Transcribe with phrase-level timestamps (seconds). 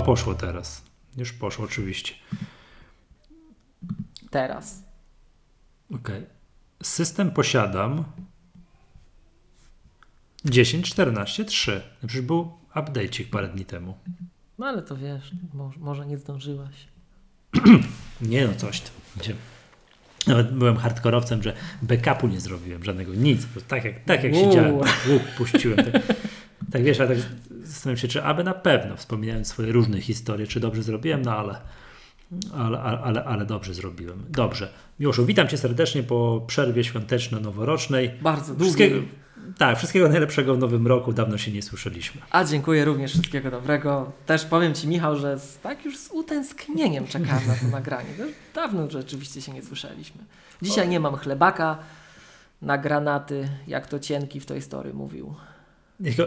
[0.00, 0.82] O, poszło teraz.
[1.16, 2.14] Już poszło oczywiście.
[4.30, 4.82] Teraz.
[5.94, 6.26] Okej.
[6.82, 8.04] System posiadam
[10.44, 11.72] 10.14.3.
[12.02, 13.94] No przecież był update'ik parę dni temu.
[14.58, 16.88] No ale to wiesz, może, może nie zdążyłaś.
[18.20, 18.92] Nie no, coś tam.
[20.26, 23.46] Nawet byłem hardkorowcem, że backupu nie zrobiłem żadnego, nic.
[23.68, 24.78] Tak jak, tak jak siedziałem,
[25.36, 25.76] puściłem.
[25.76, 26.02] Tak,
[26.72, 27.18] tak wiesz, ale tak
[27.62, 31.60] zastanawiam się, czy aby na pewno, wspominając swoje różne historie, czy dobrze zrobiłem, no ale,
[32.54, 34.24] ale, ale, ale, dobrze zrobiłem.
[34.28, 34.68] Dobrze.
[35.00, 38.10] Miłoszu, witam Cię serdecznie po przerwie świąteczno-noworocznej.
[38.22, 39.12] Bardzo Wszystkiego, długi.
[39.58, 41.12] tak, wszystkiego najlepszego w nowym roku.
[41.12, 42.20] Dawno się nie słyszeliśmy.
[42.30, 44.12] A dziękuję również, wszystkiego dobrego.
[44.26, 48.08] Też powiem Ci, Michał, że z, tak już z utęsknieniem czekałem na to nagranie.
[48.18, 48.24] To
[48.54, 50.20] dawno rzeczywiście się nie słyszeliśmy.
[50.62, 51.78] Dzisiaj nie mam chlebaka
[52.62, 55.34] na granaty, jak to Cienki w tej story mówił.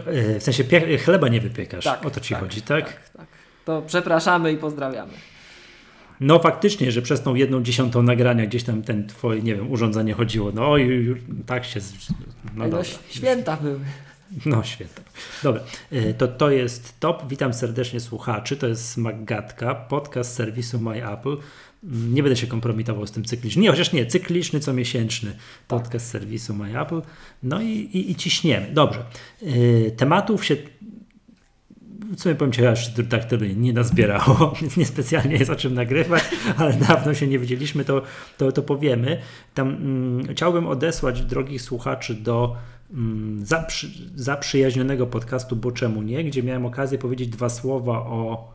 [0.06, 0.64] E, W sensie
[1.04, 1.84] chleba nie wypiekasz.
[1.84, 2.84] Tak, o to Ci tak, chodzi, tak?
[2.84, 3.26] Tak, tak.
[3.64, 5.12] To przepraszamy i pozdrawiamy.
[6.20, 10.14] No faktycznie, że przez tą jedną dziesiątą nagrania gdzieś tam ten twoje, nie wiem, urządzenie
[10.14, 10.52] chodziło.
[10.52, 11.80] No ju- tak się...
[12.56, 13.80] No No, święta były.
[14.46, 15.04] No świetnie.
[15.42, 17.28] Dobra, e, to to jest top.
[17.28, 18.56] Witam serdecznie słuchaczy.
[18.56, 21.36] To jest Maggatka, podcast serwisu My Apple.
[21.90, 23.62] Nie będę się kompromitował z tym cyklicznym.
[23.62, 25.36] Nie, chociaż nie, cykliczny, comiesięczny
[25.68, 27.02] podcast serwisu My Apple.
[27.42, 28.66] No i, i, i ciśniemy.
[28.72, 29.04] Dobrze.
[29.42, 30.56] E, Tematów się
[32.16, 36.22] w sumie powiem Ci, aż tak to nie nazbierało, więc niespecjalnie jest o czym nagrywać,
[36.56, 38.02] ale dawno się nie widzieliśmy, to,
[38.38, 39.20] to, to powiemy.
[39.54, 42.56] Tam mm, chciałbym odesłać drogich słuchaczy do
[42.90, 48.52] mm, zaprzy, zaprzyjaźnionego podcastu Bo Czemu Nie, gdzie miałem okazję powiedzieć dwa słowa o,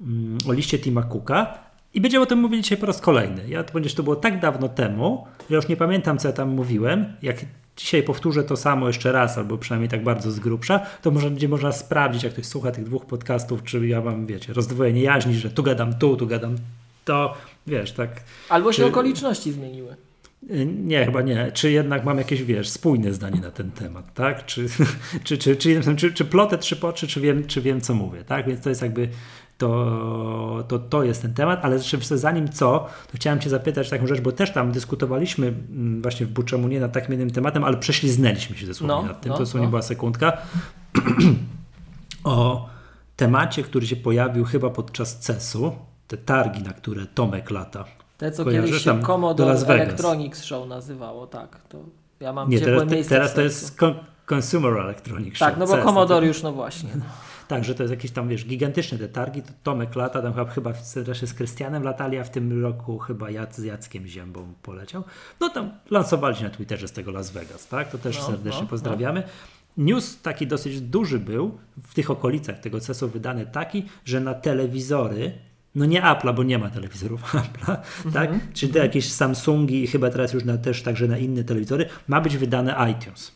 [0.00, 1.65] mm, o liście Tima Cooka
[1.96, 3.48] i będziemy o tym mówili dzisiaj po raz kolejny.
[3.48, 7.06] Ja, ponieważ to było tak dawno temu, że już nie pamiętam, co ja tam mówiłem.
[7.22, 7.36] Jak
[7.76, 11.48] dzisiaj powtórzę to samo jeszcze raz, albo przynajmniej tak bardzo z grubsza, to może będzie
[11.48, 15.50] można sprawdzić, jak ktoś słucha tych dwóch podcastów, czy ja mam, wiecie, rozdwojenie jaźni, że
[15.50, 16.56] tu gadam tu, tu gadam
[17.04, 17.34] to,
[17.66, 18.10] wiesz, tak.
[18.48, 19.96] Albo się Czy- okoliczności zmieniły.
[20.50, 21.50] Y, Nie, chyba nie.
[21.52, 24.46] Czy jednak mam jakieś, wiesz, spójne zdanie na ten temat, tak?
[24.46, 24.66] Czy,
[25.24, 28.24] czy, czy, czy, czy, czy plotę trzy po trzy, czy wiem, czy wiem, co mówię,
[28.24, 28.46] tak?
[28.48, 29.08] Więc to jest jakby,
[29.58, 34.06] to, to, to jest ten temat, ale jeszcze zanim co, to chciałem Cię zapytać taką
[34.06, 37.76] rzecz, bo też tam dyskutowaliśmy mm, właśnie w Buczemu nie nad takim jednym tematem, ale
[37.76, 39.70] prześliznęliśmy się dosłownie No, nad tym, no, to dosłownie no.
[39.70, 40.32] była sekundka,
[42.24, 42.68] o
[43.16, 45.72] temacie, który się pojawił chyba podczas CES-u,
[46.08, 47.84] te targi, na które Tomek lata.
[48.18, 49.52] Te, co Kojarzysz kiedyś się do Commodore.
[49.52, 51.60] Electronics Show nazywało, tak.
[51.68, 51.78] To
[52.20, 53.94] ja mam Nie, ciepłe teraz, miejsce teraz to jest con-
[54.26, 56.90] Consumer Electronics Tak, Show, no bo CES, Commodore już, no właśnie.
[57.48, 60.44] Tak, że to jest jakieś tam, wiesz, gigantyczne te targi, to Tomek lata, tam chyba,
[60.44, 60.72] chyba
[61.22, 65.04] z Krystianem latali, a w tym roku chyba Jac, z Jackiem Ziębą poleciał.
[65.40, 67.90] No tam lansowali się na Twitterze z tego Las Vegas, tak?
[67.90, 69.22] To też No, serdecznie no, pozdrawiamy.
[69.76, 75.32] News taki dosyć duży był w tych okolicach tego CES-u wydany taki, że na telewizory,
[75.74, 77.76] no nie Apple'a, bo nie ma telewizorów Apple'a,
[78.12, 78.30] tak?
[78.52, 82.20] Czy te jakieś Samsungi i chyba teraz już na, też także na inne telewizory, ma
[82.20, 83.32] być wydane iTunes.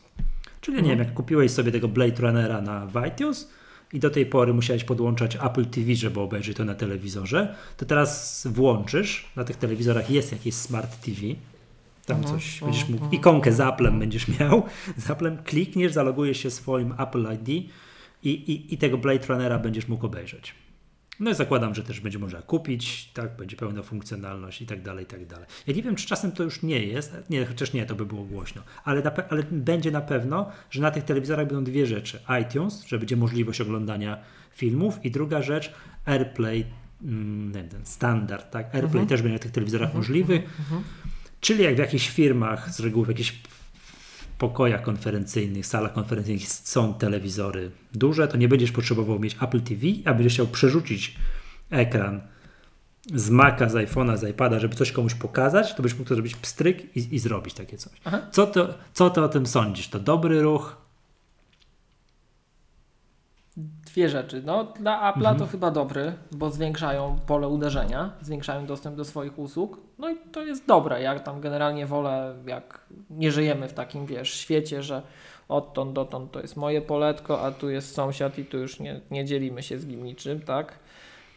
[0.60, 3.50] Czyli nie wiem, jak kupiłeś sobie tego Blade Runnera na iTunes
[3.92, 8.46] i do tej pory musiałeś podłączać Apple TV, żeby obejrzeć to na telewizorze, to teraz
[8.50, 11.20] włączysz, na tych telewizorach jest jakieś Smart TV,
[12.06, 14.62] tam coś będziesz mógł, ikonkę z Applem będziesz miał,
[14.96, 19.88] z Applem klikniesz, zalogujesz się swoim Apple ID i, i, i tego Blade Runnera będziesz
[19.88, 20.54] mógł obejrzeć.
[21.20, 25.04] No i zakładam, że też będzie można kupić, tak, będzie pełna funkcjonalność i tak dalej,
[25.04, 25.46] i tak dalej.
[25.66, 28.24] Ja nie wiem, czy czasem to już nie jest, nie, chociaż nie, to by było
[28.24, 32.20] głośno, ale, na, ale będzie na pewno, że na tych telewizorach będą dwie rzeczy.
[32.42, 34.18] iTunes, że będzie możliwość oglądania
[34.54, 35.72] filmów i druga rzecz,
[36.04, 36.66] AirPlay,
[37.02, 40.42] mm, ten, ten standard, tak, AirPlay też będzie na tych telewizorach możliwy,
[41.40, 43.42] czyli jak w jakichś firmach, z reguły w jakichś
[44.40, 50.14] pokojach konferencyjnych, salach konferencyjnych są telewizory duże, to nie będziesz potrzebował mieć Apple TV, a
[50.14, 51.16] będziesz chciał przerzucić
[51.70, 52.20] ekran
[53.14, 56.36] z Maca, z iPhone'a, z iPada, żeby coś komuś pokazać, to byś mógł to zrobić
[56.36, 57.92] pstryk i, i zrobić takie coś.
[58.04, 58.20] Aha.
[58.30, 59.88] Co, to, co ty o tym sądzisz?
[59.88, 60.76] To dobry ruch?
[63.92, 64.42] Dwie rzeczy.
[64.46, 69.80] No, dla Apple'a to chyba dobry, bo zwiększają pole uderzenia, zwiększają dostęp do swoich usług.
[69.98, 71.02] No i to jest dobre.
[71.02, 75.02] Ja tam generalnie wolę, jak nie żyjemy w takim, wiesz, świecie, że
[75.48, 79.24] odtąd dotąd to jest moje poletko, a tu jest sąsiad i tu już nie, nie
[79.24, 80.78] dzielimy się z nim niczym, tak?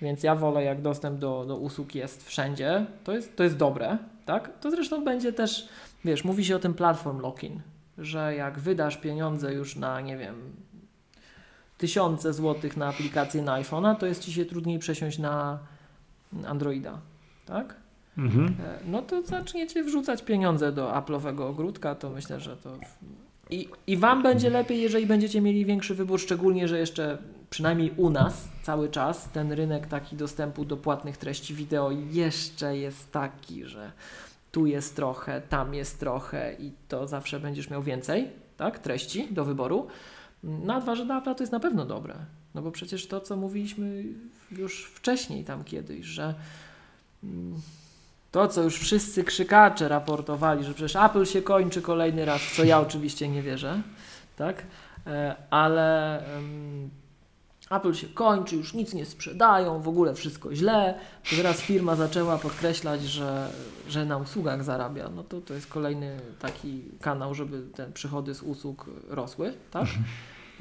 [0.02, 3.98] Więc ja wolę, jak dostęp do, do usług jest wszędzie, to jest, to jest dobre,
[4.26, 4.60] tak?
[4.60, 5.70] To zresztą będzie też,
[6.06, 7.60] wiesz, mówi się o tym platform lock-in,
[7.98, 10.63] że jak wydasz pieniądze już na, nie wiem,
[11.84, 15.60] tysiące złotych na aplikację na iPhone'a, to jest ci się trudniej przesiąść na
[16.48, 17.00] Androida,
[17.46, 17.76] tak?
[18.18, 18.48] Mhm.
[18.48, 22.70] E, No to zaczniecie wrzucać pieniądze do Apple'owego ogródka, to myślę, że to
[23.50, 27.18] I, I Wam będzie lepiej, jeżeli będziecie mieli większy wybór, szczególnie, że jeszcze
[27.50, 33.12] przynajmniej u nas cały czas ten rynek taki dostępu do płatnych treści wideo jeszcze jest
[33.12, 33.92] taki, że
[34.52, 38.28] tu jest trochę, tam jest trochę i to zawsze będziesz miał więcej
[38.58, 39.88] tak, treści do wyboru.
[40.44, 42.16] Na dwa, że Apple to jest na pewno dobre.
[42.56, 44.04] No bo przecież to, co mówiliśmy
[44.52, 46.34] już wcześniej tam kiedyś, że
[47.24, 47.62] mm,
[48.32, 52.64] to, co już wszyscy krzykacze raportowali, że przecież Apple się kończy kolejny raz, w co
[52.64, 53.82] ja oczywiście nie wierzę,
[54.36, 54.64] tak?
[55.08, 56.20] E, ale
[57.72, 61.00] Apple się kończy, już nic nie sprzedają, w ogóle wszystko źle.
[61.30, 63.50] To teraz firma zaczęła podkreślać, że,
[63.88, 65.10] że na usługach zarabia.
[65.16, 69.82] No to to jest kolejny taki kanał, żeby te przychody z usług rosły, tak?
[69.82, 70.04] Mhm.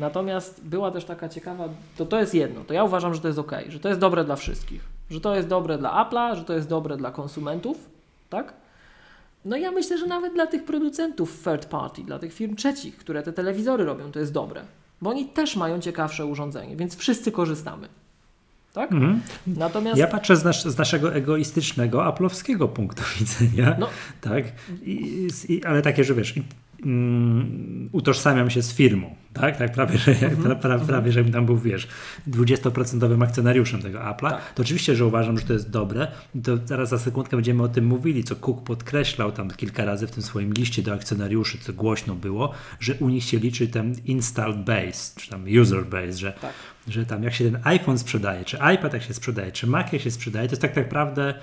[0.03, 3.39] Natomiast była też taka ciekawa, to to jest jedno, to ja uważam, że to jest
[3.39, 6.53] ok, że to jest dobre dla wszystkich, że to jest dobre dla Apple'a, że to
[6.53, 7.77] jest dobre dla konsumentów,
[8.31, 8.53] tak?
[9.45, 13.23] No ja myślę, że nawet dla tych producentów third party, dla tych firm trzecich, które
[13.23, 14.63] te telewizory robią, to jest dobre,
[15.03, 17.89] bo oni też mają ciekawsze urządzenie, więc wszyscy korzystamy.
[18.73, 18.93] Tak?
[18.93, 19.21] Mhm.
[19.47, 19.99] Natomiast...
[19.99, 23.77] Ja patrzę z, nas, z, naszego egoistycznego, aplowskiego punktu widzenia.
[23.79, 23.89] No.
[24.21, 24.45] Tak?
[24.83, 26.35] I, i, ale takie, że wiesz,
[26.85, 29.57] mm, utożsamiam się z firmą, tak?
[29.57, 30.57] tak prawie, że, mhm.
[30.57, 31.89] pra, prawie, żebym tam był, wiesz,
[32.31, 34.31] 20% akcjonariuszem tego Apple'a.
[34.31, 34.55] Tak.
[34.55, 36.09] To oczywiście, że uważam, że to jest dobre.
[36.45, 40.11] To zaraz za sekundkę będziemy o tym mówili, co Cook podkreślał tam kilka razy w
[40.11, 44.55] tym swoim liście do akcjonariuszy, co głośno było, że u nich się liczy ten install
[44.55, 46.53] base, czy tam user base, że, tak.
[46.89, 50.03] że tam jak się ten iPhone sprzedaje, czy iPad jak się sprzedaje, czy Mac jak
[50.03, 51.35] się sprzedaje, to jest tak naprawdę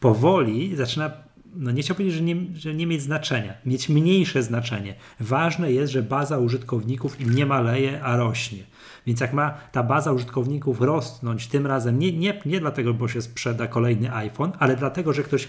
[0.00, 1.10] powoli zaczyna
[1.54, 4.94] no nie chciałbym powiedzieć, że nie, że nie mieć znaczenia, mieć mniejsze znaczenie.
[5.20, 8.62] Ważne jest, że baza użytkowników im nie maleje, a rośnie.
[9.06, 13.22] Więc jak ma ta baza użytkowników rosnąć tym razem, nie, nie, nie dlatego, bo się
[13.22, 15.48] sprzeda kolejny iPhone, ale dlatego, że ktoś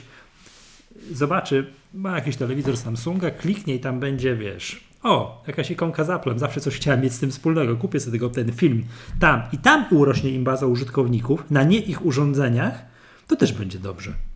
[1.12, 6.40] zobaczy, ma jakiś telewizor Samsunga, kliknie i tam będzie, wiesz, o, jakaś ikonka z Applem,
[6.40, 8.84] zawsze coś chciałem mieć z tym wspólnego, kupię sobie tego, ten film
[9.20, 12.86] tam i tam urośnie im baza użytkowników na nie ich urządzeniach,
[13.28, 14.31] to też będzie dobrze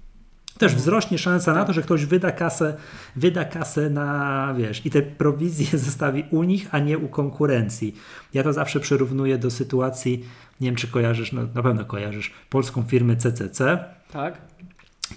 [0.57, 2.77] też wzrośnie szansa na to, że ktoś wyda kasę,
[3.15, 7.95] wyda kasę na, wiesz, i te prowizje zostawi u nich, a nie u konkurencji.
[8.33, 10.25] Ja to zawsze przyrównuję do sytuacji,
[10.61, 13.85] nie wiem czy kojarzysz, no, na pewno kojarzysz, polską firmę CCC.
[14.11, 14.37] Tak.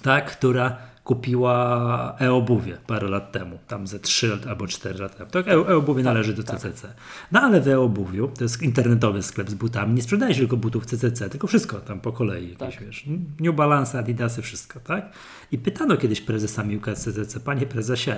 [0.02, 0.76] Tak, która
[1.08, 5.30] kupiła e-obuwie parę lat temu, tam ze 3 albo 4 lata temu.
[5.30, 6.60] Tak, e-obuwie tak, należy do tak.
[6.60, 6.94] CCC.
[7.32, 10.86] No ale w e-obuwiu, to jest internetowy sklep z butami, nie sprzedaje się tylko butów
[10.86, 12.86] CCC, tylko wszystko tam po kolei, jakieś, tak.
[12.86, 13.04] wiesz,
[13.40, 15.12] New Balance, Adidasy, wszystko, tak?
[15.52, 18.12] I pytano kiedyś prezesa Miłka CCC, panie prezesie,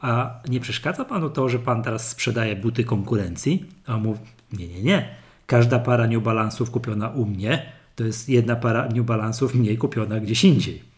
[0.00, 3.64] a nie przeszkadza panu to, że pan teraz sprzedaje buty konkurencji?
[3.86, 4.20] A on mówi,
[4.52, 5.14] nie, nie, nie.
[5.46, 10.20] Każda para New Balance'ów kupiona u mnie, to jest jedna para New Balance'ów mniej kupiona
[10.20, 10.89] gdzieś indziej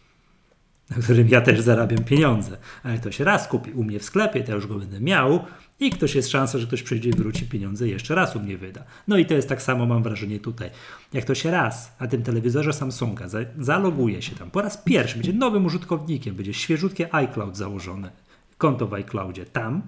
[0.95, 2.57] na którym ja też zarabiam pieniądze.
[2.83, 5.45] Ale ktoś raz kupi u mnie w sklepie, to ja już go będę miał
[5.79, 8.83] i ktoś jest szansa, że ktoś przyjdzie i wróci pieniądze jeszcze raz u mnie wyda.
[9.07, 10.69] No i to jest tak samo, mam wrażenie tutaj.
[11.13, 13.25] Jak ktoś raz na tym telewizorze Samsunga
[13.59, 18.11] zaloguje się tam po raz pierwszy, będzie nowym użytkownikiem, będzie świeżutkie iCloud założone,
[18.57, 19.81] konto w iCloudzie tam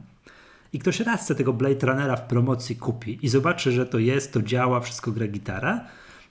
[0.73, 4.33] i ktoś raz chce tego Blade Runnera w promocji kupi i zobaczy, że to jest,
[4.33, 5.85] to działa, wszystko gra gitara,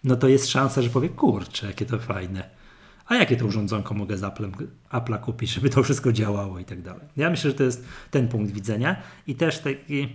[0.04, 2.63] no to jest szansa, że powie, kurczę, jakie to fajne
[3.06, 4.50] a jakie to urządzonko mogę z Apple'em,
[4.90, 7.02] Apple'a kupić, żeby to wszystko działało i tak dalej.
[7.16, 8.96] Ja myślę, że to jest ten punkt widzenia
[9.26, 10.08] i też taki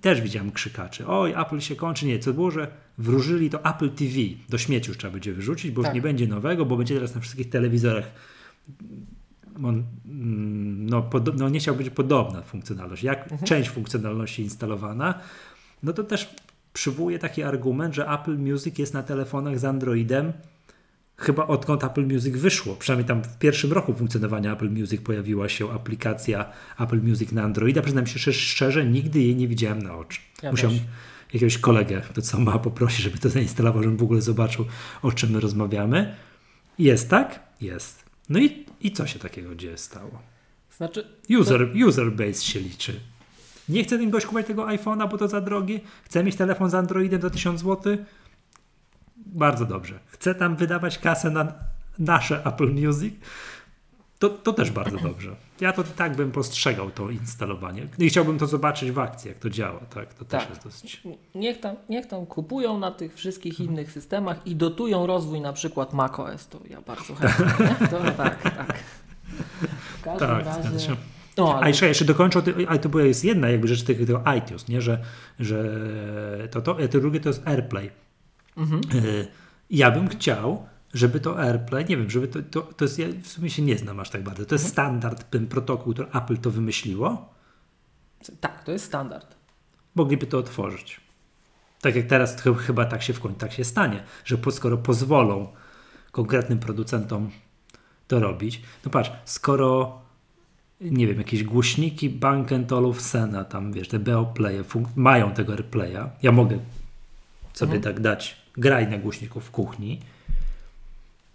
[0.00, 1.06] też widziałem krzykaczy.
[1.06, 2.06] Oj, Apple się kończy.
[2.06, 2.68] Nie, co było, że
[2.98, 4.14] wróżyli to Apple TV.
[4.48, 5.90] Do śmieci już trzeba będzie wyrzucić, bo tak.
[5.90, 8.04] już nie będzie nowego, bo będzie teraz na wszystkich telewizorach
[9.64, 13.02] on, mm, no, pod, no nie chciał być podobna funkcjonalność.
[13.02, 13.42] Jak mhm.
[13.42, 15.14] część funkcjonalności instalowana,
[15.82, 16.34] no to też
[16.72, 20.32] przywołuje taki argument, że Apple Music jest na telefonach z Androidem
[21.22, 25.72] chyba odkąd Apple Music wyszło, przynajmniej tam w pierwszym roku funkcjonowania Apple Music pojawiła się
[25.72, 27.82] aplikacja Apple Music na Androida.
[27.82, 30.20] Przyznam się szczerze, nigdy jej nie widziałem na oczy.
[30.42, 30.86] Ja Musiałem też.
[31.32, 34.64] jakiegoś kolegę, to co ma poprosić, żeby to zainstalował, żebym w ogóle zobaczył,
[35.02, 36.14] o czym my rozmawiamy.
[36.78, 37.40] Jest tak?
[37.60, 38.04] Jest.
[38.28, 40.22] No i, i co się takiego dzieje stało?
[40.76, 41.06] Znaczy,
[41.38, 41.86] user, to...
[41.86, 43.00] user base się liczy.
[43.68, 45.80] Nie chce ten gość kupować tego iPhone'a, bo to za drogie.
[46.04, 47.96] Chce mieć telefon z Androidem za 1000 zł
[49.26, 49.98] bardzo dobrze.
[50.06, 51.52] Chce tam wydawać kasę na
[51.98, 53.14] nasze Apple Music,
[54.22, 55.36] to, to też bardzo dobrze.
[55.60, 57.86] Ja to tak bym postrzegał to instalowanie.
[57.98, 59.80] I chciałbym to zobaczyć w akcji, jak to działa.
[59.94, 60.40] Tak, to tak.
[60.40, 61.02] też jest dosyć.
[61.34, 65.92] Niech tam, niech tam kupują na tych wszystkich innych systemach i dotują rozwój na przykład
[65.92, 66.48] macOS.
[66.48, 67.66] To ja bardzo chętnie.
[67.80, 67.88] Nie?
[67.88, 68.78] To tak, tak.
[69.98, 70.96] W każdym tak, razie.
[71.36, 71.64] No, ale...
[71.64, 74.80] A jeszcze, jeszcze dokończę, ale to była jest jedna jakby rzecz tego iTunes, nie?
[74.80, 74.98] że,
[75.40, 75.78] że
[76.50, 77.90] to, to, to drugie to jest AirPlay.
[78.56, 78.80] Mhm.
[79.04, 79.28] Y,
[79.70, 83.26] ja bym chciał, żeby to AirPlay, nie wiem, żeby to, to, to jest, ja w
[83.26, 84.72] sumie się nie znam aż tak bardzo, to jest mhm.
[84.72, 87.34] standard, ten protokół, który Apple to wymyśliło.
[88.40, 89.34] Tak, to jest standard.
[89.94, 91.00] Mogliby to otworzyć.
[91.80, 94.76] Tak jak teraz ch- chyba tak się w końcu tak się stanie, że po, skoro
[94.76, 95.48] pozwolą
[96.12, 97.30] konkretnym producentom
[98.08, 100.02] to robić, no patrz, skoro
[100.80, 106.58] nie wiem, jakieś głośniki Bang Olufsena, tam wiesz, te fun- mają tego AirPlaya, ja mogę
[107.52, 110.00] sobie tak dać graj na głośniku w kuchni.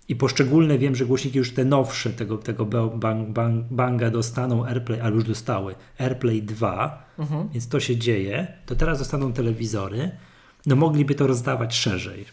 [0.10, 5.02] I poszczególne wiem, że głośniki już te nowsze tego, tego bang, bang, Banga dostaną AirPlay,
[5.02, 5.76] ale już dostały.
[6.00, 7.06] AirPlay 2,
[7.54, 10.12] więc to się dzieje, to teraz dostaną telewizory,
[10.66, 12.26] no mogliby to rozdawać szerzej.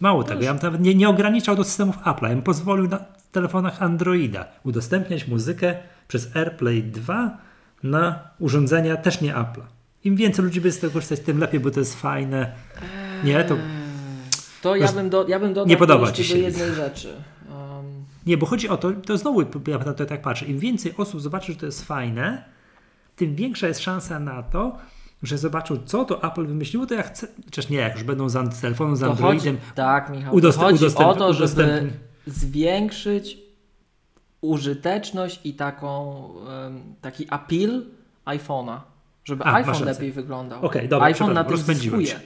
[0.00, 2.98] Mało tego, ja bym nawet nie, nie ograniczał do systemów Apple'a, ja bym pozwolił na
[3.32, 5.76] telefonach Androida udostępniać muzykę
[6.08, 7.38] przez AirPlay 2
[7.82, 9.62] na urządzenia też nie Apple'a.
[10.04, 12.52] Im więcej ludzi by z tego korzystać, tym lepiej, bo to jest fajne.
[13.24, 13.56] Nie, to
[14.66, 16.38] To ja bym, do, ja bym dodał Nie podoba ci do się.
[16.38, 17.14] jednej rzeczy.
[17.50, 17.56] Um,
[18.26, 21.20] Nie, bo chodzi o to, to znowu ja na to tak patrzę, im więcej osób
[21.20, 22.44] zobaczy, że to jest fajne,
[23.16, 24.78] tym większa jest szansa na to,
[25.22, 28.60] że zobaczą, co to Apple wymyśliło, to ja chcę, chociaż nie, jak już będą z
[28.60, 31.90] telefonu z to Androidem, chodzi, tak, Michał, udostęp- to chodzi udostęp- o to, żeby udostępni-
[32.26, 33.38] zwiększyć
[34.40, 36.22] użyteczność i taką,
[37.00, 37.82] taki appeal
[38.26, 38.78] iPhone'a.
[39.24, 40.64] Żeby A, iPhone lepiej wyglądał.
[40.66, 42.06] Okej, dobra, iPhone na tym zyskuje.
[42.06, 42.20] się.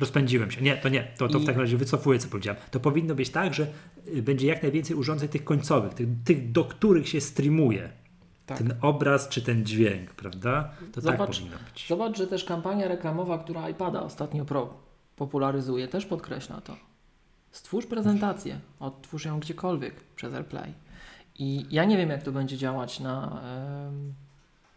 [0.00, 0.62] Rozpędziłem się.
[0.62, 1.08] Nie, to nie.
[1.18, 2.60] To, to w I- takim razie wycofuję, co powiedziałem.
[2.70, 3.66] To powinno być tak, że
[4.16, 7.90] y, będzie jak najwięcej urządzeń tych końcowych, tych, tych do których się streamuje.
[8.46, 8.58] Tak.
[8.58, 10.70] Ten obraz czy ten dźwięk, prawda?
[10.92, 11.86] To tak Zobacz- powinno być.
[11.88, 14.74] Zobacz, że też kampania reklamowa, która iPada ostatnio pro
[15.16, 16.76] popularyzuje, też podkreśla to.
[17.52, 20.72] Stwórz prezentację, odtwórz ją gdziekolwiek przez AirPlay.
[21.38, 23.40] I ja nie wiem, jak to będzie działać na.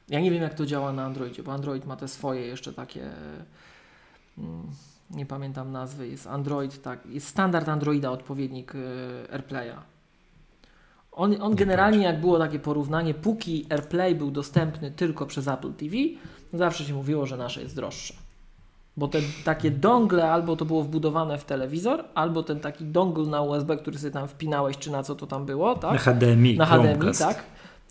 [0.09, 3.09] ja nie wiem, jak to działa na Androidzie, bo Android ma te swoje jeszcze takie.
[5.15, 6.07] Nie pamiętam nazwy.
[6.07, 7.05] Jest Android, tak.
[7.05, 9.75] Jest standard Androida, odpowiednik e, AirPlaya.
[11.11, 15.95] On, on generalnie, jak było takie porównanie, póki AirPlay był dostępny tylko przez Apple TV,
[16.53, 18.13] zawsze się mówiło, że nasze jest droższe.
[18.97, 23.41] Bo te takie dongle albo to było wbudowane w telewizor, albo ten taki dongle na
[23.41, 25.91] USB, który sobie tam wpinałeś, czy na co to tam było, tak?
[25.91, 27.19] Na HDMI, na HDMI, Chromecast.
[27.19, 27.43] tak?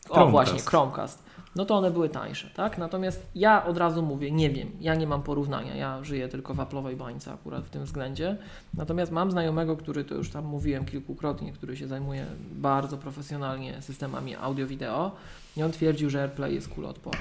[0.09, 0.31] O Chromecast.
[0.31, 1.23] właśnie, Chromecast.
[1.57, 2.79] No to one były tańsze, tak?
[2.79, 6.57] Natomiast ja od razu mówię, nie wiem, ja nie mam porównania, ja żyję tylko w
[6.57, 8.37] Apple'owej bańce akurat w tym względzie.
[8.75, 14.37] Natomiast mam znajomego, który to już tam mówiłem kilkukrotnie, który się zajmuje bardzo profesjonalnie systemami
[14.37, 15.13] audio-wideo
[15.57, 17.21] i on twierdził, że AirPlay jest kuloodporny.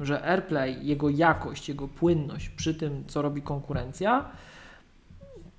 [0.00, 4.30] Że AirPlay, jego jakość, jego płynność przy tym, co robi konkurencja,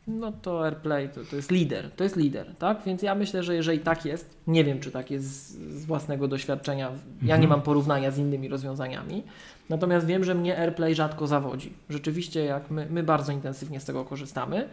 [0.07, 2.77] no to AirPlay to, to jest lider, to jest lider, tak?
[2.85, 6.27] Więc ja myślę, że jeżeli tak jest, nie wiem, czy tak jest z, z własnego
[6.27, 6.91] doświadczenia,
[7.21, 9.23] ja nie mam porównania z innymi rozwiązaniami,
[9.69, 11.73] natomiast wiem, że mnie AirPlay rzadko zawodzi.
[11.89, 14.67] Rzeczywiście, jak my, my bardzo intensywnie z tego korzystamy,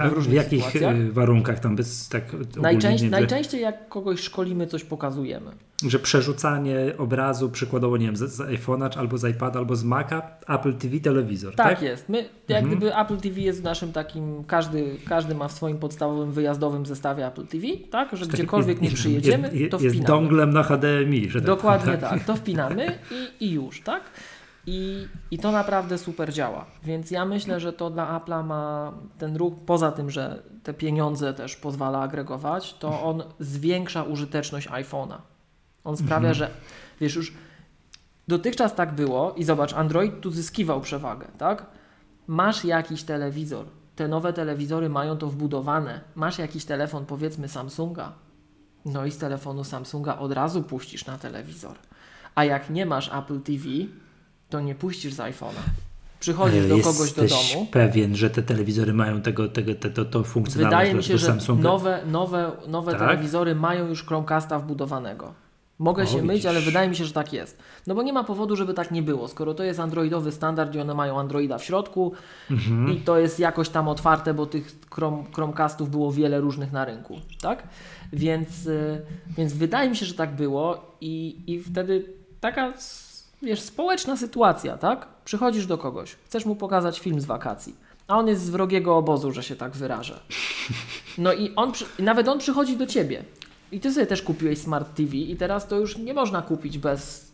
[0.00, 0.96] a w w jakich sytuacjach.
[0.96, 2.22] y, warunkach tam bez tak
[2.56, 5.50] Najczęściej, najczęściej jak kogoś szkolimy, coś pokazujemy.
[5.88, 10.22] że przerzucanie obrazu przykładowo, nie wiem, z, z iPhone'a albo z iPada, albo z Maca,
[10.48, 11.82] Apple TV, telewizor, Tak, tak?
[11.82, 12.08] jest.
[12.08, 12.18] My,
[12.48, 12.66] jak Mhm.
[12.78, 17.26] gdyby Apple TV jest w naszym takim, każdy, każdy ma w swoim podstawowym wyjazdowym zestawie
[17.26, 18.08] Apple TV, tak?
[18.16, 20.06] Że Taki- gdziekolwiek nie jest, przyjedziemy, jest, to jest wpinamy.
[20.06, 22.98] donglem na HDMI, że tak Dokładnie tak, to wpinamy
[23.40, 24.02] i, i już, tak?
[24.66, 26.66] I, I to naprawdę super działa.
[26.84, 31.34] Więc ja myślę, że to dla Apple'a ma ten ruch, poza tym, że te pieniądze
[31.34, 35.16] też pozwala agregować, to on zwiększa użyteczność iPhone'a.
[35.84, 36.50] On sprawia, że
[37.00, 37.34] wiesz już,
[38.28, 41.66] dotychczas tak było i zobacz, Android tu zyskiwał przewagę, tak?
[42.26, 43.66] Masz jakiś telewizor,
[43.96, 48.12] te nowe telewizory mają to wbudowane, masz jakiś telefon powiedzmy Samsunga,
[48.84, 51.76] no i z telefonu Samsunga od razu puścisz na telewizor.
[52.34, 53.64] A jak nie masz Apple TV,
[54.52, 55.62] to nie puścisz z iPhone'a.
[56.20, 57.66] Przychodzisz do kogoś do domu.
[57.70, 61.26] pewien, że te telewizory mają tego, tego, te, to, to funkcjonalność Wydaje mi się, że
[61.26, 61.62] Samsunga?
[61.62, 63.00] nowe, nowe, nowe Tak?
[63.00, 65.34] telewizory mają już Chromecasta wbudowanego.
[65.78, 66.46] Mogę O, się myć, widzisz.
[66.46, 67.58] ale wydaje mi się, że tak jest.
[67.86, 69.28] No bo nie ma powodu, żeby tak nie było.
[69.28, 72.12] Skoro to jest androidowy standard i one mają Androida w środku
[72.50, 72.92] Mhm.
[72.92, 77.18] i to jest jakoś tam otwarte, bo tych Chrome, Chromecastów było wiele różnych na rynku,
[77.40, 77.62] tak?
[78.12, 79.02] Więc, y,
[79.36, 82.04] więc wydaje mi się, że tak było i, i wtedy
[82.40, 82.72] taka
[83.42, 85.08] wiesz, społeczna sytuacja, tak?
[85.24, 87.76] Przychodzisz do kogoś, chcesz mu pokazać film z wakacji,
[88.08, 90.20] a on jest z wrogiego obozu, że się tak wyrażę.
[91.18, 93.24] No i on, nawet on przychodzi do ciebie.
[93.72, 97.32] I ty sobie też kupiłeś Smart TV i teraz to już nie można kupić bez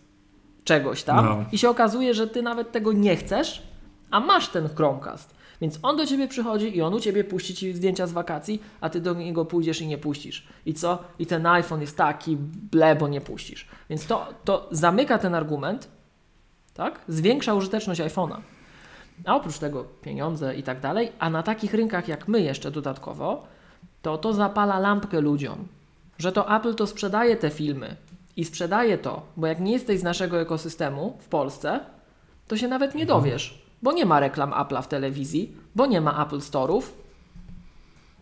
[0.64, 1.24] czegoś tam.
[1.24, 1.44] No.
[1.52, 3.62] I się okazuje, że ty nawet tego nie chcesz,
[4.10, 5.38] a masz ten Chromecast.
[5.60, 8.90] Więc on do ciebie przychodzi i on u ciebie puści ci zdjęcia z wakacji, a
[8.90, 10.46] ty do niego pójdziesz i nie puścisz.
[10.66, 10.98] I co?
[11.18, 12.36] I ten iPhone jest taki
[12.72, 13.68] ble, bo nie puścisz.
[13.90, 15.88] Więc to, to zamyka ten argument,
[16.78, 17.00] tak?
[17.08, 18.36] Zwiększa użyteczność iPhone'a.
[19.26, 23.46] A oprócz tego pieniądze i tak dalej, a na takich rynkach jak my jeszcze dodatkowo,
[24.02, 25.68] to to zapala lampkę ludziom,
[26.18, 27.96] że to Apple to sprzedaje te filmy
[28.36, 31.80] i sprzedaje to, bo jak nie jesteś z naszego ekosystemu w Polsce,
[32.48, 32.98] to się nawet Mhm.
[33.00, 36.82] nie dowiesz, bo nie ma reklam Apple'a w telewizji, bo nie ma Apple Store'ów,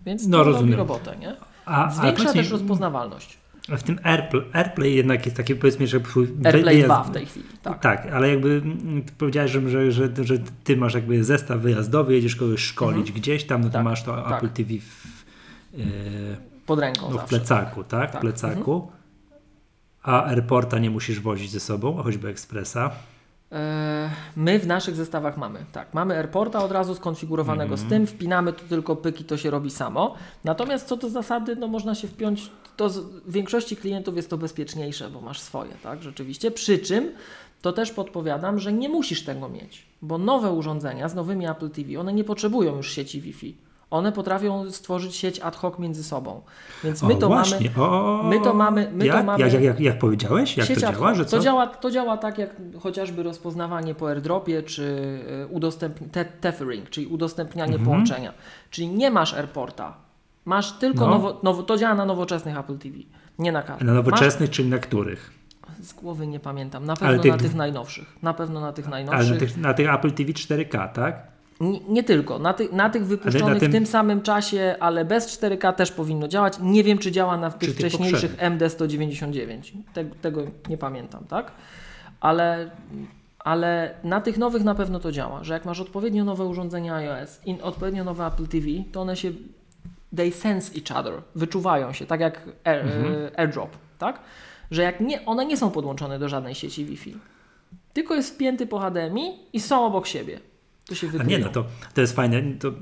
[0.06, 0.78] więc No, to robi rozumiem.
[0.78, 1.36] robotę, nie?
[1.66, 3.38] A, Zwiększa mi, też rozpoznawalność.
[3.68, 5.96] W tym AirPlay, AirPlay jednak jest taki, powiedzmy, że
[6.44, 7.80] AirPlay wyjazd- 2 w tej chwili, tak.
[7.82, 12.60] Tak, ale jakby mm, powiedziałeś, że, że, że, ty masz jakby zestaw wyjazdowy, jedziesz kogoś
[12.60, 14.32] szkolić gdzieś tam, no to Tak, masz to tak.
[14.44, 15.24] Apple TV w,
[15.74, 15.80] e,
[16.66, 18.08] Pod ręką no, w plecaku, tak?
[18.10, 18.20] W Tak.
[18.20, 18.88] plecaku.
[20.02, 22.90] A AirPorta nie musisz wozić ze sobą, choćby Expressa.
[23.52, 27.88] E, My w naszych zestawach mamy, tak, mamy AirPorta od razu skonfigurowanego Mhm.
[27.88, 30.14] z tym, wpinamy tu tylko pyki, to się robi samo.
[30.44, 34.38] Natomiast co do zasady, no można się wpiąć, to z w większości klientów jest to
[34.38, 36.50] bezpieczniejsze, bo masz swoje, tak, rzeczywiście.
[36.50, 37.12] Przy czym
[37.62, 42.00] to też podpowiadam, że nie musisz tego mieć, bo nowe urządzenia z nowymi Apple TV,
[42.00, 43.56] one nie potrzebują już sieci Wi-Fi.
[43.90, 46.40] One potrafią stworzyć sieć ad hoc między sobą.
[46.84, 47.70] Więc my o, to właśnie.
[47.76, 47.88] mamy.
[47.90, 50.56] O, my to mamy- my to jak, mamy- Jak, jak, jak, jak powiedziałeś?
[50.56, 51.14] Jak to działa?
[51.14, 51.36] Że co?
[51.36, 54.82] To, działa, to działa tak jak chociażby rozpoznawanie po airdropie, czy
[55.44, 57.84] y, udostępni- te, tethering, czyli udostępnianie Mhm.
[57.84, 58.32] połączenia.
[58.70, 59.96] Czyli nie masz airporta,
[60.44, 61.10] masz tylko No.
[61.10, 62.96] nowo, nowo, to działa na nowoczesnych Apple TV,
[63.38, 63.86] nie na każdym.
[63.86, 65.30] Na nowoczesnych, czy na których?
[65.86, 68.16] Z głowy nie pamiętam, na Ale pewno tych na tych najnowszych.
[68.22, 69.30] Na pewno na tych Ale najnowszych.
[69.32, 71.22] na tych, na tych Apple TV 4K, tak?
[71.60, 75.04] Nie, nie tylko, na, ty, na tych wypuszczonych na tym- w tym samym czasie, ale
[75.04, 76.58] bez 4K też powinno działać.
[76.60, 79.72] Nie wiem, czy działa na tych tych wcześniejszych MD199.
[79.94, 81.50] Te, tego nie pamiętam, tak?
[82.20, 82.70] Ale,
[83.38, 87.40] ale na tych nowych na pewno to działa, że jak masz odpowiednio nowe urządzenia iOS
[87.46, 89.30] i odpowiednio nowe Apple TV, to one się
[90.16, 93.14] they sense each other, wyczuwają się, tak jak Air, Mhm.
[93.36, 94.18] AirDrop, tak?
[94.70, 97.16] Że jak nie, one nie są podłączone do żadnej sieci Wi-Fi,
[97.92, 100.40] tylko jest wpięty po HDMI i są obok siebie.
[100.88, 101.30] To się wydaje.
[101.30, 102.42] nie, no to, to jest fajne.
[102.58, 102.72] To,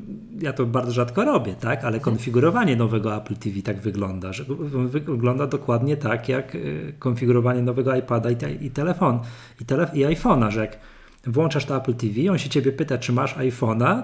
[0.40, 1.74] ja to bardzo rzadko robię, tak?
[1.74, 1.86] Mhm.
[1.86, 7.62] Ale konfigurowanie nowego Apple TV tak wygląda, że wy- wygląda dokładnie tak, jak y, konfigurowanie
[7.62, 9.20] nowego iPada i, te, i telefon,
[9.60, 10.78] i, tele, i iPhone'a, że jak
[11.26, 14.02] włączasz to Apple TV, on się ciebie pyta, czy masz iPhone'a,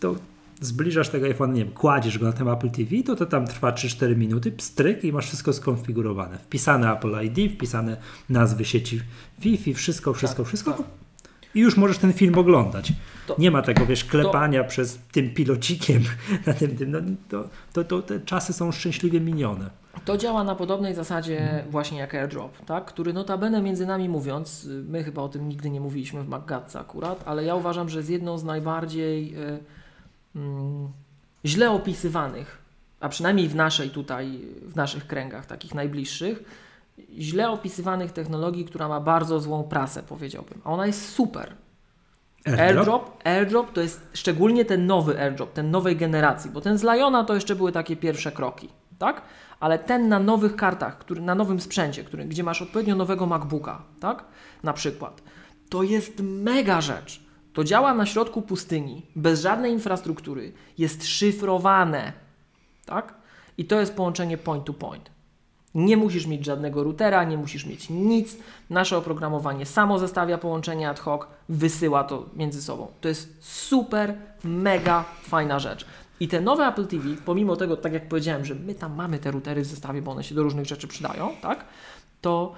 [0.00, 0.14] to
[0.60, 3.72] zbliżasz tego iPhone'a, nie wiem, kładziesz go na tym Apple TV, to to tam trwa
[3.72, 6.38] 3-4 minuty, pstryk i masz wszystko skonfigurowane.
[6.38, 7.96] Wpisane Apple ID, wpisane
[8.28, 9.00] nazwy sieci
[9.38, 10.72] Wi-Fi, wszystko, wszystko, Tak, wszystko.
[10.72, 10.86] tak.
[11.54, 12.92] I już możesz ten film oglądać.
[13.26, 16.02] To- nie ma tego, wiesz, klepania przez tym pilocikiem
[16.46, 19.70] na tym, tym no, to, to, to te czasy są szczęśliwie minione.
[20.04, 22.84] To działa na podobnej zasadzie właśnie jak AirDrop, tak?
[22.84, 26.80] który notabene między nami mówiąc, y, my chyba o tym nigdy nie mówiliśmy w MacGadce
[26.80, 29.58] akurat, ale ja uważam, że jest jedną z najbardziej y,
[30.38, 30.88] mm,
[31.44, 32.58] źle opisywanych,
[33.00, 36.42] a przynajmniej w naszej tutaj, w naszych kręgach takich najbliższych,
[37.18, 40.60] źle opisywanych technologii, która ma bardzo złą prasę, powiedziałbym.
[40.64, 41.54] A ona jest super.
[42.46, 47.24] AirDrop, AirDrop to jest szczególnie ten nowy AirDrop, ten nowej generacji, bo ten z Liona
[47.24, 49.22] to jeszcze były takie pierwsze kroki, tak?
[49.60, 53.82] Ale ten na nowych kartach, który, na nowym sprzęcie, który, gdzie masz odpowiednio nowego MacBooka,
[54.00, 54.24] tak?
[54.62, 55.22] Na przykład.
[55.68, 57.27] To jest mega rzecz.
[57.58, 62.12] To działa na środku pustyni, bez żadnej infrastruktury, jest szyfrowane,
[62.86, 63.14] tak?
[63.58, 65.10] I to jest połączenie point to point.
[65.74, 68.36] Nie musisz mieć żadnego routera, nie musisz mieć nic.
[68.70, 72.86] Nasze oprogramowanie samo zestawia połączenie ad hoc, wysyła to między sobą.
[73.00, 75.86] To jest super, mega fajna rzecz.
[76.20, 79.30] I te nowe Apple TV, pomimo tego, tak jak powiedziałem, że my tam mamy te
[79.30, 81.64] routery w zestawie, bo one się do różnych rzeczy przydają, tak?
[82.20, 82.54] To,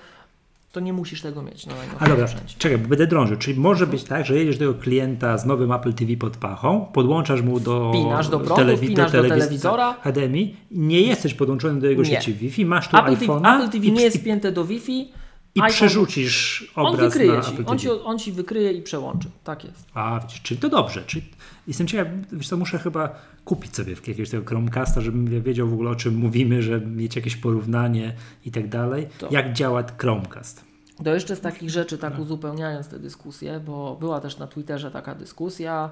[0.72, 2.54] to nie musisz tego mieć na A najnowszym dobra, sprzęcie.
[2.58, 3.36] czekaj, bo będę drążył.
[3.36, 6.86] Czyli może być tak, że jedziesz do tego klienta z nowym Apple TV pod pachą,
[6.92, 9.92] podłączasz mu do, Wpinasz do prądu, telewi- wpinasz do telewiz- telewizora.
[10.02, 12.08] HDMI, nie jesteś podłączony do jego Nie.
[12.08, 14.64] sieci Wi-Fi, masz tu Apple TV, iPhone'a Apple TV i, nie jest i, wpięte do
[14.64, 15.08] Wi-Fi.
[15.54, 19.28] I iPhone- przerzucisz On obraz wykryje na ci, on ci, on ci wykryje i przełączy.
[19.44, 19.84] Tak jest.
[19.94, 21.02] A, widzisz, czyli to dobrze.
[21.06, 21.24] Czyli
[21.66, 25.90] jestem ciekaw, wiesz co, muszę chyba kupić sobie jakiegoś tego Chromecasta, żebym wiedział w ogóle
[25.90, 28.12] o czym mówimy, żeby mieć jakieś porównanie
[28.44, 29.08] i tak dalej.
[29.18, 30.64] To- Jak działa Chromecast?
[31.04, 35.14] To jeszcze z takich rzeczy, tak uzupełniając tę dyskusję, bo była też na Twitterze taka
[35.14, 35.90] dyskusja.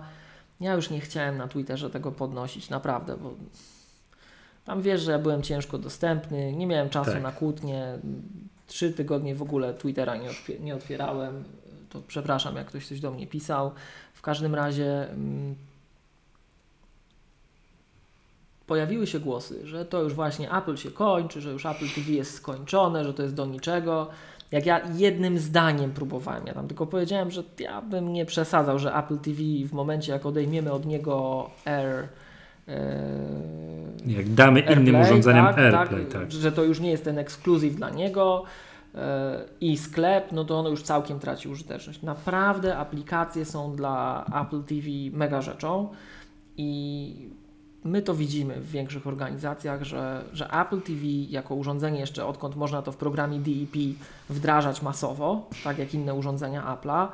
[0.60, 3.34] Ja już nie chciałem na Twitterze tego podnosić, naprawdę, bo
[4.64, 7.22] tam wiesz, że ja byłem ciężko dostępny, nie miałem czasu Tak.
[7.22, 7.98] na kłótnie.
[8.68, 11.44] Trzy tygodnie w ogóle Twittera nie, nie otwierałem.
[11.90, 13.72] To przepraszam, jak ktoś coś do mnie pisał.
[14.14, 15.54] W każdym razie mm,
[18.66, 22.34] pojawiły się głosy, że to już właśnie Apple się kończy, że już Apple TV jest
[22.34, 24.08] skończone, że to jest do niczego.
[24.50, 28.94] Jak ja jednym zdaniem próbowałem, ja tam tylko powiedziałem, że ja bym nie przesadzał, że
[28.94, 32.08] Apple TV w momencie jak odejmiemy od niego Air
[34.06, 36.32] Jak damy innym AirPlay, urządzeniom tak, AirPlay, tak.
[36.32, 38.44] Że to już nie jest ten ekskluzyw dla niego
[38.94, 42.02] e, i sklep, no to ono już całkiem traci użyteczność.
[42.02, 45.88] Naprawdę aplikacje są dla Apple TV mega rzeczą
[46.56, 47.30] i
[47.84, 52.82] my to widzimy w większych organizacjach, że, że Apple TV jako urządzenie jeszcze odkąd można
[52.82, 53.76] to w programie DEP
[54.30, 57.08] wdrażać masowo, tak jak inne urządzenia Apple'a,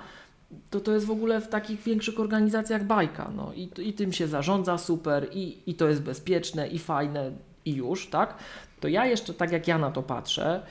[0.70, 3.30] to to jest w ogóle w takich większych organizacjach bajka.
[3.36, 3.52] No.
[3.54, 7.30] I, I tym się zarządza super, i, i to jest bezpieczne, i fajne,
[7.64, 8.34] i już, tak?
[8.80, 10.62] To ja jeszcze tak jak ja na to patrzę,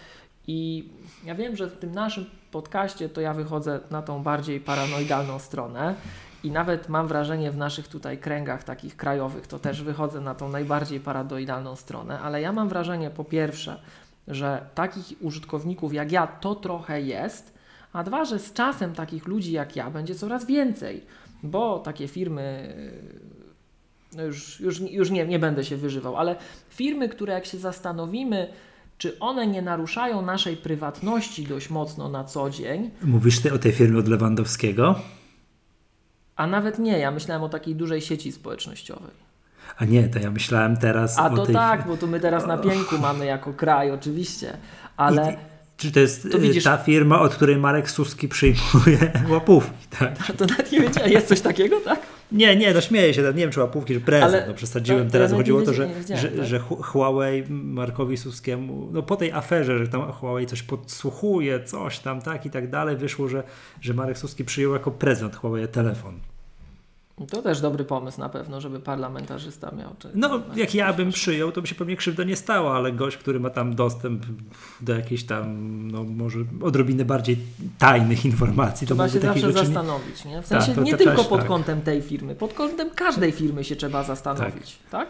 [0.47, 0.89] i
[1.25, 5.95] ja wiem, że w tym naszym podcaście to ja wychodzę na tą bardziej paranoidalną stronę.
[6.43, 10.49] I nawet mam wrażenie w naszych tutaj kręgach takich krajowych, to też wychodzę na tą
[10.49, 13.79] najbardziej paranoidalną stronę, ale ja mam wrażenie po pierwsze,
[14.27, 17.53] że takich użytkowników jak ja to trochę jest,
[17.93, 21.05] a dwa, że z czasem takich ludzi jak ja będzie coraz więcej,
[21.43, 22.73] bo takie firmy,
[24.15, 26.35] no już, już, już nie, nie będę się wyżywał, ale
[26.69, 28.47] firmy, które jak się zastanowimy,
[28.97, 32.91] czy one nie naruszają naszej prywatności dość mocno na co dzień.
[33.03, 34.95] Mówisz ty o tej firmie od Lewandowskiego?
[36.35, 39.23] A nawet nie, ja myślałem o takiej dużej sieci społecznościowej.
[39.77, 41.55] A nie, to ja myślałem teraz A o to tej...
[41.55, 44.57] tak, bo tu my teraz na pięku mamy jako kraj, oczywiście,
[44.97, 45.33] ale...
[45.33, 50.17] I, czy to jest To widzisz- ta firma, od której Marek Suski przyjmuje łapówki, tak?
[50.37, 51.99] To nawet nie wiedziałem, jest coś takiego, tak?
[52.31, 55.11] Nie, nie, no śmieję się, nie wiem czy łapówki, czy prezent, Ale no przesadziłem to-
[55.11, 56.45] teraz, to chodziło o to, że, że, tak?
[56.45, 61.99] że Hu- Huawei Markowi Suskiemu, no po tej aferze, że tam Huawei coś podsłuchuje, coś
[61.99, 63.43] tam, tak i tak dalej, wyszło, że,
[63.81, 66.19] że Marek Suski przyjął jako prezent Huawei telefon.
[67.29, 69.95] To też dobry pomysł na pewno, żeby parlamentarzysta miał.
[69.99, 70.09] Czy...
[70.15, 73.39] No, jak ja bym przyjął, to by się pewnie krzywda nie stała, ale gość, który
[73.39, 74.25] ma tam dostęp
[74.81, 75.47] do jakichś tam,
[75.91, 77.37] no może odrobinę bardziej
[77.79, 79.73] tajnych informacji, to Trzeba byłby się takich zawsze rzeczy nie...
[79.75, 80.41] zastanowić, nie?
[80.41, 81.47] W sensie Tak, to- nie to tylko też pod tak.
[81.47, 85.07] kątem tej firmy, pod kątem każdej firmy się trzeba zastanowić, tak?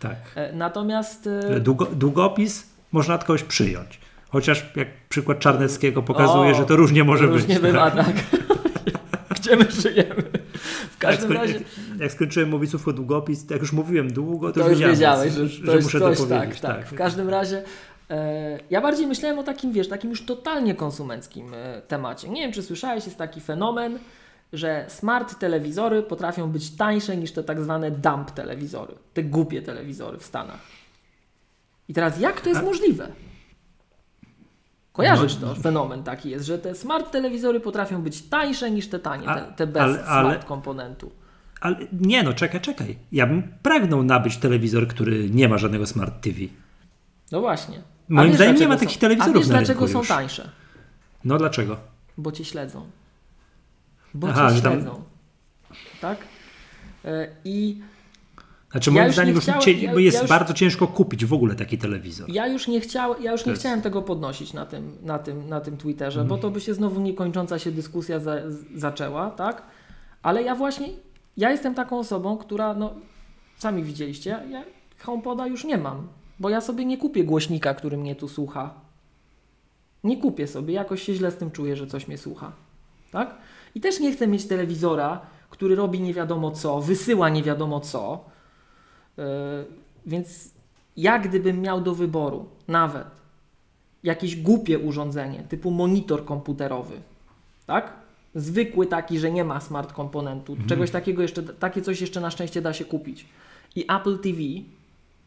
[0.00, 0.16] Tak.
[0.34, 4.00] E, Natomiast e, Długo, długopis można od kogoś przyjąć.
[4.28, 7.62] Chociaż jak przykład Czarneckiego pokazuje, O, że to różnie może różnie być.
[7.62, 8.06] bywa, tak.
[8.06, 8.14] tak.
[9.44, 10.22] Gdzie my żyjemy?
[10.22, 11.62] W Jak, każdym skoń- razie jak,
[12.00, 15.72] jak skończyłem mówić słówko długopis, jak już mówiłem długo, to, to już wiedziałeś, że, że,
[15.72, 16.60] jest muszę coś, to tak, powiedzieć.
[16.60, 17.62] tak, W każdym razie
[18.10, 22.28] e, ja bardziej myślałem o takim, wiesz, takim już totalnie konsumenckim e, temacie.
[22.28, 23.98] Nie wiem, czy słyszałeś, jest taki fenomen,
[24.52, 30.18] że smart telewizory potrafią być tańsze niż te tak zwane dump telewizory, te głupie telewizory
[30.18, 30.60] w Stanach.
[31.88, 33.08] I teraz jak to jest A- możliwe?
[34.94, 35.60] Kojarzysz No, to?
[35.60, 39.52] Fenomen taki jest, że te smart telewizory potrafią być tańsze niż te tanie, A- te,
[39.56, 41.10] te bez ale- ale- smart komponentu.
[41.60, 42.98] Ale nie no, czekaj, czekaj.
[43.12, 46.38] Ja bym pragnął nabyć telewizor, który nie ma żadnego smart TV.
[47.32, 47.78] No właśnie.
[47.78, 50.08] A Moim zdaniem nie ma takich są- telewizorów A wiesz na dlaczego są już.
[50.08, 50.50] tańsze?
[51.24, 51.76] No dlaczego?
[52.18, 52.86] Bo cię śledzą.
[54.14, 55.02] Bo Aha, cię że tam- śledzą.
[56.00, 56.18] Tak?
[57.04, 57.82] E, I
[58.74, 61.24] Znaczy Ja moim już zdaniem już chciałem- ja- bo jest ja już- bardzo ciężko kupić
[61.24, 62.30] w ogóle taki telewizor.
[62.30, 65.48] ja już nie, chciał, ja już nie jest- chciałem tego podnosić na tym, na tym,
[65.48, 66.28] na tym Twitterze, Mhm.
[66.28, 68.36] bo to by się znowu niekończąca się dyskusja za,
[68.76, 69.62] zaczęła, tak?
[70.22, 70.88] Ale ja właśnie,
[71.36, 72.94] ja jestem taką osobą, która, no,
[73.58, 74.64] sami widzieliście, ja, ja
[74.98, 76.08] HomePoda już nie mam,
[76.40, 78.74] bo ja sobie nie kupię głośnika, który mnie tu słucha.
[80.04, 82.52] Nie kupię sobie, jakoś się źle z tym czuję, że coś mnie słucha,
[83.12, 83.34] tak?
[83.74, 88.24] I też nie chcę mieć telewizora, który robi nie wiadomo co, wysyła nie wiadomo co,
[90.06, 90.50] więc
[90.96, 93.06] ja gdybym miał do wyboru nawet
[94.02, 96.94] jakieś głupie urządzenie typu monitor komputerowy,
[97.66, 97.92] tak?
[98.34, 102.62] Zwykły taki, że nie ma smart komponentu, czegoś takiego jeszcze, takie coś jeszcze na szczęście
[102.62, 103.26] da się kupić.
[103.76, 104.38] I Apple TV,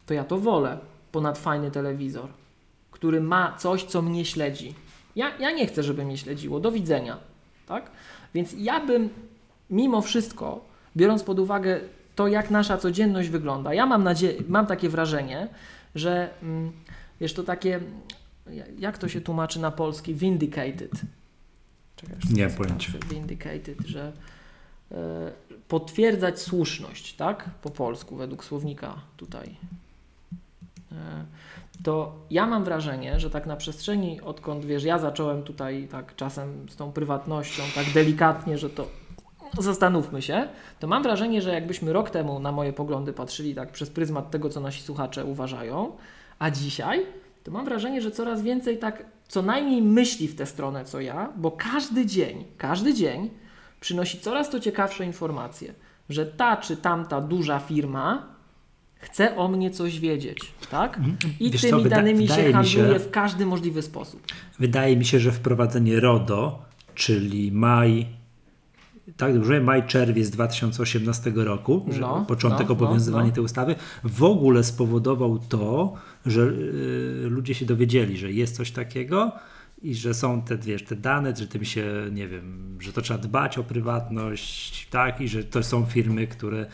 [0.06, 0.78] to ja to wolę
[1.12, 2.28] ponad fajny telewizor,
[2.90, 4.74] który ma coś, co mnie śledzi.
[5.16, 6.60] Ja, ja nie chcę, żeby mnie śledziło.
[6.60, 7.16] Do widzenia.
[7.66, 7.90] Tak?
[8.34, 9.08] Więc ja bym
[9.70, 10.64] mimo wszystko,
[10.96, 11.80] biorąc pod uwagę
[12.18, 14.08] to, jak nasza codzienność wygląda, ja mam,
[14.48, 15.48] mam takie wrażenie,
[15.94, 16.72] że mm,
[17.20, 17.80] wiesz, to takie,
[18.78, 20.90] jak to się tłumaczy na polski, vindicated.
[21.96, 22.98] Czekaj, Nie sprawdzę.
[23.10, 24.12] Vindicated, że
[24.92, 24.96] e,
[25.68, 27.50] potwierdzać słuszność, tak?
[27.62, 29.56] Po polsku, według słownika tutaj.
[30.92, 31.24] E,
[31.82, 36.68] to ja mam wrażenie, że tak na przestrzeni, odkąd wiesz, ja zacząłem tutaj tak czasem
[36.68, 38.88] z tą prywatnością, tak delikatnie, że to
[39.58, 40.48] zastanówmy się,
[40.80, 44.48] to mam wrażenie, że jakbyśmy rok temu na moje poglądy patrzyli tak przez pryzmat tego,
[44.50, 45.92] co nasi słuchacze uważają,
[46.38, 47.06] a dzisiaj,
[47.44, 51.32] to mam wrażenie, że coraz więcej tak co najmniej myśli w tę stronę, co ja,
[51.36, 53.30] bo każdy dzień, każdy dzień
[53.80, 55.74] przynosi coraz to ciekawsze informacje,
[56.08, 58.26] że ta czy tamta duża firma
[58.94, 60.38] chce o mnie coś wiedzieć,
[60.70, 61.00] tak?
[61.40, 64.22] I Wiesz co, tymi wyda- danymi się mi się- handluje w każdy możliwy sposób.
[64.58, 66.62] Wydaje mi się, że wprowadzenie RODO,
[66.94, 68.06] czyli maj,
[69.16, 73.34] tak dobrze, maj, czerwiec 2018 roku, że No, początek no, obowiązywania no, no.
[73.34, 75.94] tej ustawy, w ogóle spowodował to,
[76.26, 79.32] że y, ludzie się dowiedzieli, że jest coś takiego
[79.82, 83.18] i że są te, wiesz, te dane, że tym się, nie wiem, że to trzeba
[83.20, 86.66] dbać o prywatność, tak, i że to są firmy, które,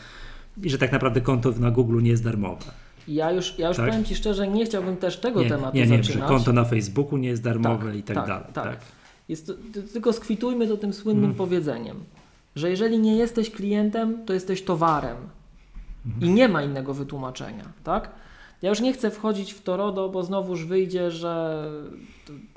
[0.63, 2.65] i że tak naprawdę konto na Google nie jest darmowe.
[3.07, 3.89] Ja już, ja już Tak.
[3.89, 6.29] powiem Ci szczerze, nie chciałbym też tego Nie, tematu nie, nie, że zaczynać.
[6.29, 8.45] konto na Facebooku nie jest darmowe i tak, tak, dalej.
[8.53, 8.63] tak.
[8.65, 8.79] Tak.
[9.29, 9.51] Jest
[9.93, 11.35] tylko skwitujmy to tym słynnym Mm.
[11.37, 11.97] powiedzeniem,
[12.55, 15.17] że jeżeli nie jesteś klientem, to jesteś towarem.
[16.21, 18.11] I nie ma innego wytłumaczenia, tak?
[18.61, 21.63] Ja już nie chcę wchodzić w to RODO, bo znowuż wyjdzie, że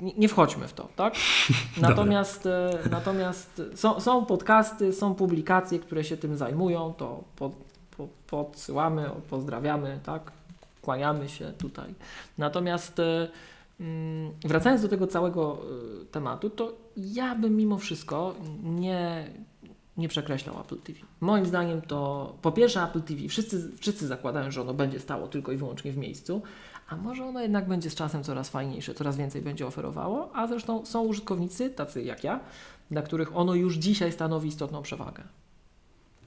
[0.01, 1.13] nie, wchodźmy w to, tak?
[1.81, 7.53] Natomiast, e, natomiast są, są podcasty, są publikacje, które się tym zajmują, to pod,
[7.97, 10.31] po, podsyłamy, pozdrawiamy, tak?
[10.81, 11.93] Kłaniamy się tutaj.
[12.37, 13.27] Natomiast e,
[13.79, 15.57] mm, wracając do tego całego
[16.01, 19.27] e, tematu, to ja bym mimo wszystko nie,
[19.99, 20.99] nie przekreślał Apple TV.
[21.21, 25.51] Moim zdaniem to po pierwsze Apple TV, wszyscy, wszyscy zakładają, że ono będzie stało tylko
[25.51, 26.41] i wyłącznie w miejscu,
[26.89, 30.85] a może ono jednak będzie z czasem coraz fajniejsze, coraz więcej będzie oferowało, a zresztą
[30.85, 32.39] są użytkownicy, tacy jak ja,
[32.91, 35.23] dla których ono już dzisiaj stanowi istotną przewagę.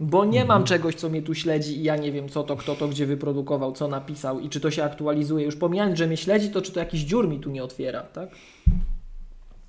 [0.01, 2.75] Bo nie mam czegoś, co mnie tu śledzi i ja nie wiem, co to, kto
[2.75, 5.45] to, gdzie wyprodukował, co napisał i czy to się aktualizuje.
[5.45, 8.29] Już pomijając, że mnie śledzi, to czy to jakiś dziur mi tu nie otwiera, tak?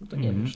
[0.01, 0.45] No to nie Mhm.
[0.45, 0.55] wiesz.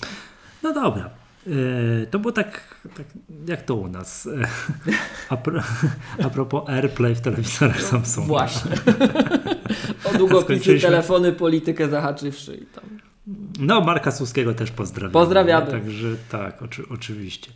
[0.64, 1.10] No dobra.
[1.46, 3.06] Yy, To było tak, tak
[3.48, 4.26] jak to u nas.
[4.26, 4.94] Yy,
[5.30, 5.62] A, pro,
[6.24, 8.28] a propos AirPlay w telewizorach Samsunga.
[8.28, 8.72] Właśnie.
[10.14, 12.84] o długopisy, telefony, politykę zahaczywszy i tam.
[13.60, 15.14] No, Marka Suskiego też pozdrawiamy.
[15.14, 15.72] Pozdrawiamy.
[15.72, 17.52] Także tak, oczy, oczywiście.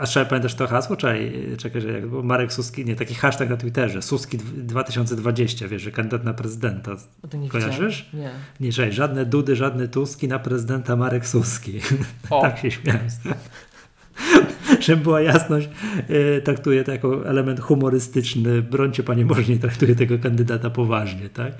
[0.00, 0.96] A trzeba pamiętasz to hasło?
[0.96, 5.68] Czekaj, czekaj, że jak było Marek Suski, nie, taki hashtag na Twitterze, Suski dw- 2020,
[5.68, 6.90] wiesz, że kandydat na prezydenta.
[7.22, 8.08] No to nie Kojarzysz?
[8.12, 8.32] widziałem.
[8.60, 8.66] Nie.
[8.66, 11.80] Nie, czekaj, żadne Dudy, żadne Tuski na prezydenta Marek Suski.
[12.42, 13.08] Tak się śmiałem.
[14.80, 15.68] Żeby była jasność,
[16.08, 18.62] e, traktuję to jako element humorystyczny.
[18.62, 21.52] Brońcie panie, może nie traktuję tego kandydata poważnie, tak?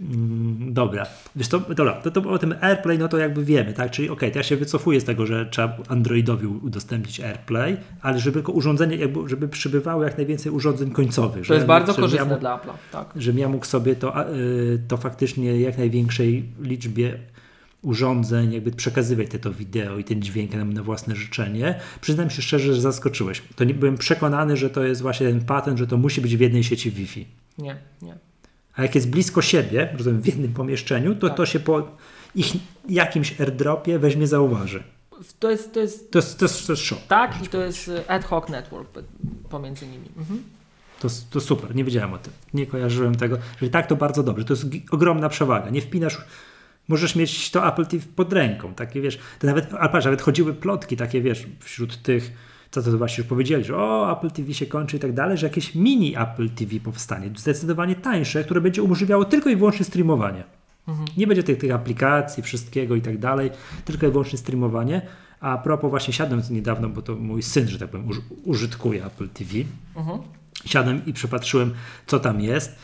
[0.00, 1.06] Mm, dobra.
[1.36, 3.90] Wiesz to, dobra, to, to o tym AirPlay, no to jakby wiemy, tak?
[3.90, 8.34] Czyli okej, to ja się wycofuję z tego, że trzeba Androidowi udostępnić AirPlay, ale żeby
[8.34, 11.46] tylko urządzenie, jakby, żeby przybywało jak najwięcej urządzeń końcowych.
[11.46, 12.72] To jest bardzo żebym ja korzystne mógł- dla Apple'a.
[12.92, 13.08] Tak.
[13.16, 17.18] żebym ja mógł sobie to, y, to faktycznie jak największej liczbie
[17.82, 21.80] urządzeń jakby przekazywać te to wideo i ten dźwięk na, na własne życzenie.
[22.00, 23.42] Przyznam się szczerze, że zaskoczyłeś.
[23.56, 26.40] To nie byłem przekonany, że to jest właśnie ten patent, że to musi być w
[26.40, 27.26] jednej sieci Wi-Fi.
[27.58, 28.14] Nie, nie.
[28.76, 31.36] A jak jest blisko siebie, rozumiem, w jednym pomieszczeniu, to Tak.
[31.36, 31.88] to się po
[32.34, 32.52] ich
[32.88, 34.82] jakimś airdropie weźmie zauważy.
[35.38, 36.98] To jest, to jest To jest, to jest, to jest szok.
[37.08, 38.88] tak i to jest ad hoc network
[39.50, 40.08] pomiędzy nimi.
[40.18, 40.42] Mhm.
[41.00, 42.32] To, to super, nie wiedziałem o tym.
[42.54, 43.38] Nie kojarzyłem tego.
[43.62, 44.44] Że tak to bardzo dobrze.
[44.44, 45.70] To jest ogromna przewaga.
[45.70, 46.18] Nie wpinasz.
[46.90, 48.74] Możesz mieć to Apple TV pod ręką.
[48.74, 49.18] Takie wiesz.
[49.38, 52.32] To nawet, patrz, nawet chodziły plotki takie, wiesz, wśród tych,
[52.70, 55.46] co to właśnie już powiedzieli, że o, Apple TV się kończy i tak dalej, że
[55.46, 57.30] jakieś mini Apple TV powstanie.
[57.36, 60.44] Zdecydowanie tańsze, które będzie umożliwiało tylko i wyłącznie streamowanie.
[61.16, 63.50] Nie będzie tych, tych aplikacji, wszystkiego i tak dalej,
[63.84, 65.02] tylko i wyłącznie streamowanie.
[65.40, 69.28] A propos, właśnie siadłem niedawno, bo to mój syn, że tak powiem, uż, użytkuje Apple
[69.28, 69.50] TV
[69.96, 70.18] Mhm.
[70.64, 71.74] siadłem i przypatrzyłem,
[72.06, 72.78] co tam jest,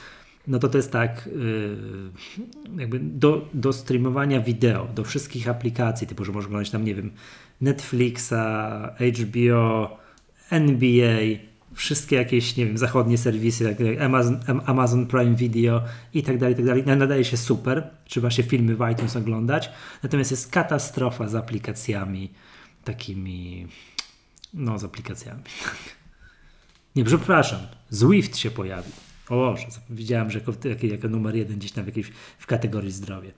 [0.48, 6.24] no to to jest tak, yy, jakby do, do streamowania wideo, do wszystkich aplikacji, typu,
[6.24, 7.11] że możesz oglądać tam, nie wiem,
[7.61, 8.32] Netflixa,
[9.20, 9.98] HBO,
[10.50, 11.18] NBA,
[11.74, 15.82] wszystkie jakieś, nie wiem, zachodnie serwisy, jak Amazon, Am- Amazon Prime Video
[16.14, 16.85] i tak dalej, i tak dalej.
[16.87, 19.70] Nadaje się super, czy właśnie filmy w iTunes oglądać,
[20.02, 22.30] natomiast jest katastrofa z aplikacjami
[22.85, 23.66] takimi,
[24.54, 25.42] no z aplikacjami.
[26.96, 28.92] Nie, przepraszam, Zwift się pojawił.
[29.28, 33.30] O Boże, widziałem, że jako, jako, numer jeden gdzieś tam w, jakiejś, w kategorii zdrowie.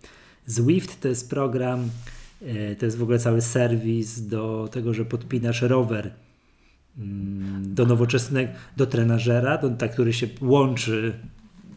[0.47, 1.91] Zwift to jest program,
[2.43, 6.11] e, to jest w ogóle cały serwis do tego, że podpinasz rower
[6.99, 11.19] mm, do nowoczesnego, do trenażera, do, tak, który się łączy,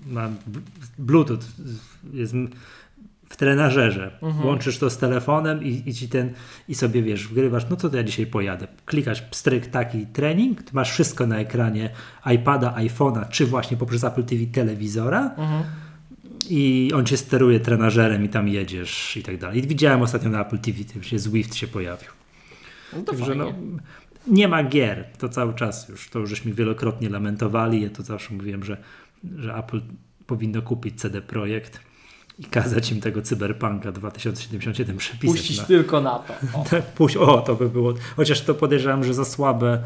[0.06, 0.30] ma
[0.98, 1.40] Bluetooth,
[2.14, 2.34] jest
[3.32, 4.12] w trenażerze.
[4.46, 6.34] Łączysz to z telefonem i, i ci ten,
[6.68, 8.68] i sobie wiesz, wgrywasz, no co to ja dzisiaj pojadę.
[8.86, 11.90] Klikasz pstryk taki trening, ty masz wszystko na ekranie
[12.36, 15.64] iPada, iPhone'a, czy właśnie poprzez Apple TV telewizora Mhm.
[16.50, 19.60] i on cię steruje trenażerem i tam jedziesz i tak dalej.
[19.60, 22.10] I widziałem ostatnio na Apple TV, się Zwift się pojawił.
[22.94, 23.54] No to Także no,
[24.28, 28.34] nie ma gier, to cały czas już, to już żeśmy wielokrotnie lamentowali, ja to zawsze
[28.34, 28.78] mówiłem, że,
[29.36, 29.82] że Apple
[30.26, 31.80] powinno kupić CD Projekt
[32.40, 35.38] i kazać im tego Cyberpunka 2077 przepisać.
[35.38, 36.34] Puścić na, tylko na to.
[36.60, 36.64] O.
[36.70, 39.84] tak, puść, o, to by było, chociaż to podejrzewam, że za słabe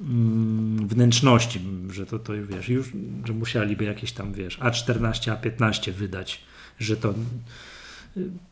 [0.00, 2.92] mm, wnętrzności, że to, to wiesz, już,
[3.24, 6.40] że musieliby jakieś tam, wiesz, A14, A15 wydać,
[6.78, 7.14] że to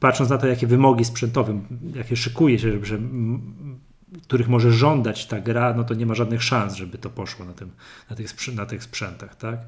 [0.00, 1.60] patrząc na to, jakie wymogi sprzętowe,
[1.94, 2.98] jakie szykuje się, że, że
[4.22, 7.52] których może żądać ta gra, no to nie ma żadnych szans, żeby to poszło na,
[7.52, 7.70] tym,
[8.10, 9.58] na, tych, sprzę- na tych sprzętach, tak?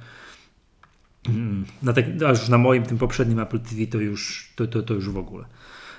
[1.29, 4.83] Mm, Na, tak, a już na moim, tym poprzednim Apple TV to już, to, to,
[4.83, 5.45] to już w ogóle.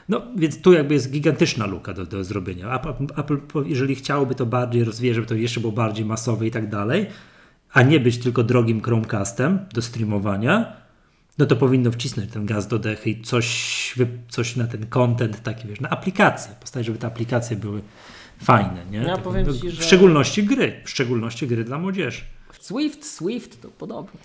[0.10, 2.76] No, więc tu jakby jest gigantyczna luka do, do zrobienia.
[2.80, 6.70] Apple, Apple, jeżeli chciałoby to bardziej rozwijać, żeby to jeszcze było bardziej masowe i tak
[6.70, 7.06] dalej,
[7.74, 10.74] a nie być tylko drogim Chromecastem do streamowania,
[11.38, 13.96] no to powinno wcisnąć ten gaz do dechy i coś,
[14.30, 17.82] coś na ten content taki, wiesz, na aplikacje, postawić, żeby te aplikacje były
[18.44, 18.98] fajne, nie?
[18.98, 22.22] Ja tak, powiem no, ci, w że- szczególności gry, w szczególności gry dla młodzieży.
[22.60, 24.20] Swift, Swift to podobnie.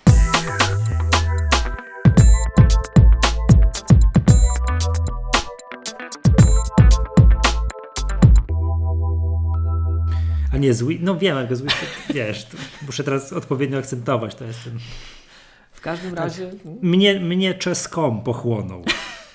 [10.53, 11.67] A nie zły, no wiem, jak zły,
[12.13, 12.47] wiesz,
[12.85, 14.79] muszę teraz odpowiednio akcentować, to jest ten...
[15.71, 18.83] W każdym razie Mnie, mnie czeskom pochłonął.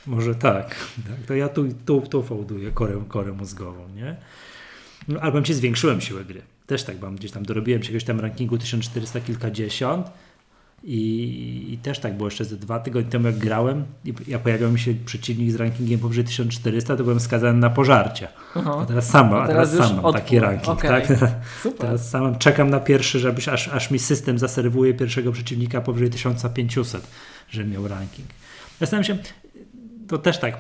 [0.07, 0.69] Może tak,
[1.09, 1.27] tak.
[1.27, 4.17] To ja tu, tu, tu fałduję korę, korę mózgową, nie?
[5.09, 6.43] No, album ci zwiększyłem siłę gry.
[6.71, 10.11] Też tak mam, gdzieś tam dorobiłem się jakiegoś tam rankingu 1400 kilkadziesiąt
[10.85, 14.73] i, i też tak było jeszcze ze dwa tygodnie temu jak grałem i ja pojawiał
[14.73, 18.29] mi się przeciwnik z rankingiem powyżej 1400, to byłem skazany na pożarcie.
[18.55, 18.79] Aha.
[18.83, 20.91] A teraz sam, A teraz teraz sam mam taki ranking, Okej.
[20.91, 21.07] tak?
[21.63, 21.81] super.
[21.81, 27.07] Teraz sam czekam na pierwszy, żebyś aż, aż mi system zaserwuje pierwszego przeciwnika powyżej 1500,
[27.49, 28.29] że miał ranking.
[28.81, 29.23] Zastanawiam się,
[30.09, 30.57] to też tak,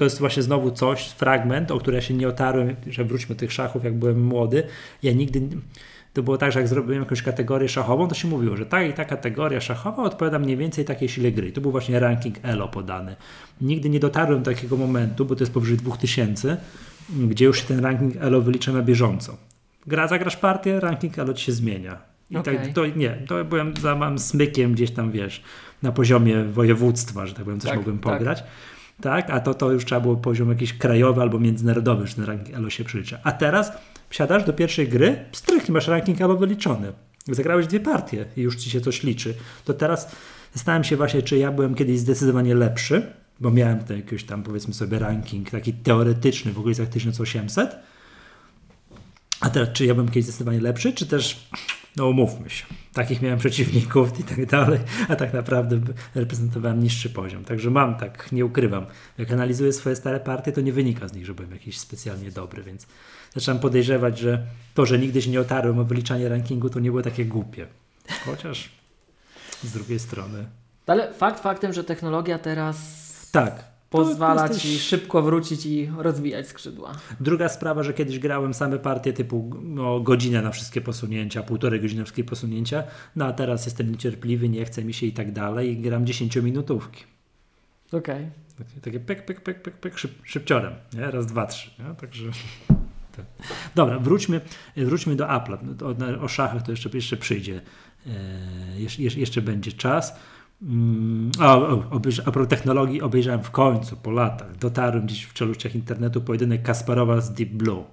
[0.00, 3.38] to jest właśnie znowu coś, fragment, o który ja się nie otarłem, że wróćmy do
[3.38, 4.62] tych szachów, jak byłem młody.
[5.02, 5.42] Ja nigdy,
[6.12, 8.92] to było tak, że jak zrobiłem jakąś kategorię szachową, to się mówiło, że ta i
[8.92, 11.52] ta kategoria szachowa odpowiada mniej więcej takiej sile gry.
[11.52, 13.16] To był właśnie ranking ELO podany.
[13.60, 16.56] Nigdy nie dotarłem do takiego momentu, bo to jest powyżej 2000,
[17.08, 19.36] gdzie już się ten ranking ELO wylicza na bieżąco.
[19.86, 21.98] Gra, zagrasz partię, ranking ELO ci się zmienia.
[22.30, 22.56] I Okej.
[22.58, 25.42] tak, to nie, to byłem za mam smykiem gdzieś tam, wiesz,
[25.82, 28.12] na poziomie województwa, że tak powiem, coś Tak, mogłem tak.
[28.12, 28.38] pograć.
[28.38, 28.48] Tak,
[29.06, 32.70] a to, to już trzeba było poziom jakiś krajowy albo międzynarodowy, że ten ranking ELO
[32.70, 33.18] się przylicza.
[33.22, 33.72] A teraz
[34.08, 36.92] wsiadasz do pierwszej gry, strych masz ranking ELO wyliczony.
[37.28, 39.34] Zagrałeś dwie partie i już ci się coś liczy.
[39.64, 40.16] To teraz
[40.54, 44.74] zastanawiam się właśnie, czy ja byłem kiedyś zdecydowanie lepszy, bo miałem tutaj jakiś tam powiedzmy
[44.74, 47.76] sobie ranking taki teoretyczny w okolicach 1800,
[49.40, 51.48] a teraz, czy ja byłem kiedyś zdecydowanie lepszy, czy też,
[51.96, 55.80] no umówmy się, takich miałem przeciwników i tak dalej, a tak naprawdę
[56.14, 57.44] reprezentowałem niższy poziom.
[57.44, 58.86] Także mam tak, nie ukrywam.
[59.18, 62.62] Jak analizuję swoje stare partie, to nie wynika z nich, że byłem jakiś specjalnie dobry,
[62.62, 62.86] więc
[63.34, 67.02] zaczynam podejrzewać, że to, że nigdy się nie otarłem o wyliczanie rankingu, to nie było
[67.02, 67.66] takie głupie.
[68.24, 68.68] Chociaż
[69.64, 70.46] z drugiej strony.
[70.86, 72.76] Ale fakt faktem, że technologia teraz
[73.32, 73.69] Tak.
[73.90, 76.92] Pozwala jesteś- ci szybko wrócić i rozwijać skrzydła.
[77.20, 81.98] Druga sprawa, że kiedyś grałem same partie typu no, godzinę na wszystkie posunięcia, półtorej godziny
[82.00, 82.82] na wszystkie posunięcia,
[83.16, 87.04] no a teraz jestem niecierpliwy, nie chce mi się i tak dalej i gram 10-minutówki.
[87.92, 88.30] Okej.
[88.58, 91.10] Takie, takie pyk, pyk, pyk, pyk, pyk, szyb, szybciorem, nie?
[91.10, 91.94] raz, dwa, trzy, nie?
[91.94, 92.24] także...
[93.16, 93.26] Tak.
[93.74, 94.40] Dobra, wróćmy,
[94.76, 95.58] wróćmy do Apple'a.
[96.20, 97.60] O, o szachach to jeszcze, jeszcze przyjdzie,
[98.06, 100.16] e, jeszcze, jeszcze będzie czas.
[100.62, 105.32] Mm, O, o, obejrz- a propos technologii obejrzałem w końcu, po latach, dotarłem gdzieś w
[105.32, 107.84] czeluściach internetu pojedynek Kasparowa z Deep Blue.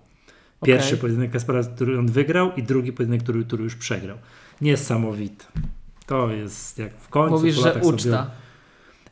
[0.65, 0.99] Pierwszy Okej.
[0.99, 4.17] pojedynek Kasparowa, który on wygrał i drugi pojedynek, który, który już przegrał.
[4.61, 5.45] Niesamowite.
[6.05, 8.31] To jest jak w końcu Mówisz, po że latach sobie- uczta.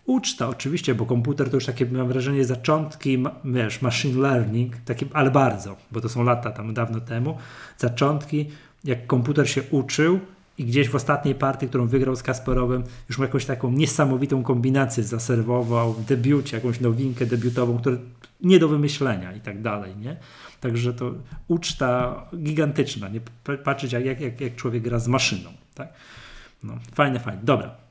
[0.05, 5.31] Uczta, oczywiście, bo komputer to już takie, mam wrażenie, zaczątki, wiesz, machine learning, takie, ale
[5.31, 7.37] bardzo, bo to są lata tam dawno temu,
[7.77, 8.49] zaczątki,
[8.83, 10.19] jak komputer się uczył
[10.57, 15.03] i gdzieś w ostatniej partii, którą wygrał z Kasparowem, już ma jakąś taką niesamowitą kombinację
[15.03, 17.97] zaserwował w debiucie, jakąś nowinkę debiutową, która
[18.41, 20.17] nie do wymyślenia i tak dalej, nie?
[20.61, 21.13] Także to
[21.47, 23.21] uczta gigantyczna, nie?
[23.63, 25.93] Patrzeć jak, jak, jak człowiek gra z maszyną, tak?
[26.63, 27.41] No, fajne, fajne.
[27.43, 27.84] Dobra.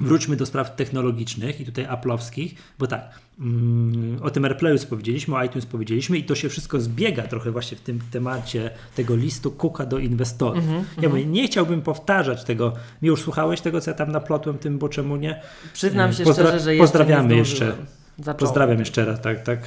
[0.00, 5.44] Wróćmy do spraw technologicznych i tutaj Apple'owskich, bo tak, mm, o tym AirPlayu powiedzieliśmy, o
[5.44, 9.86] iTunes powiedzieliśmy i to się wszystko zbiega trochę właśnie w tym temacie tego listu Cooka
[9.86, 10.58] do inwestorów.
[10.64, 12.72] Mhm, ja mówię, nie chciałbym powtarzać tego.
[13.02, 15.40] Mi już słuchałeś tego, co ja tam naplotłem tym, bo czemu nie?
[15.72, 17.76] Przyznam E, się pozdra- szczerze, że jeszcze pozdrawiamy nie jeszcze.
[18.18, 18.36] Zacząłem.
[18.38, 19.60] Pozdrawiam jeszcze raz, tak, tak.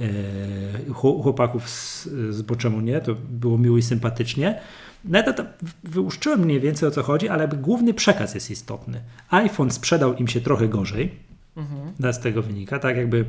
[0.00, 0.04] E,
[0.92, 4.60] chł- chłopaków z, z Boczemu nie, to było miło i sympatycznie.
[5.04, 5.44] No to, to
[5.84, 9.00] wyłuszczyłem mniej więcej o co chodzi, ale główny przekaz jest istotny.
[9.30, 11.10] iPhone sprzedał im się trochę gorzej,
[11.56, 11.92] Mhm.
[12.00, 13.24] no z tego wynika, tak jakby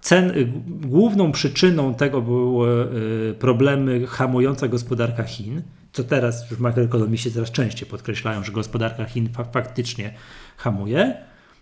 [0.00, 0.52] cen, y,
[0.86, 2.88] główną przyczyną tego były
[3.30, 9.28] y, problemy hamująca gospodarka Chin, co teraz już makroekonomiści coraz częściej podkreślają, że gospodarka Chin
[9.28, 10.14] fa- faktycznie
[10.56, 11.14] hamuje.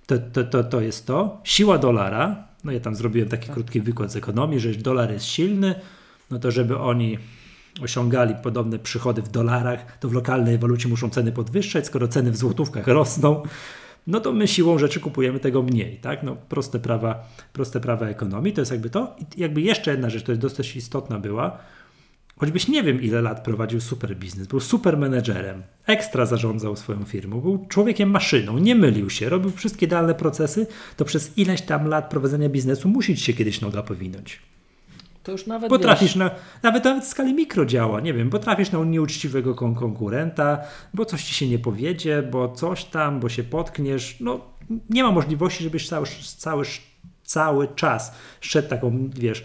[0.07, 1.41] To, to, to, to jest to.
[1.45, 5.75] Siła dolara, no ja tam zrobiłem taki krótki wykład z ekonomii, że dolar jest silny,
[6.31, 7.19] no to żeby oni
[7.83, 12.37] osiągali podobne przychody w dolarach, to w lokalnej walucie muszą ceny podwyższać, skoro ceny w
[12.37, 13.43] złotówkach rosną,
[14.07, 16.23] no to my siłą rzeczy kupujemy tego mniej, tak?
[16.23, 19.17] No, proste prawa, proste prawa ekonomii, to jest jakby to.
[19.21, 21.59] I jakby jeszcze jedna rzecz, to jest dosyć istotna była,
[22.41, 27.41] choćbyś nie wiem ile lat prowadził super biznes, był super menedżerem, ekstra zarządzał swoją firmą,
[27.41, 30.66] był człowiekiem maszyną, nie mylił się, robił wszystkie idealne procesy,
[30.97, 34.41] to przez ileś tam lat prowadzenia biznesu musi ci się kiedyś noga powinąć.
[35.22, 36.30] To już nawet Potrafisz wiesz, na,
[36.62, 40.59] nawet, nawet w skali mikro działa, nie wiem, potrafisz na nieuczciwego kon konkurenta,
[40.95, 44.41] bo coś ci się nie powiedzie, bo coś tam, bo się potkniesz, no
[44.91, 46.64] nie ma możliwości, żebyś cały, cały,
[47.22, 49.45] cały czas szedł taką, wiesz,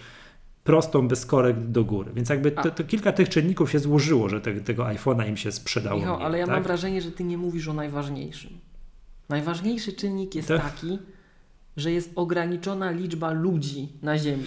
[0.65, 2.11] prostą, bez korek do góry.
[2.15, 5.51] Więc jakby to, to kilka tych czynników się złożyło, że te, tego iPhone'a im się
[5.51, 5.99] sprzedało.
[5.99, 6.55] Michał, mniej, ale ja tak?
[6.55, 8.51] mam wrażenie, że ty nie mówisz o najważniejszym.
[9.29, 10.99] Najważniejszy czynnik jest To- taki,
[11.77, 14.45] że jest ograniczona liczba ludzi na Ziemi.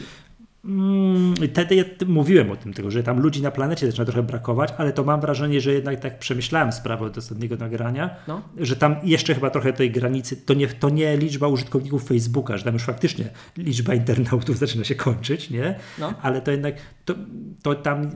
[0.64, 4.74] Mm, Wtedy ja mówiłem o tym, tego, że tam ludzi na planecie zaczyna trochę brakować,
[4.78, 8.42] ale to mam wrażenie, że jednak tak przemyślałem sprawę od ostatniego nagrania, No.
[8.56, 12.64] że tam jeszcze chyba trochę tej granicy, to nie, to nie liczba użytkowników Facebooka, że
[12.64, 15.78] tam już faktycznie liczba internautów zaczyna się kończyć, nie?
[15.98, 16.14] No.
[16.22, 17.14] Ale to jednak, to,
[17.62, 18.10] to tam,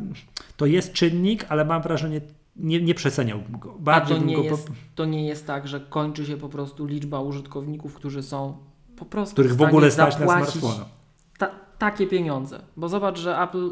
[0.57, 2.20] to jest czynnik, ale mam wrażenie,
[2.57, 3.74] nie, nie przeceniałbym go.
[3.78, 6.36] A Bardziej to bym nie, go jest, po, to nie jest tak, że kończy się
[6.36, 8.57] po prostu liczba użytkowników, którzy są
[8.97, 10.84] po prostu których w stanie ogóle stać na smartfona.
[11.83, 12.62] Ta, takie pieniądze.
[12.76, 13.70] Bo zobacz, że Apple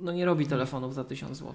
[0.00, 1.54] no, nie robi telefonów za 1000 zł.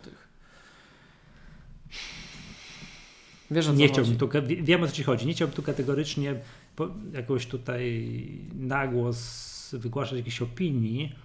[3.52, 6.36] Wiesz Nie chciałbym tu, wie- wiem o co ci chodzi, nie chciałbym tu kategorycznie
[6.76, 8.08] po, jakoś tutaj
[8.56, 11.16] nagłos wygłaszać jakiejś opinii.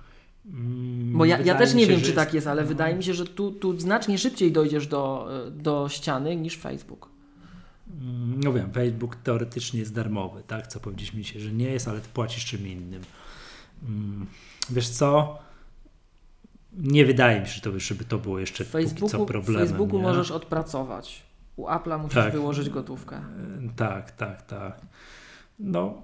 [0.46, 2.68] Mm, Bo ja, ja też nie się, wiem, czy jest- tak jest, ale no.
[2.68, 7.08] wydaje mi się, że tu, tu znacznie szybciej dojdziesz do, do ściany niż Facebook.
[8.02, 10.66] Mm, No wiem, Facebook teoretycznie jest darmowy, tak?
[10.66, 13.02] Co powiedzieliśmy się, że nie jest, ale ty płacisz czym innym.
[13.82, 14.26] Mm,
[14.70, 15.38] Wiesz co?
[16.72, 19.28] Nie wydaje mi się, że to, żeby to było jeszcze W póki co Facebooku, w
[19.28, 19.68] problemem.
[19.68, 20.02] Facebooku nie?
[20.02, 21.22] możesz odpracować.
[21.56, 22.32] U Apple'a musisz Tak.
[22.32, 23.16] wyłożyć gotówkę.
[23.16, 23.22] E,
[23.76, 24.80] Tak, tak, tak.
[25.58, 26.02] No,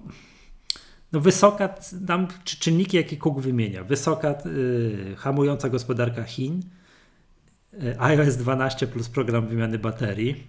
[1.11, 1.69] no wysoka,
[2.07, 3.83] tam czy- czynniki, jakie Cook wymienia.
[3.83, 6.61] Wysoka, y, hamująca gospodarka Chin,
[7.73, 10.43] y, iOS 12 plus program wymiany baterii.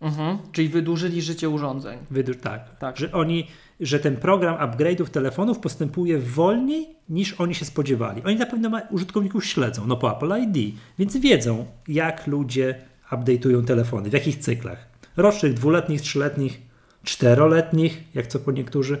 [0.00, 0.38] Mhm.
[0.52, 1.98] Czyli wydłużyli życie urządzeń.
[2.42, 2.96] Tak, Tak.
[2.96, 3.46] Że oni,
[3.80, 8.22] że ten program upgrade'ów telefonów postępuje wolniej niż oni się spodziewali.
[8.24, 12.74] Oni na pewno użytkowników śledzą, no po Apple ID, więc wiedzą, jak ludzie
[13.10, 14.88] update'ują telefony, w jakich cyklach.
[15.16, 16.62] Rocznych, dwuletnich, trzyletnich,
[17.04, 18.98] czteroletnich, jak co po niektórzy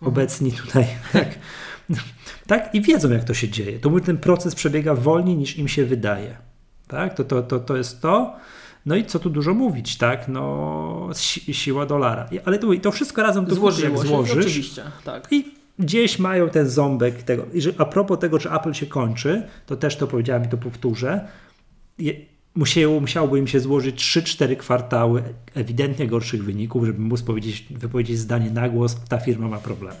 [0.00, 0.86] obecni tutaj.
[1.12, 1.28] Tak.
[2.46, 3.78] tak, i wiedzą, jak to się dzieje.
[3.78, 6.36] To mówi, ten proces przebiega wolniej niż im się wydaje.
[6.88, 8.36] Tak, to, to, to, to jest to.
[8.88, 10.28] No i co tu dużo mówić, tak?
[10.28, 12.28] No, si siła dolara.
[12.44, 14.36] Ale to, to wszystko razem to Złożyło jak się, złożysz.
[14.36, 14.82] oczywiście.
[15.04, 15.28] Tak.
[15.30, 15.44] I
[15.78, 17.46] gdzieś mają ten ząbek tego.
[17.52, 20.56] I że a propos tego, że Apple się kończy, to też to powiedziałem i to
[20.56, 21.28] powtórzę.
[21.98, 22.12] Je,
[22.54, 25.22] musiało, musiałoby im się złożyć 3-4 kwartały
[25.54, 30.00] ewidentnie gorszych wyników, żeby móc powiedzieć, wypowiedzieć zdanie na głos, ta firma ma problemy.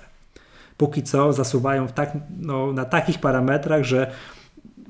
[0.76, 4.10] Póki co zasuwają w tak, no, na takich parametrach, że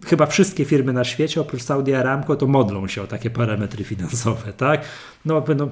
[0.06, 4.52] chyba wszystkie firmy na świecie, oprócz Saudi Aramco, to modlą się o takie parametry finansowe,
[4.52, 4.84] tak?
[5.24, 5.70] No, będą,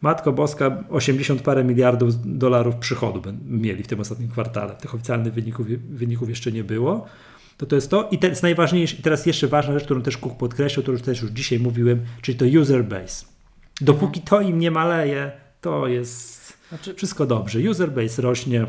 [0.00, 4.74] Matko Boska, 80 parę miliardów dolarów przychodu mieli w tym ostatnim kwartale.
[4.74, 7.06] Tych oficjalnych wyników, wyników jeszcze nie było.
[7.56, 8.08] To to jest to.
[8.10, 11.22] I to jest najważniejsze, i teraz jeszcze ważna rzecz, którą też Cook podkreślił, którą też
[11.22, 13.26] już dzisiaj mówiłem, czyli to user base.
[13.80, 17.58] Dopóki to im nie maleje, to jest Znaczy, wszystko dobrze.
[17.70, 18.66] User base rośnie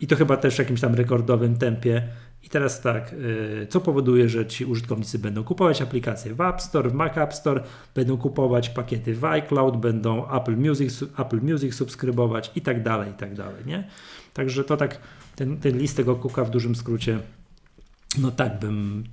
[0.00, 2.08] i to chyba też w jakimś tam rekordowym tempie.
[2.42, 6.90] I teraz tak, y, co powoduje, że ci użytkownicy będą kupować aplikacje w App Store,
[6.90, 7.62] w Mac App Store,
[7.94, 13.14] będą kupować pakiety w iCloud, będą Apple Music, Apple Music subskrybować i tak dalej, i
[13.14, 13.88] tak dalej, nie?
[14.34, 14.98] Także to tak,
[15.36, 17.18] ten, ten list tego kuka w dużym skrócie,
[18.18, 19.04] no tak bym,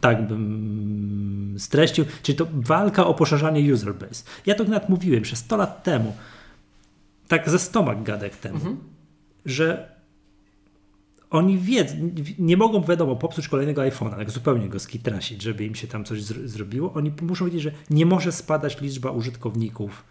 [0.00, 2.04] tak bym streścił.
[2.22, 4.24] Czyli to walka o poszerzanie user base.
[4.46, 6.16] Ja to nawet mówiłem przez 100 lat temu,
[7.28, 8.76] tak ze stomak gadek temu, Mhm.
[9.46, 9.91] że
[11.32, 11.94] oni wiedzą,
[12.38, 16.22] nie mogą wiadomo popsuć kolejnego iPhone'a, tak zupełnie go skitrasić, żeby im się tam coś
[16.22, 16.92] zr- zrobiło.
[16.92, 20.04] Oni muszą wiedzieć, że nie może spadać liczba użytkowników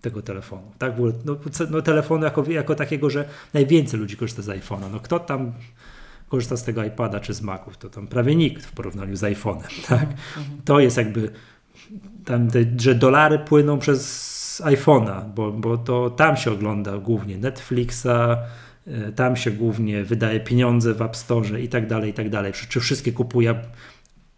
[0.00, 0.72] tego telefonu.
[0.78, 1.36] Tak, w ogóle, no,
[1.70, 4.90] no telefonu jako, jako takiego, że najwięcej ludzi korzysta z iPhone'a.
[4.92, 5.52] No kto tam
[6.28, 9.86] korzysta z tego iPada czy z Maców, to tam prawie nikt w porównaniu z iPhone'em,
[9.88, 10.08] tak?
[10.64, 11.30] To jest jakby
[12.24, 18.06] tam, te, że dolary płyną przez iPhone'a, bo, bo to tam się ogląda głównie Netflixa,
[19.16, 22.52] tam się głównie wydaje pieniądze w App Store i tak dalej, i tak dalej.
[22.52, 23.54] Czy, czy wszystkie kupuje,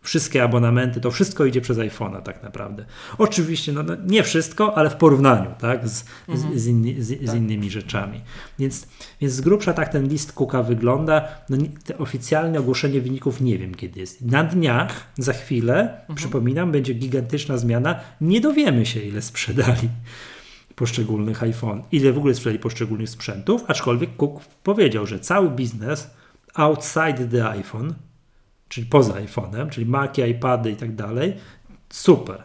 [0.03, 2.85] wszystkie abonamenty, to wszystko idzie przez iPhone'a tak naprawdę.
[3.19, 6.59] Oczywiście, no, no nie wszystko, ale w porównaniu, tak, z, Mhm.
[6.59, 7.37] z, z, inni, z, Tak.
[7.37, 8.21] innymi rzeczami.
[8.59, 8.87] Więc,
[9.21, 11.29] więc z grubsza tak ten list Cooka wygląda.
[11.49, 11.57] No,
[11.99, 14.23] oficjalne ogłoszenie wyników nie wiem kiedy jest.
[14.23, 18.01] Na dniach, za chwilę, przypominam, będzie gigantyczna zmiana.
[18.21, 19.89] Nie dowiemy się, ile sprzedali
[20.81, 26.11] poszczególnych iPhone, ile w ogóle sprzedali poszczególnych sprzętów, aczkolwiek Cook powiedział, że cały biznes
[26.55, 27.95] outside the iPhone,
[28.69, 31.37] czyli poza iPhone'em, czyli Maci, iPady i tak dalej,
[31.91, 32.43] super.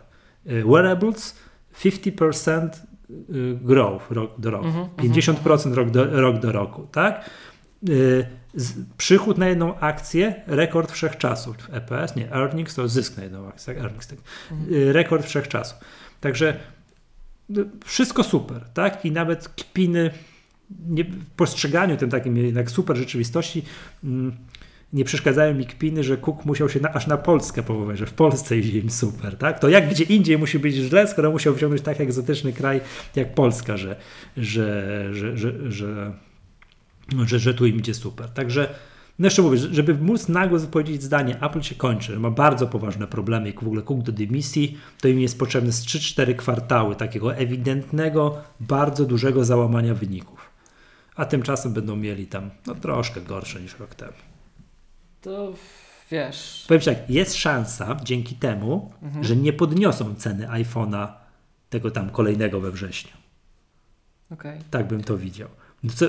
[0.48, 1.36] Y, Wearables
[1.84, 2.70] 50%
[3.10, 7.30] y, growth rok do roku, Mhm, 50% rok do, rok do roku, tak?
[7.90, 8.26] Y,
[8.98, 11.56] przychód na jedną akcję, rekord wszechczasów.
[11.72, 13.84] EPS, nie, earnings to zysk na jedną akcję, tak?
[13.84, 14.20] earnings, tak.
[14.52, 14.92] Mhm.
[14.92, 15.78] rekord wszechczasów.
[16.22, 16.60] Także
[17.86, 19.06] wszystko super, tak?
[19.06, 20.12] I nawet kpiny
[20.88, 23.64] nie, w postrzeganiu tym takim jednak super rzeczywistości
[24.04, 24.36] mm,
[24.94, 28.14] nie przeszkadzają mi kpiny, że Cook musiał się na, aż na Polskę powołać, że w
[28.14, 29.60] Polsce idzie im super, tak?
[29.60, 32.82] To jak gdzie indziej musi być źle, skoro musiał wziąć tak egzotyczny kraj
[33.16, 33.96] jak Polska, że,
[34.38, 36.14] że, że, że, że,
[37.26, 38.30] że, że tu im idzie super.
[38.30, 38.76] Także
[39.20, 43.50] no jeszcze mówię, żeby móc nagło wypowiedzieć zdanie, Apple się kończy, ma bardzo poważne problemy
[43.50, 48.38] i w ogóle Cook do dymisji, to im jest potrzebne z 3-4 kwartały takiego ewidentnego,
[48.60, 50.50] bardzo dużego załamania wyników.
[51.16, 54.14] A tymczasem będą mieli tam no, troszkę gorsze niż rok temu.
[55.22, 55.54] To
[56.12, 56.66] wiesz.
[56.68, 59.24] Powiem tak, jest szansa dzięki temu, mhm.
[59.24, 61.08] że nie podniosą ceny iPhone'a
[61.70, 63.12] tego tam kolejnego we wrześniu.
[64.32, 64.60] Okay.
[64.72, 65.50] Tak bym to widział.
[65.84, 66.06] No co,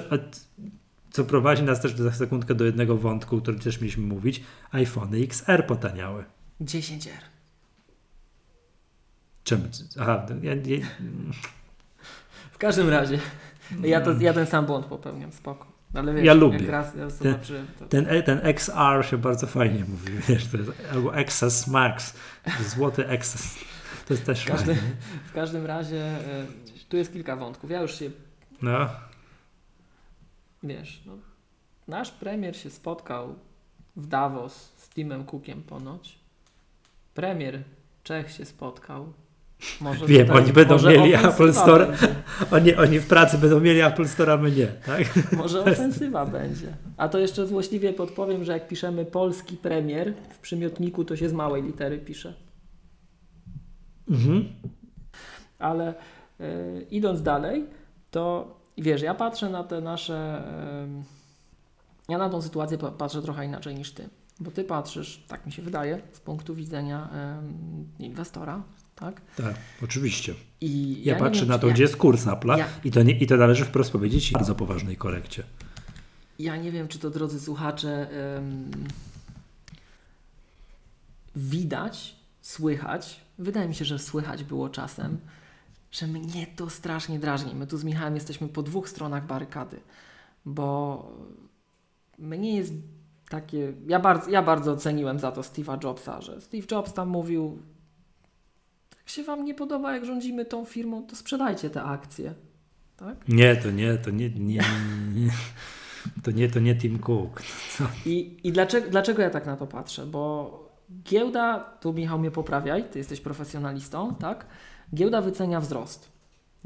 [1.17, 4.43] co prowadzi nas też za sekundkę do jednego wątku, o którym też mieliśmy mówić.
[4.73, 6.25] iPhone XR potaniały.
[6.61, 7.11] 10R.
[9.45, 9.63] Czemu?
[10.01, 10.87] Aha, ja, ja...
[12.53, 13.19] W każdym razie,
[13.83, 15.67] ja, to, ja ten sam błąd popełniam, spoko.
[15.95, 16.71] Ale wiesz, ja lubię.
[16.71, 17.35] Raz, ja ten,
[17.79, 17.87] to...
[17.87, 22.17] ten, e, ten, XR się bardzo fajnie mówi, wiesz, to jest, albo XS Max,
[22.67, 23.59] złoty XS.
[24.09, 24.77] To jest też fajnie.
[25.31, 27.71] W każdym razie y, tu jest kilka wątków.
[27.71, 28.11] Ja już się.
[28.63, 29.06] No.
[30.63, 31.13] Wiesz, no,
[31.89, 33.35] nasz premier się spotkał
[33.97, 36.19] w Davos z Timem Cookiem ponoć.
[37.15, 37.63] Premier
[38.03, 39.13] Czech się spotkał
[39.81, 41.87] może Wiem, tutaj, oni będą mieli Apple Store.
[42.51, 44.67] Oni, oni w pracy będą mieli Apple Store, a my nie.
[44.67, 45.33] Tak?
[45.33, 46.77] Może ofensywa będzie.
[46.97, 51.33] A to jeszcze złośliwie podpowiem, że jak piszemy polski premier w przymiotniku, to się z
[51.33, 52.35] małej litery pisze.
[54.11, 54.49] Mhm.
[55.59, 55.95] Ale
[56.41, 57.65] y, idąc dalej,
[58.11, 60.43] to wiesz, ja patrzę na te nasze.
[62.09, 64.09] Ja na tą sytuację patrzę trochę inaczej niż ty.
[64.41, 67.09] Bo ty patrzysz, tak mi się wydaje, z punktu widzenia
[67.99, 68.63] inwestora,
[68.97, 69.21] tak?
[69.37, 69.55] Tak,
[69.85, 70.35] oczywiście.
[70.61, 73.03] I ja, ja patrzę wiem, na to, ja, gdzie jest kurs Apple'a ja, i, to
[73.03, 75.43] nie, i to należy wprost powiedzieć bardzo poważnej korekcie.
[76.39, 78.71] Ja nie wiem, czy to, drodzy słuchacze, um,
[81.37, 83.21] widać, słychać.
[83.39, 85.19] Wydaje mi się, że słychać było czasem,
[85.99, 87.55] że mnie to strasznie drażni.
[87.55, 89.81] My tu z Michałem jesteśmy po dwóch stronach barykady,
[90.45, 91.11] bo
[92.19, 92.73] mnie jest
[93.29, 93.73] takie.
[93.87, 97.59] Ja bardzo, ja bardzo oceniłem za to Steve'a Jobsa, że Steve Jobs tam mówił
[99.07, 102.35] jak się Wam nie podoba, jak rządzimy tą firmą, to sprzedajcie te akcje.
[102.97, 103.29] Tak?
[103.29, 104.63] Nie, to nie, to nie, nie,
[105.15, 105.31] nie
[106.25, 107.43] to nie, to nie Tim Cook.
[108.07, 110.07] I, i dlaczego, dlaczego ja tak na to patrzę?
[110.07, 114.47] Bo giełda, tu Michał mnie poprawiaj, ty jesteś profesjonalistą, tak?
[114.95, 116.09] Giełda wycenia wzrost.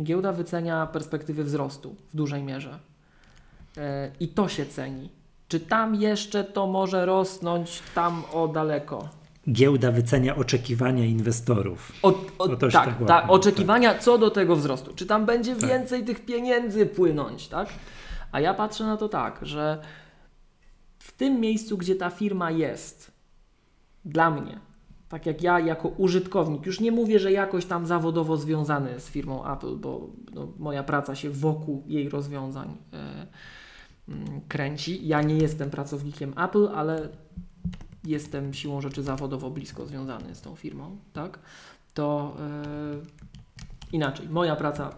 [0.03, 2.79] Giełda wycenia perspektywy wzrostu w dużej mierze.
[3.77, 3.83] Yy,
[4.21, 5.11] I to się ceni.
[5.49, 9.09] Czy tam jeszcze to może rosnąć tam o daleko?
[9.49, 11.93] giełda wycenia oczekiwania inwestorów.
[12.03, 12.09] O,
[12.39, 13.31] o, tak, tak, ta, tak.
[13.31, 14.03] oczekiwania tak.
[14.03, 14.95] co do tego wzrostu.
[14.95, 15.71] Czy tam będzie tak.
[15.71, 17.69] więcej tych pieniędzy płynąć, tak?
[18.33, 19.83] A ja patrzę na to tak, że
[20.99, 23.11] w tym miejscu, gdzie ta firma jest,
[24.05, 24.61] dla mnie,
[25.11, 29.53] tak jak ja jako użytkownik, już nie mówię, że jakoś tam zawodowo związany z firmą
[29.53, 33.27] Apple, bo no, moja praca się wokół jej rozwiązań e,
[34.09, 35.09] mm, kręci.
[35.09, 37.09] Ja nie jestem pracownikiem Apple, ale
[38.05, 41.39] jestem siłą rzeczy zawodowo blisko związany z tą firmą, tak,
[41.95, 42.37] to
[42.93, 43.03] yy,
[43.93, 44.95] inaczej, moja praca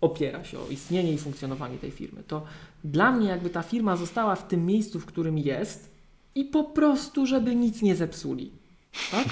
[0.00, 2.22] opiera się o istnienie i funkcjonowanie tej firmy.
[2.22, 2.42] To
[2.84, 5.96] dla mnie jakby ta firma została w tym miejscu, w którym jest
[6.34, 8.50] i po prostu, żeby nic nie zepsuli.
[9.10, 9.26] Tak?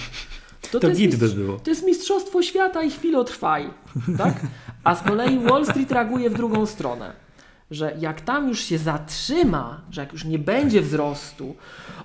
[0.61, 1.59] To, to, to, jest by było.
[1.59, 3.71] to jest mistrzostwo świata i chwilotrwaj.
[4.19, 4.35] Tak?
[4.85, 7.24] A z kolei Wall Street reaguje w drugą stronę
[7.71, 11.57] że jak tam już się zatrzyma, że jak już nie będzie wzrostu,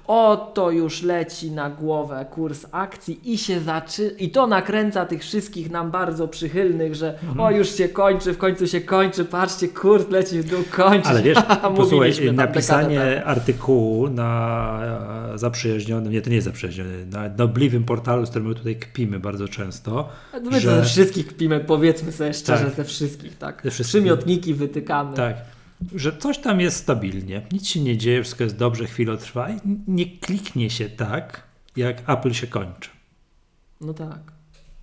[0.07, 5.71] oto już leci na głowę kurs akcji i się zaczy i to nakręca tych wszystkich
[5.71, 7.39] nam bardzo przychylnych, że mhm.
[7.39, 11.09] o już się kończy, w końcu się kończy, patrzcie, kurs leci w dół, kończy.
[11.09, 11.37] Ale wiesz,
[11.75, 18.29] posłuchaj, napisanie artykułu na e, zaprzyjaźnionym, nie to nie jest zaprzyjaźniony, na nobliwym portalu, z
[18.29, 20.09] którym my tutaj kpimy bardzo często.
[20.51, 20.75] My że...
[20.75, 22.73] ze wszystkich kpimy, powiedzmy sobie szczerze, tak.
[22.73, 23.61] ze wszystkich, tak.
[23.63, 24.01] Ze wszystkich.
[24.01, 25.15] Przymiotniki wytykamy.
[25.15, 25.58] Tak
[25.95, 29.59] że coś tam jest stabilnie, nic się nie dzieje, wszystko jest dobrze, chwilę trwa i
[29.87, 31.43] nie kliknie się tak,
[31.75, 32.89] jak Apple się kończy.
[33.81, 34.19] No tak.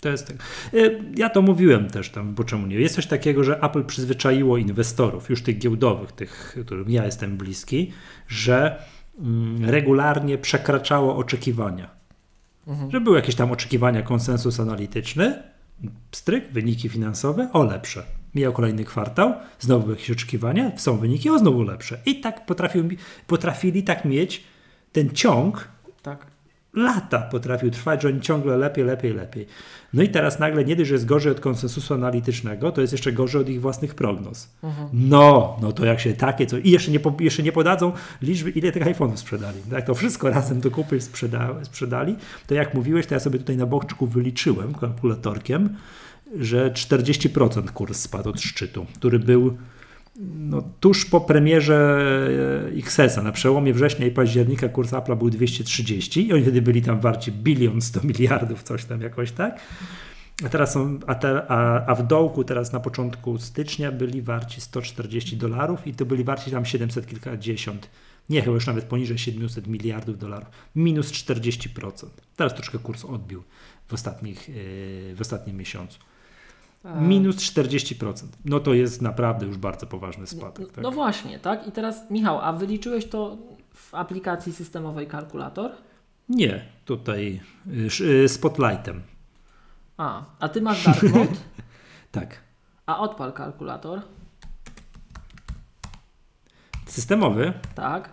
[0.00, 0.36] To jest tak.
[0.74, 2.76] E, ja to mówiłem też tam, bo czemu nie?
[2.76, 7.92] Jest coś takiego, że Apple przyzwyczaiło inwestorów, już tych giełdowych, tych, którym ja jestem bliski,
[8.28, 8.82] że
[9.18, 11.90] mm, regularnie przekraczało oczekiwania.
[12.66, 12.90] Mhm.
[12.90, 15.42] Że były jakieś tam oczekiwania, konsensus analityczny,
[16.12, 18.02] Stryk, wyniki finansowe, o lepsze.
[18.36, 21.98] Mijał kolejny kwartał, znowu były jakieś oczekiwania, są wyniki, o znowu lepsze.
[22.06, 22.88] I tak potrafił,
[23.26, 24.44] potrafili tak mieć
[24.92, 25.68] ten ciąg,
[26.02, 26.26] Tak.
[26.74, 29.46] lata potrafił trwać, że oni ciągle lepiej, lepiej, lepiej.
[29.92, 33.12] No i teraz nagle nie dość, że jest gorzej od konsensusu analitycznego, to jest jeszcze
[33.12, 34.48] gorzej od ich własnych prognoz.
[34.92, 36.58] No, no to jak się takie co...
[36.58, 39.58] I jeszcze nie, jeszcze nie podadzą liczby, ile tych iPhone'ów sprzedali.
[39.72, 42.16] Jak to wszystko razem do kupy sprzeda, sprzedali,
[42.46, 45.76] to jak mówiłeś, to ja sobie tutaj na boczku wyliczyłem kalkulatorkiem,
[46.38, 49.56] że 40% kurs spadł od szczytu, który był
[50.38, 51.76] no, tuż po premierze
[52.72, 56.82] e, XS-a, na przełomie września i października kurs Apple był 230 i oni wtedy byli
[56.82, 59.60] tam warci bilion 100 miliardów, coś tam jakoś tak.
[60.44, 64.60] A teraz są, a, te, a, a w dołku teraz na początku stycznia byli warci
[64.60, 67.90] 140 dolarów i to byli warci tam 700 kilkadziesiąt,
[68.30, 72.06] nie chyba już nawet poniżej 700 miliardów dolarów, minus 40%.
[72.36, 73.42] Teraz troszkę kurs odbił
[73.88, 74.54] w, ostatnich, yy,
[75.14, 75.98] w ostatnim miesiącu.
[76.84, 78.26] Minus 40%.
[78.44, 80.72] No to jest naprawdę już bardzo poważny spadek.
[80.72, 80.84] Tak?
[80.84, 81.66] No właśnie, tak?
[81.68, 83.36] I teraz, Michał, a wyliczyłeś to
[83.74, 85.70] w aplikacji systemowej kalkulator?
[86.28, 87.40] Nie, tutaj
[88.00, 89.02] y, y, spotlightem.
[89.96, 91.32] A, a ty masz dark mode,
[92.12, 92.40] Tak.
[92.86, 94.00] a odpal kalkulator,
[96.86, 98.08] Systemowy tak?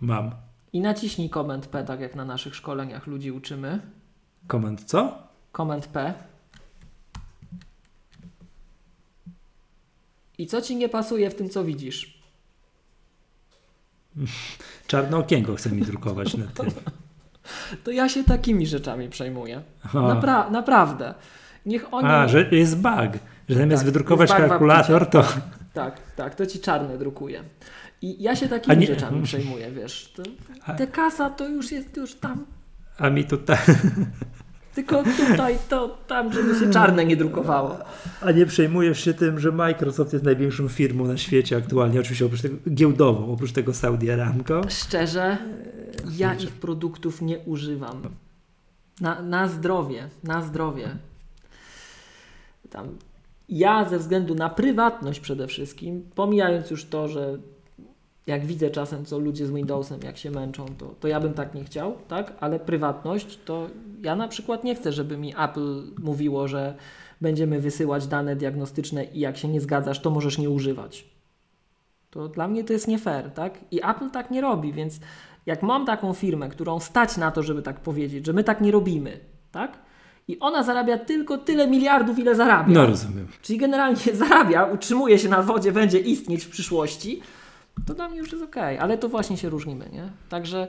[0.00, 0.30] mam.
[0.72, 3.80] I naciśnij Command P, tak jak na naszych szkoleniach ludzi uczymy.
[4.46, 5.18] Komend co?
[5.56, 6.14] Command P.
[10.42, 12.18] I co ci nie pasuje w tym, co widzisz?
[14.86, 16.66] Czarne okienko chce mi drukować na tym.
[17.84, 19.62] To ja się takimi rzeczami przejmuję.
[19.94, 21.14] Napra- naprawdę.
[21.66, 22.08] Niech oni.
[22.08, 23.12] a że jest bug,
[23.48, 25.24] że zamiast Tak, wydrukować kalkulator, to.
[25.72, 27.44] Tak, tak, to ci czarne drukuje.
[28.02, 30.12] I ja się takimi nie- rzeczami przejmuję, wiesz.
[30.16, 30.22] To,
[30.66, 32.46] A- te kasa to już jest już tam.
[32.98, 33.58] a mi tutaj,
[34.74, 37.78] Tylko tutaj, to tam, żeby się czarne nie drukowało.
[38.20, 42.42] a nie przejmujesz się tym, że Microsoft jest największą firmą na świecie aktualnie, oczywiście oprócz
[42.42, 44.60] tego giełdową, oprócz tego Saudi Aramco.
[44.68, 45.38] Szczerze,
[46.16, 48.02] ja ich produktów nie używam.
[49.00, 50.96] Na, na zdrowie, na zdrowie.
[52.70, 52.88] Tam,
[53.48, 57.38] ja ze względu na prywatność przede wszystkim, pomijając już to, że
[58.26, 61.54] jak widzę czasem, co ludzie z Windowsem, jak się męczą, to, to ja bym tak
[61.54, 62.32] nie chciał, tak?
[62.40, 63.66] Ale prywatność, to
[64.02, 66.74] ja na przykład nie chcę, żeby mi Apple mówiło, że
[67.20, 71.04] będziemy wysyłać dane diagnostyczne i jak się nie zgadzasz, to możesz nie używać.
[72.10, 73.58] To dla mnie to jest nie fair, tak?
[73.70, 75.00] I Apple tak nie robi, więc
[75.46, 78.70] jak mam taką firmę, którą stać na to, żeby tak powiedzieć, że my tak nie
[78.70, 79.20] robimy,
[79.52, 79.78] tak?
[80.28, 82.72] I ona zarabia tylko tyle miliardów, ile zarabia.
[82.72, 83.26] No rozumiem.
[83.42, 87.20] Czyli generalnie zarabia, utrzymuje się na wodzie, będzie istnieć w przyszłości,
[87.86, 90.08] to dla mnie już jest okej, ale to właśnie się różnimy, nie?
[90.28, 90.68] Także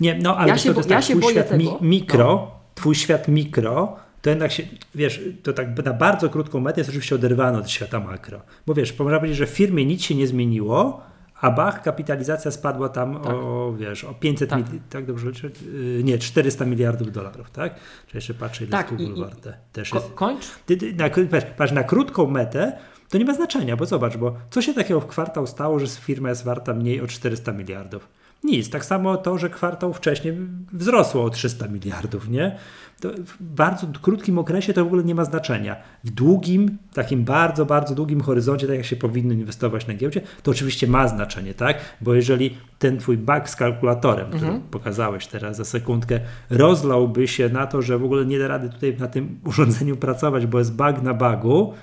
[0.00, 1.68] Nie, no ale Ja się to bo- jest ja tak, się twój boję świat mi,
[1.80, 4.62] mikro, twój świat mikro, to jednak się,
[4.94, 8.40] wiesz, to tak na bardzo krótką metę jest oczywiście oderwany od świata makro.
[8.66, 11.00] Bo wiesz, można powiedzieć, że w firmie nic się nie zmieniło,
[11.40, 13.34] a bach, kapitalizacja spadła tam Tak.
[13.34, 14.60] o, wiesz, o 500, Tak.
[14.90, 15.50] tak dobrze liczę?
[15.96, 17.74] Yy, Nie, 400 miliardów dolarów, tak?
[18.06, 19.56] Czy jeszcze patrzę, ile Tak, jest Google warte.
[19.72, 20.44] Też ko- jest, kończ.
[20.66, 22.78] ty, ty, na, patrz, patrz, na krótką metę
[23.08, 26.28] to nie ma znaczenia, bo zobacz, bo co się takiego w kwartał stało, że firma
[26.28, 28.08] jest warta mniej o 400 miliardów?
[28.44, 28.70] Nic.
[28.70, 30.36] Tak samo to, że kwartał wcześniej
[30.72, 32.56] wzrosło o 300 miliardów, nie?
[33.00, 35.76] To w bardzo krótkim okresie to w ogóle nie ma znaczenia.
[36.04, 40.50] W długim, takim bardzo, bardzo długim horyzoncie, tak jak się powinno inwestować na giełdzie, to
[40.50, 41.78] oczywiście ma znaczenie, tak?
[42.00, 47.66] Bo jeżeli ten twój bug z kalkulatorem, który pokazałeś teraz za sekundkę, rozlałby się na
[47.66, 51.02] to, że w ogóle nie da rady tutaj na tym urządzeniu pracować, bo jest bug
[51.02, 51.74] na bugu,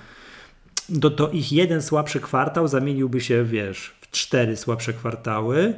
[1.00, 5.74] to, to ich jeden słabszy kwartał zamieniłby się, wiesz, w cztery słabsze kwartały,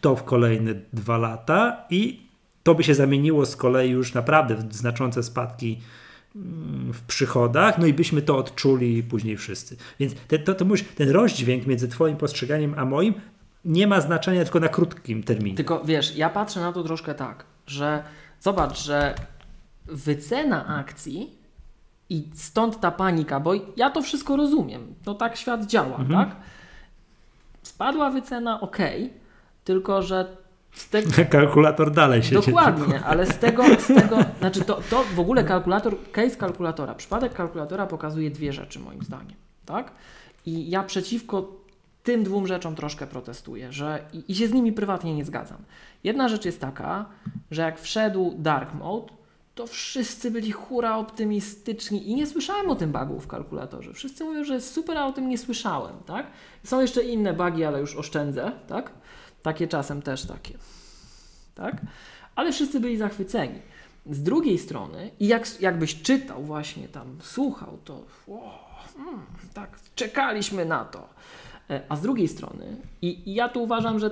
[0.00, 2.20] to w kolejne dwa lata i
[2.62, 5.80] to by się zamieniło z kolei już naprawdę w znaczące spadki
[6.36, 9.76] mm, w przychodach, no i byśmy to odczuli później wszyscy.
[10.00, 13.14] Więc te, to, to mówisz, ten rozdźwięk między twoim postrzeganiem a moim
[13.64, 15.56] nie ma znaczenia tylko na krótkim terminie.
[15.56, 18.02] Tylko wiesz, ja patrzę na to troszkę tak, że
[18.40, 19.14] zobacz, że
[19.86, 21.39] wycena akcji
[22.10, 24.94] i stąd ta panika, bo ja to wszystko rozumiem.
[25.04, 26.36] To tak świat działa, tak?
[27.62, 28.78] Spadła wycena, ok,
[29.64, 30.36] tylko że
[30.72, 31.10] z tego.
[31.30, 35.96] Kalkulator dalej się Dokładnie, ale z tego, z tego znaczy to, to w ogóle kalkulator,
[36.12, 39.36] case kalkulatora, przypadek kalkulatora pokazuje dwie rzeczy moim zdaniem,
[39.66, 39.92] tak?
[40.46, 41.60] I ja przeciwko
[42.02, 45.58] tym dwóm rzeczom troszkę protestuję, że i, i się z nimi prywatnie nie zgadzam.
[46.04, 47.06] Jedna rzecz jest taka,
[47.50, 49.12] że jak wszedł dark mode,
[49.60, 53.92] to wszyscy byli hura optymistyczni i nie słyszałem o tym bugu w kalkulatorze.
[53.92, 56.26] Wszyscy mówią, że jest super, a o tym nie słyszałem, tak?
[56.64, 58.90] Są jeszcze inne bugi, ale już oszczędzę, tak?
[59.42, 60.58] Takie czasem też takie
[61.60, 61.76] tak?
[62.34, 63.58] Ale wszyscy byli zachwyceni.
[64.10, 68.42] Z drugiej strony, i jak, jakbyś czytał właśnie tam, słuchał, to wow,
[68.98, 69.20] mm,
[69.54, 71.08] tak, czekaliśmy na to.
[71.70, 74.10] E, a z drugiej strony, i, i ja tu uważam, że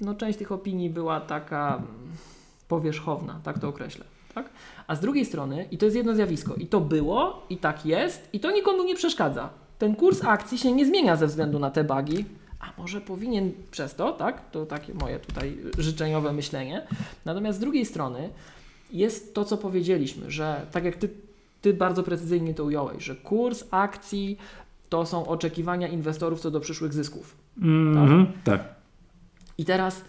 [0.00, 2.12] no, część tych opinii była taka mm,
[2.68, 4.04] powierzchowna, tak to określę.
[4.42, 4.50] Tak?
[4.86, 8.28] A z drugiej strony, i to jest jedno zjawisko, i to było, i tak jest,
[8.32, 9.50] i to nikomu nie przeszkadza.
[9.78, 12.24] Ten kurs akcji się nie zmienia ze względu na te bugi,
[12.60, 14.50] a może powinien przez to, tak?
[14.50, 16.86] To takie moje tutaj życzeniowe myślenie.
[17.24, 18.30] Natomiast z drugiej strony
[18.92, 21.10] jest to, co powiedzieliśmy, że tak jak ty,
[21.62, 24.38] ty bardzo precyzyjnie to ująłeś, że kurs akcji
[24.88, 27.36] to są oczekiwania inwestorów co do przyszłych zysków.
[27.60, 28.58] Mm-hmm, tak?
[28.58, 28.74] tak.
[29.58, 30.04] I teraz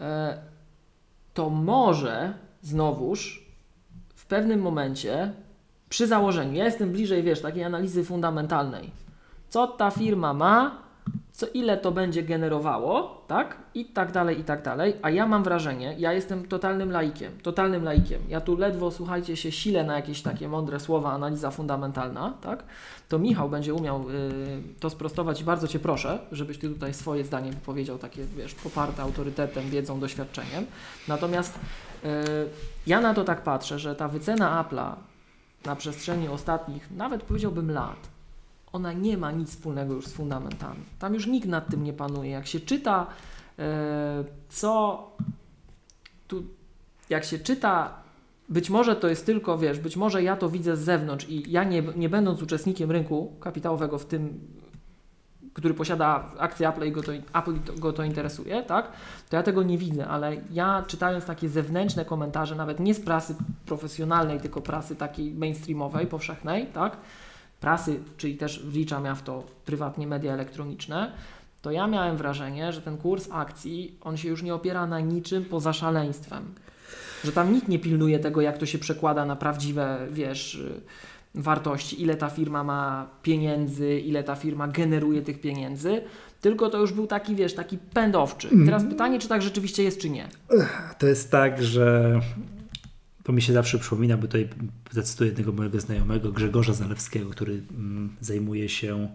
[0.00, 0.38] e,
[1.34, 3.43] to może znowuż
[4.24, 5.32] w pewnym momencie
[5.88, 8.90] przy założeniu, ja jestem bliżej, wiesz, takiej analizy fundamentalnej,
[9.48, 10.84] co ta firma ma,
[11.32, 13.56] co ile to będzie generowało, tak?
[13.74, 14.96] I tak dalej, i tak dalej.
[15.02, 18.22] A ja mam wrażenie, ja jestem totalnym laikiem, totalnym laikiem.
[18.28, 22.64] Ja tu ledwo, słuchajcie, się sile na jakieś takie mądre słowa, analiza fundamentalna, tak?
[23.08, 27.24] To Michał będzie umiał y, to sprostować i bardzo Cię proszę, żebyś Ty tutaj swoje
[27.24, 30.66] zdanie wypowiedział, takie, wiesz, poparte autorytetem, wiedzą, doświadczeniem.
[31.08, 31.58] Natomiast
[32.86, 34.94] ja na to tak patrzę, że ta wycena Apple'a
[35.64, 38.08] na przestrzeni ostatnich, nawet powiedziałbym lat,
[38.72, 40.80] ona nie ma nic wspólnego już z fundamentami.
[40.98, 42.30] Tam już nikt nad tym nie panuje.
[42.30, 43.06] Jak się czyta,
[43.58, 45.02] e, co
[46.28, 46.42] tu,
[47.10, 48.04] jak się czyta,
[48.48, 51.64] być może to jest tylko, wiesz, być może ja to widzę z zewnątrz i ja
[51.64, 54.40] nie, nie będąc uczestnikiem rynku kapitałowego w tym,
[55.54, 58.92] który posiada akcje Apple i go to, Apple go to interesuje, tak,
[59.30, 63.34] to ja tego nie widzę, ale ja czytając takie zewnętrzne komentarze, nawet nie z prasy
[63.66, 66.96] profesjonalnej, tylko prasy takiej mainstreamowej, powszechnej, tak,
[67.60, 71.12] prasy, czyli też wliczam ja w to prywatnie media elektroniczne,
[71.62, 75.44] to ja miałem wrażenie, że ten kurs akcji, on się już nie opiera na niczym
[75.44, 76.54] poza szaleństwem.
[77.24, 80.62] Że tam nikt nie pilnuje tego, jak to się przekłada na prawdziwe, wiesz,
[81.34, 86.02] wartości, ile ta firma ma pieniędzy, ile ta firma generuje tych pieniędzy,
[86.40, 88.48] tylko to już był taki, wiesz, taki pędowczy.
[88.48, 88.92] I teraz mm.
[88.92, 90.28] pytanie, czy tak rzeczywiście jest, czy nie?
[90.98, 92.20] To jest tak, że
[93.22, 94.48] to mi się zawsze przypomina, bo tutaj
[94.90, 99.08] zacytuję jednego mojego znajomego, Grzegorza Zalewskiego, który mm, zajmuje się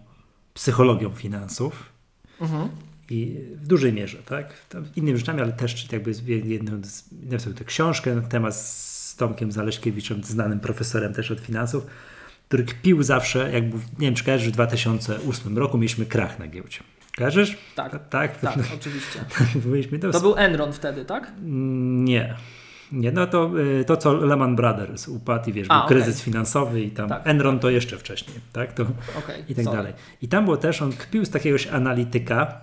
[0.54, 1.92] psychologią finansów.
[2.40, 2.68] Mhm.
[3.10, 4.54] I w dużej mierze, tak?
[4.96, 6.12] Innymi rzeczami, ale też jakby
[6.44, 6.80] jedną
[7.22, 11.86] napisał tę książkę na temat z Tomkiem Zaleśkiewiczem, znanym profesorem też od finansów,
[12.50, 16.78] który kpił zawsze, jakby, nie wiem czy kojarzysz, w 2008 roku mieliśmy krach na giełdzie.
[17.16, 17.58] Kojarzysz?
[17.74, 19.20] Tak, tak, tak oczywiście.
[19.70, 21.32] Byliśmy to, to był Enron wtedy, tak?
[21.42, 22.34] Nie.
[22.92, 25.96] Nie, no to, y, to co Lehman Brothers upadł i wiesz, A, był okay.
[25.96, 27.22] kryzys finansowy i tam tak.
[27.24, 28.72] Enron to jeszcze wcześniej, tak?
[28.72, 28.82] To,
[29.18, 29.44] okay.
[29.48, 29.76] I tak Sorry.
[29.76, 29.92] dalej.
[30.22, 32.60] I tam było też, on kpił z takiegoś analityka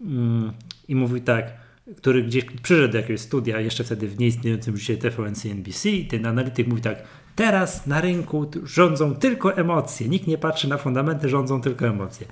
[0.00, 0.52] mm,
[0.88, 1.52] i mówił tak,
[1.96, 6.26] który gdzieś przyszedł do jakiegoś studia, jeszcze wtedy w nieistniejącym dzisiaj TVN CNBC i ten
[6.26, 7.02] analityk mówi tak,
[7.38, 12.26] teraz na rynku rządzą tylko emocje, nikt nie patrzy na fundamenty, rządzą tylko emocje.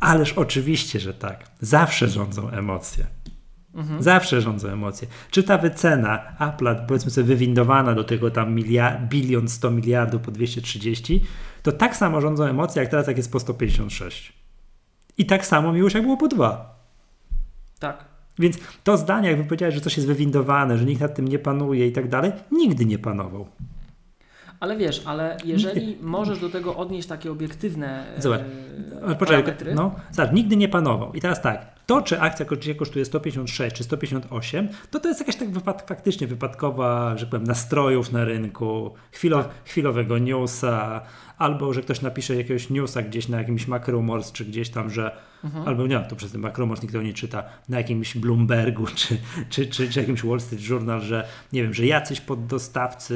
[0.00, 1.50] Ależ oczywiście, że tak.
[1.60, 3.06] Zawsze rządzą emocje.
[3.74, 4.02] Mhm.
[4.02, 5.08] Zawsze rządzą emocje.
[5.30, 10.30] Czy ta wycena Apple, powiedzmy sobie, wywindowana do tego tam miliard, bilion 100 miliardów po
[10.30, 11.24] 230,
[11.62, 14.32] to tak samo rządzą emocje, jak teraz, jak jest po 156.
[15.18, 16.78] I tak samo miłość, jak było po 2.
[17.78, 18.04] Tak.
[18.38, 21.86] Więc to zdanie, jak powiedziałeś, że coś jest wywindowane, że nikt nad tym nie panuje
[21.86, 23.46] i tak dalej, nigdy nie panował.
[24.62, 28.40] Ale wiesz, ale jeżeli możesz do tego odnieść takie obiektywne Zobacz,
[29.08, 29.74] e, parametry...
[29.74, 31.12] No, zobacz, nigdy nie panował.
[31.12, 35.50] I teraz tak, to, czy akcja kosztuje 156 czy 158, to to jest jakaś tak
[35.50, 39.48] wypad faktycznie wypadkowa, że powiem, nastrojów na rynku, tak.
[39.64, 41.00] chwilowego newsa,
[41.42, 45.68] albo że ktoś napisze jakiegoś newsa gdzieś na jakimś Macromors, czy gdzieś tam, że mhm.
[45.68, 49.16] albo nie, to przez ten Macromors nikt tego nie czyta, na jakimś Bloombergu, czy,
[49.50, 53.14] czy, czy, czy jakimś Wall Street Journal, że nie wiem, że jacyś poddostawcy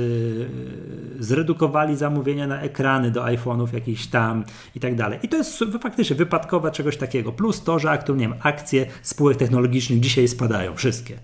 [1.16, 5.18] yy, zredukowali zamówienia na ekrany do iPhone'ów jakiś tam i tak dalej.
[5.22, 9.36] I to jest faktycznie wypadkowa czegoś takiego, plus to, że aktualnie, nie wiem, akcje spółek
[9.36, 11.18] technologicznych dzisiaj spadają, wszystkie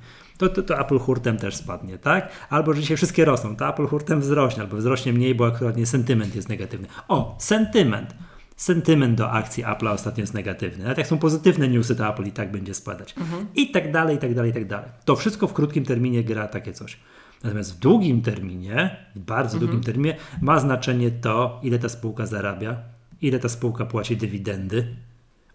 [0.48, 2.28] to, to, to Apple hurtem też spadnie, tak?
[2.50, 6.34] Albo że dzisiaj wszystkie rosną, to Apple hurtem wzrośnie, albo wzrośnie mniej, bo akurat sentyment
[6.34, 6.86] jest negatywny.
[7.08, 8.14] O, sentyment.
[8.56, 10.82] Sentyment do akcji Apple ostatnio jest negatywny.
[10.84, 13.14] Nawet jak są pozytywne newsy, to Apple i tak będzie spadać.
[13.18, 13.46] Mhm.
[13.54, 14.90] I tak dalej, i tak dalej, i tak dalej.
[15.04, 16.96] To wszystko w krótkim terminie gra takie coś.
[17.44, 19.60] Natomiast w długim terminie, w bardzo mhm.
[19.60, 22.76] długim terminie, ma znaczenie to, ile ta spółka zarabia,
[23.22, 24.96] ile ta spółka płaci dywidendy,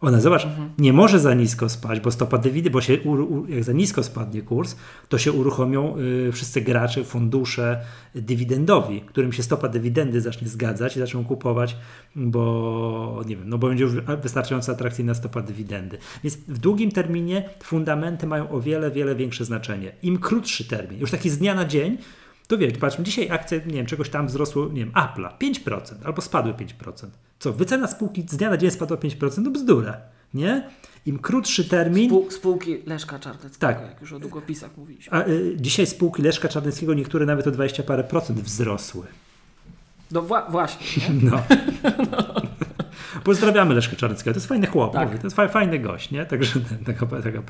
[0.02, 0.70] ona, zobacz, mhm.
[0.78, 2.98] nie może za nisko spać, bo stopa dywidendy, bo się,
[3.50, 4.76] jak za nisko spadnie kurs,
[5.10, 7.82] to się uruchomią y, wszyscy gracze, fundusze
[8.16, 11.78] dywidendowi, którym się stopa dywidendy zacznie zgadzać i zaczną kupować,
[12.16, 13.94] bo nie wiem, no bo będzie już
[14.24, 15.98] wystarczająco atrakcyjna stopa dywidendy.
[16.24, 19.92] Więc w długim terminie fundamenty mają o wiele, wiele większe znaczenie.
[20.04, 21.98] Im krótszy termin, już taki z dnia na dzień,
[22.48, 26.22] To wiesz, patrz, dzisiaj akcje, nie wiem, czegoś tam wzrosło, nie wiem, Apple'a 5% albo
[26.22, 27.08] spadły 5%.
[27.40, 29.42] Co, wycena spółki z dnia na dzień spadła 5%?
[29.44, 29.98] No bzdura,
[30.34, 30.70] nie?
[31.06, 32.10] Im krótszy termin...
[32.10, 33.82] Spół, spółki Leszka Czarneckiego, Tak.
[33.82, 35.14] jak już o długopisach mówiliśmy.
[35.18, 39.04] A y, dzisiaj spółki Leszka Czarneckiego niektóre nawet o 20 parę procent wzrosły.
[40.12, 41.32] No wła- właśnie, nie?
[41.32, 41.44] No.
[43.24, 44.34] Pozdrawiamy Leszka Czarneckiego.
[44.34, 45.08] To jest fajny chłop, Tak.
[45.08, 46.26] mówię, to jest fa- fajny gość, nie?
[46.26, 47.42] Także taka, taka.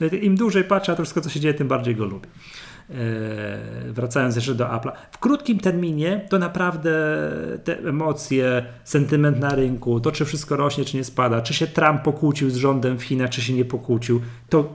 [0.00, 2.28] No i Im dłużej patrzę na to wszystko, co się dzieje, tym bardziej go lubię.
[2.92, 4.92] E, wracając jeszcze do Apple'a.
[5.10, 6.90] W krótkim terminie to naprawdę
[7.64, 12.02] te emocje, sentyment na rynku, to czy wszystko rośnie, czy nie spada, czy się Trump
[12.02, 14.74] pokłócił z rządem w Chinach, czy się nie pokłócił, to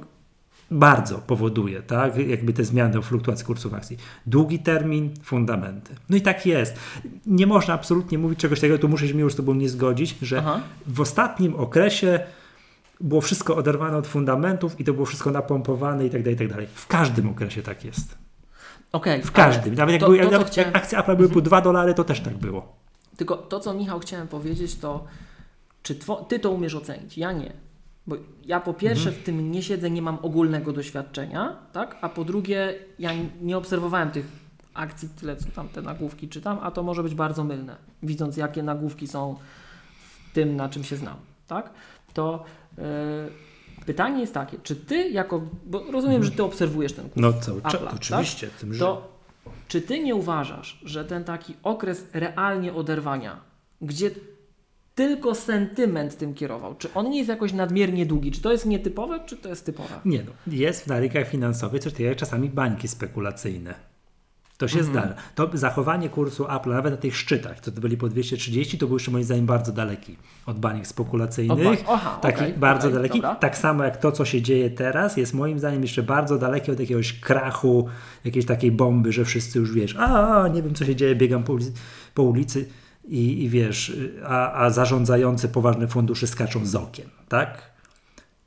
[0.71, 2.17] bardzo powoduje, tak?
[2.17, 3.97] Jakby te zmiany o fluktuacji kursów akcji.
[4.25, 5.95] Długi termin, fundamenty.
[6.09, 6.79] No i tak jest.
[7.25, 10.37] Nie można absolutnie mówić czegoś takiego, tu muszę się już z Tobą nie zgodzić, że
[10.37, 10.61] Aha.
[10.87, 12.19] w ostatnim okresie
[13.01, 16.47] było wszystko oderwane od fundamentów i to było wszystko napompowane i tak dalej, i tak
[16.49, 16.67] dalej.
[16.73, 18.17] W każdym okresie tak jest.
[18.91, 19.75] Okej, W każdym.
[19.75, 22.03] Nawet jak, to- były, to, nawet chciałem- jak akcje Apple były po 2 dolary, to
[22.03, 22.75] też tak było.
[23.17, 25.03] Tylko to, co Michał chciałem powiedzieć, to
[25.83, 27.17] czy two, ty to umiesz ocenić?
[27.17, 27.53] Ja nie.
[28.07, 29.21] Bo ja po pierwsze Mhm.
[29.23, 31.95] w tym nie siedzę, nie mam ogólnego doświadczenia, tak?
[32.01, 34.25] A po drugie, ja nie obserwowałem tych
[34.73, 38.63] akcji tyle, co tam te nagłówki czytam, a to może być bardzo mylne, widząc jakie
[38.63, 39.35] nagłówki są
[40.29, 41.15] w tym, na czym się znam,
[41.47, 41.69] tak?
[42.17, 42.43] To
[42.77, 42.83] yy,
[43.85, 47.61] pytanie jest takie, czy ty jako, bo rozumiem, że ty obserwujesz ten kurs, No cały
[47.61, 48.47] czas, Apple'a, oczywiście.
[48.47, 48.85] W tym życiu.
[48.85, 49.17] to
[49.67, 53.41] czy ty nie uważasz, że ten taki okres realnie oderwania,
[53.81, 54.11] gdzie
[54.95, 58.31] tylko sentyment tym kierował, czy on nie jest jakoś nadmiernie długi?
[58.31, 59.99] Czy to jest nietypowe, czy to jest typowe?
[60.05, 63.75] Nie no, jest na rynkach finansowych coś takiego jak czasami bańki spekulacyjne.
[64.57, 64.93] To się Mhm.
[64.93, 65.15] zdarza.
[65.35, 68.95] To zachowanie kursu Apple nawet na tych szczytach, co to byli po 230, to był
[68.95, 71.67] jeszcze moim zdaniem bardzo daleki od baniek spekulacyjnych.
[71.67, 73.21] Od ba- aha, taki okej, bardzo okej, daleki.
[73.21, 73.35] dobra.
[73.35, 76.79] Tak samo jak to, co się dzieje teraz, jest moim zdaniem jeszcze bardzo daleki od
[76.79, 77.87] jakiegoś krachu,
[78.25, 81.53] jakiejś takiej bomby, że wszyscy już wiesz, a, nie wiem co się dzieje, biegam po
[81.53, 81.71] ulicy,
[82.13, 82.67] po ulicy
[83.07, 87.71] i, i wiesz, a, a zarządzający poważne fundusze skaczą z okien, tak?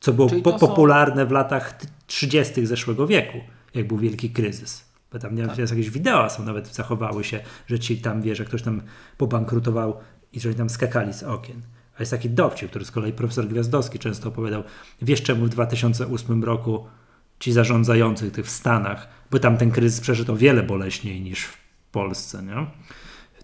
[0.00, 2.66] Co było po, to są- popularne w latach t- 30.
[2.66, 3.38] zeszłego wieku,
[3.74, 4.89] jak był wielki kryzys.
[5.12, 5.56] Bo tam nie wiem, Tak.
[5.56, 8.82] teraz jakieś wideo są nawet zachowały się, że ci tam wiesz, że ktoś tam
[9.16, 9.96] pobankrutował
[10.32, 11.62] i że oni tam skakali z okien.
[11.96, 14.62] A jest taki dowcip, który z kolei profesor Gwiazdowski często opowiadał.
[15.02, 16.86] Wiesz czemu w 2008 roku
[17.38, 21.56] ci zarządzający tych w Stanach, bo tam ten kryzys przeszedł o wiele boleśniej niż w
[21.92, 22.54] Polsce, nie?
[22.54, 22.66] Tam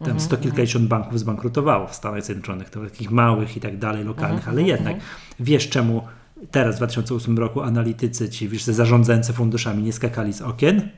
[0.08, 4.38] Mhm, sto kilkadziesiąt banków zbankrutowało w Stanach Zjednoczonych, to takich małych i tak dalej, lokalnych,
[4.38, 4.96] Mhm, ale jednak
[5.40, 6.02] wiesz czemu
[6.50, 10.88] teraz w 2008 roku analitycy, ci wiesz, zarządzający funduszami nie skakali z okien?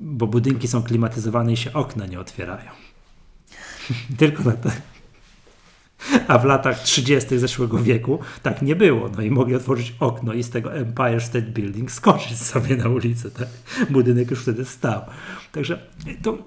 [0.00, 2.70] Bo budynki są klimatyzowane i się okna nie otwierają.
[4.18, 4.70] Tylko na te.
[6.28, 7.38] A w latach 30.
[7.38, 9.08] zeszłego wieku tak nie było.
[9.16, 13.30] No i mogli otworzyć okno i z tego Empire State Building skoczyć sobie na ulicę.
[13.30, 13.48] Tak?
[13.90, 15.02] Budynek już wtedy stał.
[15.52, 15.86] Także
[16.22, 16.38] to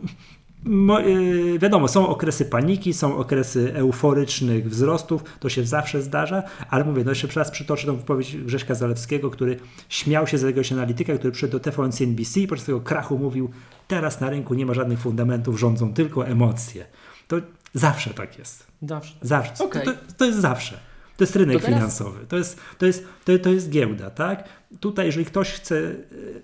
[1.57, 7.11] wiadomo, są okresy paniki, są okresy euforycznych wzrostów, to się zawsze zdarza, ale mówię, no
[7.11, 9.59] jeszcze raz przytoczę tą wypowiedź Grześka Zalewskiego, który
[9.89, 13.49] śmiał się z jakiegoś analityka, który przyszedł do TVN CNBC i podczas tego krachu mówił,
[13.88, 16.86] teraz na rynku nie ma żadnych fundamentów, rządzą tylko emocje.
[17.28, 17.36] To
[17.74, 18.68] zawsze tak jest.
[18.82, 19.16] Zawsze.
[19.22, 19.64] Zawsze.
[19.64, 19.86] Okej.
[19.86, 20.92] To, to jest zawsze.
[21.24, 24.49] To jest rynek To teraz- finansowy, to jest, to, jest, to, to jest giełda, tak?
[24.80, 25.93] Tutaj, jeżeli ktoś chce e,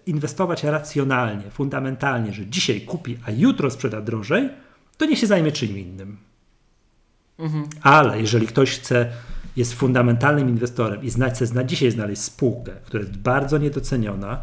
[0.05, 4.49] inwestować racjonalnie, fundamentalnie, że dzisiaj kupi, a jutro sprzeda drożej,
[4.97, 6.17] to niech się zajmie czym innym.
[7.39, 7.65] Mhm.
[7.82, 9.11] Ale jeżeli ktoś chce,
[9.55, 14.39] jest fundamentalnym inwestorem i zna, chce zna, dzisiaj znaleźć spółkę, która jest bardzo niedoceniona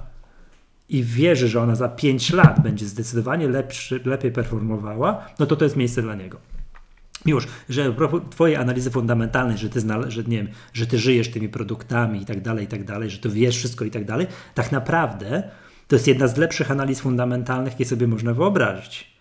[0.89, 5.65] i wierzy, że ona za 5 lat będzie zdecydowanie lepszy, lepiej performowała, no to to
[5.65, 6.39] jest miejsce dla niego.
[7.27, 7.95] Miłosz, że
[8.31, 12.41] twojej analizy fundamentalnej, że ty, że, nie wiem, że ty żyjesz tymi produktami i tak
[12.41, 15.43] dalej, i tak dalej, że to wiesz wszystko i tak dalej, tak naprawdę
[15.89, 19.17] to jest jedna z lepszych analiz fundamentalnych, jakie sobie można wyobrazić.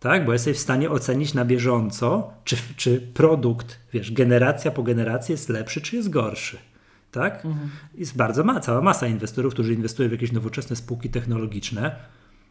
[0.00, 0.26] Tak?
[0.26, 5.48] Bo jesteś w stanie ocenić na bieżąco, czy, czy produkt, wiesz, generacja po generacji jest
[5.48, 6.58] lepszy, czy jest gorszy.
[7.10, 7.42] Tak?
[7.94, 11.96] Jest bardzo ma, cała masa inwestorów, którzy inwestują w jakieś nowoczesne spółki technologiczne,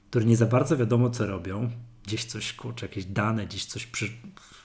[0.09, 1.69] które nie za bardzo wiadomo, co robią.
[2.07, 4.09] Gdzieś coś, kurczę, jakieś dane, gdzieś coś przy,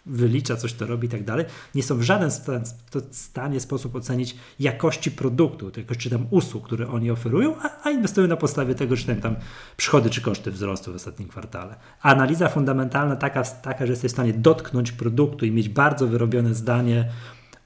[0.06, 1.44] wylicza, coś to robi i tak dalej.
[1.74, 6.88] Nie są w żaden sta- sto- stanie sposób ocenić jakości produktu, czy tam usług, które
[6.88, 9.36] oni oferują, a, a inwestują na podstawie tego, czy tam, tam
[9.76, 11.74] przychody czy koszty wzrosły w ostatnim kwartale.
[12.02, 17.08] Analiza fundamentalna taka, taka, że jesteś w stanie dotknąć produktu i mieć bardzo wyrobione zdanie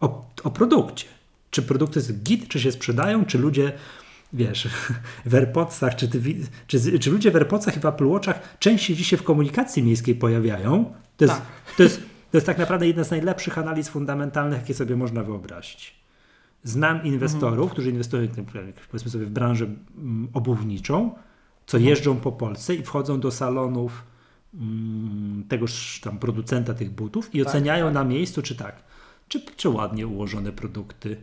[0.01, 1.07] o, o produkcie.
[1.51, 3.73] Czy produkty jest git, czy się sprzedają, czy ludzie
[4.33, 4.69] wiesz,
[5.27, 6.21] w AirPodsach, czy, ty,
[6.67, 10.93] czy, czy ludzie w AirPodsach i w Apple Watchach częściej dzisiaj w komunikacji miejskiej pojawiają.
[11.17, 11.47] To jest, Tak.
[11.77, 16.03] to, jest, to jest tak naprawdę jedna z najlepszych analiz fundamentalnych, jakie sobie można wyobrazić.
[16.65, 18.29] Znam inwestorów, którzy inwestują
[18.91, 21.15] powiedzmy sobie w branżę mm, obuwniczą
[21.67, 24.05] co jeżdżą po Polsce i wchodzą do salonów
[24.55, 27.95] mm, tegoż tam producenta tych butów i Tak, oceniają tak.
[27.95, 28.83] na miejscu, czy tak,
[29.29, 31.17] czy, czy ładnie ułożone produkty,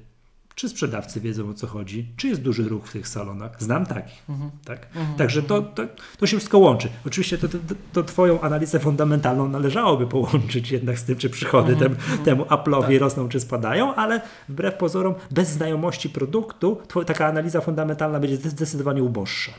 [0.59, 3.63] czy sprzedawcy wiedzą o co chodzi, czy jest duży ruch w tych salonach.
[3.63, 4.23] Znam takich.
[4.29, 4.51] Mhm.
[4.65, 4.87] Tak?
[5.17, 5.83] Także to, to,
[6.17, 6.89] to się wszystko łączy.
[7.07, 7.55] Oczywiście to, to,
[7.93, 12.97] to Twoją analizę fundamentalną należałoby połączyć jednak z tym, czy przychody Mhm, tem, temu Apple'owi
[12.99, 19.03] rosną, czy spadają, ale wbrew pozorom, bez znajomości produktu, taka analiza fundamentalna będzie zde- zdecydowanie
[19.03, 19.51] uboższa.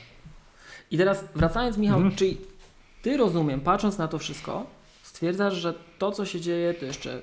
[0.91, 2.17] I teraz wracając, Michał, Mhm.
[2.17, 2.39] czyli
[3.03, 4.67] ty rozumiem, patrząc na to wszystko,
[5.03, 7.21] stwierdzasz, że to, co się dzieje, to jeszcze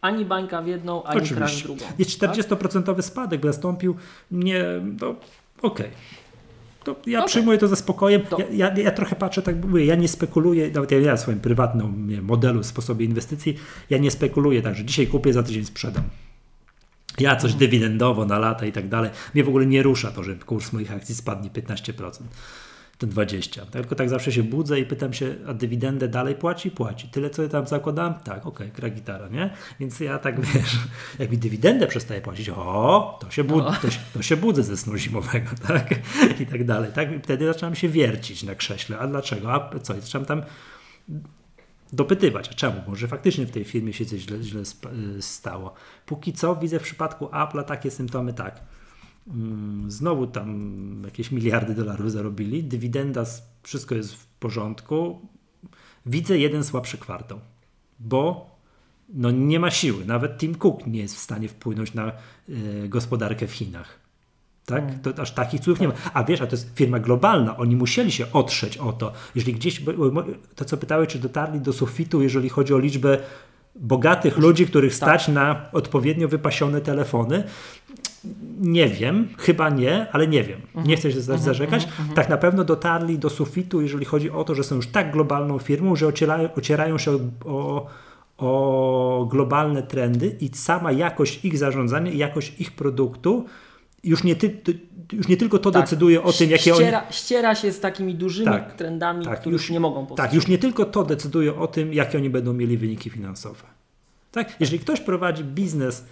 [0.00, 1.64] ani bańka w jedną, ani kraj w Oczywiście.
[1.64, 1.84] drugą.
[1.98, 2.30] Jest tak?
[2.30, 3.96] 40% spadek, nastąpił
[4.30, 4.64] nie,
[5.00, 5.14] no
[5.62, 5.90] okej.
[6.84, 7.28] To ja Okej.
[7.28, 8.22] przyjmuję to ze spokojem.
[8.22, 11.20] To- Ja, ja, ja trochę patrzę, tak mówię, ja nie spekuluję, nawet ja, ja w
[11.20, 13.56] swoim prywatnym wiem, modelu, sposobie inwestycji,
[13.90, 16.04] ja nie spekuluję tak, że dzisiaj kupię, za tydzień sprzedam.
[17.18, 19.10] Ja coś dywidendowo na lata i tak dalej.
[19.34, 22.10] Mnie w ogóle nie rusza to, że kurs moich akcji spadnie 15%.
[22.98, 23.66] To 20.
[23.66, 26.70] Tylko tak zawsze się budzę i pytam się, a dywidendę dalej płaci?
[26.70, 27.08] Płaci.
[27.08, 28.14] Tyle, co ja tam zakładałem?
[28.14, 29.50] Tak, okej, gra gitara, nie?
[29.80, 30.78] Więc ja tak wiesz,
[31.18, 33.72] jak mi dywidendę przestaje płacić, o, to się, bud- No.
[33.82, 35.94] to się, to się budzę ze snu zimowego, tak?
[36.40, 37.12] I tak dalej, tak?
[37.12, 38.98] I wtedy zaczynam się wiercić na krześle.
[38.98, 39.52] A dlaczego?
[39.52, 39.94] A co?
[39.94, 40.42] I zaczynam tam
[41.92, 42.80] dopytywać, a czemu?
[42.88, 44.60] Może faktycznie w tej firmie się coś źle, źle
[45.18, 45.74] y, stało.
[46.06, 48.60] Póki co widzę w przypadku Apple'a takie symptomy tak.
[49.34, 53.24] Mm, Znowu tam jakieś miliardy dolarów zarobili, dywidenda,
[53.62, 55.20] wszystko jest w porządku.
[56.06, 57.40] Widzę jeden słabszy kwartał,
[58.00, 58.50] bo
[59.08, 60.06] no nie ma siły.
[60.06, 62.12] Nawet Tim Cook nie jest w stanie wpłynąć na
[62.48, 63.98] y, gospodarkę w Chinach.
[64.66, 64.84] Tak?
[64.84, 64.98] Mm.
[64.98, 65.94] To aż takich cudów nie ma.
[66.14, 69.12] A wiesz, a to jest firma globalna, oni musieli się otrzeć o to.
[69.34, 69.82] Jeżeli gdzieś,
[70.54, 73.18] to co pytałeś, czy dotarli do sufitu, jeżeli chodzi o liczbę
[73.76, 77.44] bogatych ludzi, których stać na odpowiednio wypasione telefony,
[78.60, 80.60] nie wiem, chyba nie, ale nie wiem.
[80.74, 81.88] Nie chcę się za- zarzekać.
[82.14, 85.58] Tak na pewno dotarli do sufitu, jeżeli chodzi o to, że są już tak globalną
[85.58, 87.86] firmą, że ocierają, ocierają się o,
[88.38, 93.44] o, globalne trendy i sama jakość ich zarządzania i jakość ich produktu
[94.04, 94.58] już nie, ty,
[95.12, 95.82] już nie tylko to Tak.
[95.82, 96.80] decyduje o tym, jakie oni...
[96.84, 100.30] ściera, ściera się z takimi dużymi Tak, trendami, tak, których już- nie mogą powstrzymać.
[100.30, 103.62] Tak, już nie tylko to decyduje o tym, jakie oni będą mieli wyniki finansowe.
[104.32, 104.60] Tak?
[104.60, 106.04] Jeżeli ktoś prowadzi biznes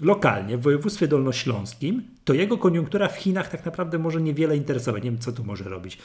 [0.00, 5.04] lokalnie w województwie dolnośląskim, to jego koniunktura w Chinach tak naprawdę może niewiele interesować.
[5.04, 5.98] Nie wiem, co tu może robić.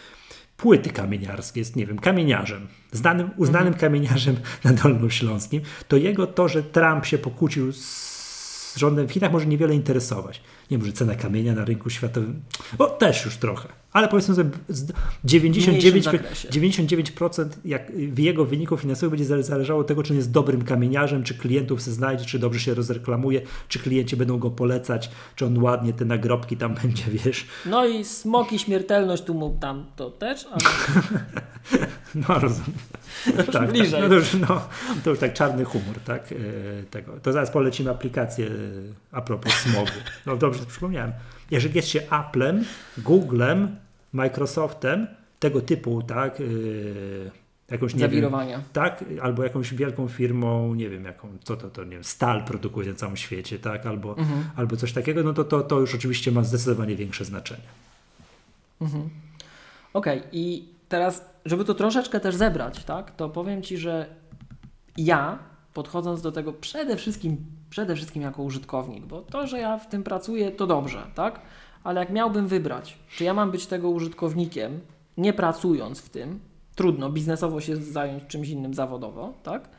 [0.58, 6.64] Płyty kamieniarskie, jest, nie wiem, kamieniarzem, znanym, uznanym kamieniarzem na Dolnośląskim, to jego to, że
[6.64, 10.42] Trump się pokłócił z rządem w Chinach może niewiele interesować.
[10.72, 12.42] Nie może cena kamienia na rynku światowym,
[12.78, 14.92] o też już trochę, ale powiedzmy sobie z
[15.24, 16.50] 99, mniejszym zakresie.
[16.50, 20.62] 99% jak w jego wyniku finansowym będzie zale- zależało od tego, czy on jest dobrym
[20.64, 25.46] kamieniarzem, czy klientów se znajdzie, czy dobrze się rozreklamuje, czy klienci będą go polecać, czy
[25.46, 27.46] on ładnie te nagrobki tam będzie, wiesz.
[27.66, 30.58] No i smoki, śmiertelność tu mu tam to też, ale
[32.16, 32.72] No rozumiem.
[33.54, 33.92] tak, bliżej.
[33.92, 34.62] Tak, no to, już, no,
[35.04, 36.32] to już tak czarny humor, tak?
[36.32, 36.36] e,
[36.84, 37.14] tego.
[37.24, 38.52] To zaraz polecimy aplikację e,
[39.12, 39.92] a propos smogu.
[40.26, 41.12] No dobrze, przypomniałem.
[41.52, 42.66] Jeżeli jest się Applem,
[42.98, 43.76] Googlem,
[44.14, 45.08] Microsoftem,
[45.40, 46.42] tego typu, tak?
[46.42, 46.44] e,
[47.72, 48.62] jakąś, nie wiem, zawirowania.
[48.74, 52.90] tak, albo jakąś wielką firmą, nie wiem, jaką, co to, to nie wiem, stal produkuje
[52.90, 54.16] na całym świecie, tak, albo,
[54.56, 57.64] albo coś takiego, no to, to, to już oczywiście ma zdecydowanie większe znaczenie.
[59.94, 64.06] Okej, i teraz, żeby to troszeczkę też zebrać, tak, to powiem Ci, że
[64.98, 65.40] ja
[65.74, 67.38] podchodząc do tego przede wszystkim,
[67.70, 71.42] przede wszystkim jako użytkownik, bo to, że ja w tym pracuję, to dobrze, tak?
[71.88, 74.80] Ale jak miałbym wybrać, czy ja mam być tego użytkownikiem,
[75.18, 76.40] nie pracując w tym,
[76.76, 79.70] trudno biznesowo się zająć czymś innym zawodowo, tak?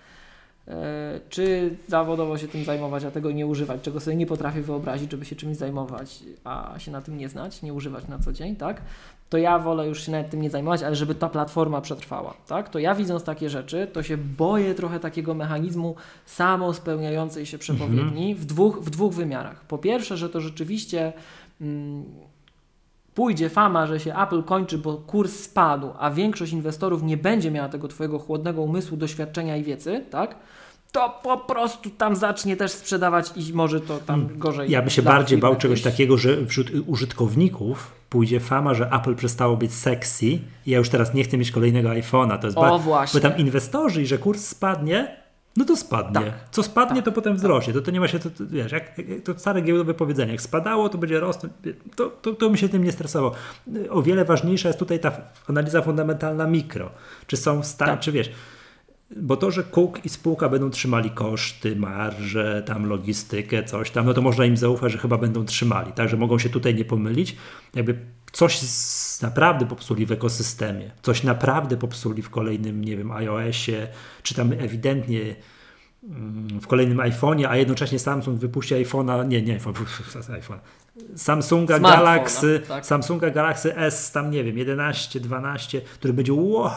[0.68, 5.10] E, Czy zawodowo się tym zajmować, a tego nie używać, czego sobie nie potrafię wyobrazić,
[5.10, 8.56] żeby się czymś zajmować, a się na tym nie znać, nie używać na co dzień,
[8.56, 8.82] tak?
[9.30, 12.68] To ja wolę już się nawet tym nie zajmować, ale żeby ta platforma przetrwała, tak?
[12.68, 15.94] To ja widząc takie rzeczy, to się boję trochę takiego mechanizmu
[16.26, 19.64] samospełniającej się przepowiedni w, dwóch, w dwóch wymiarach.
[19.64, 21.12] Po pierwsze, że to rzeczywiście
[23.14, 27.68] pójdzie fama, że się Apple kończy, bo kurs spadł, a większość inwestorów nie będzie miała
[27.68, 30.36] tego Twojego chłodnego umysłu, doświadczenia i wiedzy, tak?
[30.92, 34.56] To po prostu tam zacznie też sprzedawać i może to tam gorzej.
[34.58, 34.72] Hmm.
[34.72, 39.56] Ja bym się bardziej bał czegoś takiego, że wśród użytkowników pójdzie fama, że Apple przestało
[39.56, 42.38] być sexy i ja już teraz nie chcę mieć kolejnego iPhone'a.
[42.38, 43.20] To jest O, ba- właśnie.
[43.20, 45.16] Bo tam inwestorzy i że kurs spadnie,
[45.58, 46.20] no to spadnie.
[46.20, 46.50] Tak.
[46.50, 47.04] Co spadnie, Tak.
[47.04, 47.72] to potem wzrośnie.
[47.72, 50.42] To, to nie ma się, to, to, wiesz, jak, jak to stare giełdowe powiedzenie, jak
[50.42, 51.54] spadało, to będzie rosnąć.
[51.96, 53.32] To, to, to mi się tym nie stresował.
[53.90, 55.12] O wiele ważniejsza jest tutaj ta
[55.48, 56.90] analiza fundamentalna mikro.
[57.26, 58.00] Czy są w stanie, Tak.
[58.00, 58.30] czy wiesz,
[59.16, 64.14] Bo to, że Cook i spółka będą trzymali koszty, marże, tam logistykę, coś tam, no
[64.14, 67.36] to można im zaufać, że chyba będą trzymali, tak, że mogą się tutaj nie pomylić.
[67.74, 67.98] Jakby
[68.32, 73.88] coś z, naprawdę popsuli w ekosystemie, coś naprawdę popsuli w kolejnym, nie wiem, iOSie,
[74.22, 75.36] czy tam ewidentnie
[76.04, 79.74] mm, w kolejnym iPhone'ie, a jednocześnie Samsung wypuści iPhone'a, nie, nie iPhone,
[80.34, 80.58] iPhone,
[81.16, 82.86] Samsunga Galaxy, tak.
[82.86, 86.70] Samsunga Galaxy S, tam nie wiem, 11, 12, który będzie wow,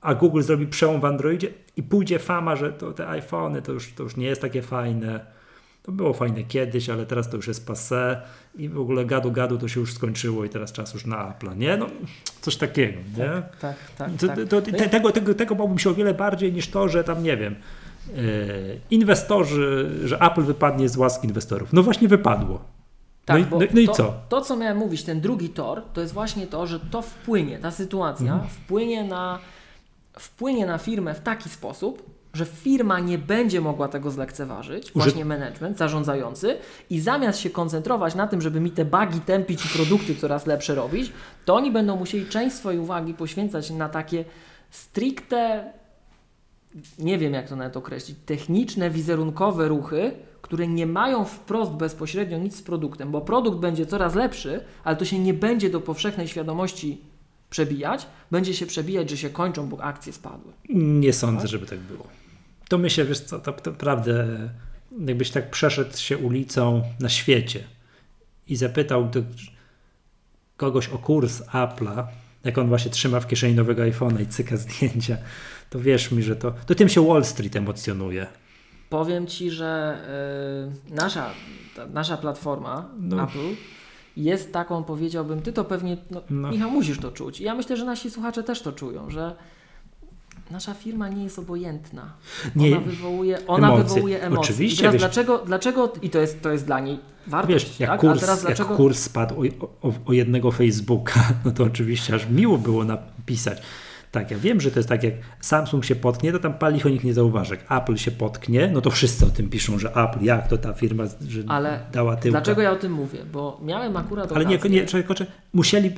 [0.00, 3.92] a Google zrobi przełom w Androidzie i pójdzie fama, że to te iPhony to już,
[3.92, 5.39] to już nie jest takie fajne.
[5.82, 8.16] To było fajne kiedyś, ale teraz to już jest passé
[8.54, 11.56] i w ogóle gadu gadu to się już skończyło i teraz czas już na Apple,
[11.56, 11.76] nie?
[11.76, 11.86] No,
[12.40, 13.26] coś takiego, nie?
[13.26, 14.10] Tak, tak, tak.
[14.20, 14.48] To, tak.
[14.48, 17.36] To, te, tego, tego, tego bałbym się o wiele bardziej niż to, że tam, nie
[17.36, 17.56] wiem,
[18.14, 21.72] yy, inwestorzy, że Apple wypadnie z łask inwestorów.
[21.72, 22.60] No właśnie wypadło.
[23.24, 24.14] Tak, no, i, no, no i to, co?
[24.28, 27.70] To, co miałem mówić, ten drugi tor, to jest właśnie to, że to wpłynie, ta
[27.70, 28.50] sytuacja mhm.
[28.50, 29.38] wpłynie, na,
[30.18, 35.78] wpłynie na firmę w taki sposób, że firma nie będzie mogła tego zlekceważyć, właśnie management,
[35.78, 36.56] zarządzający,
[36.90, 40.74] i zamiast się koncentrować na tym, żeby mi te bugi tępić i produkty coraz lepsze
[40.74, 41.12] robić,
[41.44, 44.24] to oni będą musieli część swojej uwagi poświęcać na takie
[44.70, 45.72] stricte,
[46.98, 50.12] nie wiem jak to nawet określić, techniczne, wizerunkowe ruchy,
[50.42, 55.04] które nie mają wprost bezpośrednio nic z produktem, bo produkt będzie coraz lepszy, ale to
[55.04, 57.00] się nie będzie do powszechnej świadomości
[57.50, 60.52] przebijać, będzie się przebijać, że się kończą, bo akcje spadły.
[60.68, 61.50] Nie sądzę, tak?
[61.50, 62.06] żeby tak było.
[62.70, 64.26] To myślę, wiesz co, to, to naprawdę,
[65.06, 67.64] jakbyś tak przeszedł się ulicą na świecie
[68.48, 69.10] i zapytał
[70.56, 72.04] kogoś o kurs Apple'a,
[72.44, 75.16] jak on właśnie trzyma w kieszeni nowego iPhone'a i cyka zdjęcia,
[75.70, 78.26] to wierz mi, że to, to tym się Wall Street emocjonuje.
[78.90, 79.98] Powiem Ci, że
[80.88, 81.30] yy, nasza,
[81.76, 83.24] ta, nasza platforma no.
[83.24, 83.54] Apple
[84.16, 86.50] jest taką, powiedziałbym, Ty to pewnie, no, no.
[86.50, 87.40] Michał, musisz to czuć.
[87.40, 89.36] I ja myślę, że nasi słuchacze też to czują, że
[90.50, 92.12] nasza firma nie jest obojętna.
[92.56, 93.84] Nie, ona wywołuje, ona emocje.
[93.84, 94.40] wywołuje emocje.
[94.40, 94.74] Oczywiście.
[94.74, 97.90] I teraz wiesz, dlaczego, dlaczego, i to jest, to jest dla niej wartość, wiesz, jak
[97.90, 98.00] tak?
[98.00, 98.68] Kurs, dlaczego...
[98.70, 103.62] Jak kurs spadł o, o, o jednego Facebooka, no to oczywiście aż miło było napisać.
[104.12, 107.04] Tak, ja wiem, że to jest tak, jak Samsung się potknie, to tam palicho nikt
[107.04, 107.54] nie zauważy.
[107.54, 110.72] Jak Apple się potknie, no to wszyscy o tym piszą, że Apple, jak to ta
[110.72, 112.30] firma że Ale dała tyłka.
[112.30, 113.18] dlaczego ja o tym mówię?
[113.32, 114.70] Bo miałem akurat Ale okazję...
[114.70, 115.16] nie, nie, czekaj,
[115.52, 115.90] musieli,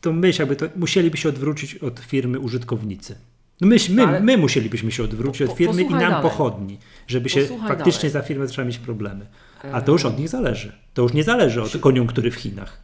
[0.00, 3.16] to myśl, jakby to, musieliby się odwrócić od firmy użytkownicy.
[3.62, 6.22] No my, my, my musielibyśmy się odwrócić po, od firmy i nam dalej.
[6.22, 8.10] pochodni, żeby się faktycznie dalej.
[8.10, 9.26] za firmę zaczęła mieć problemy.
[9.72, 10.72] A to już od nich zależy.
[10.94, 12.80] To już nie zależy od koniunktury w Chinach.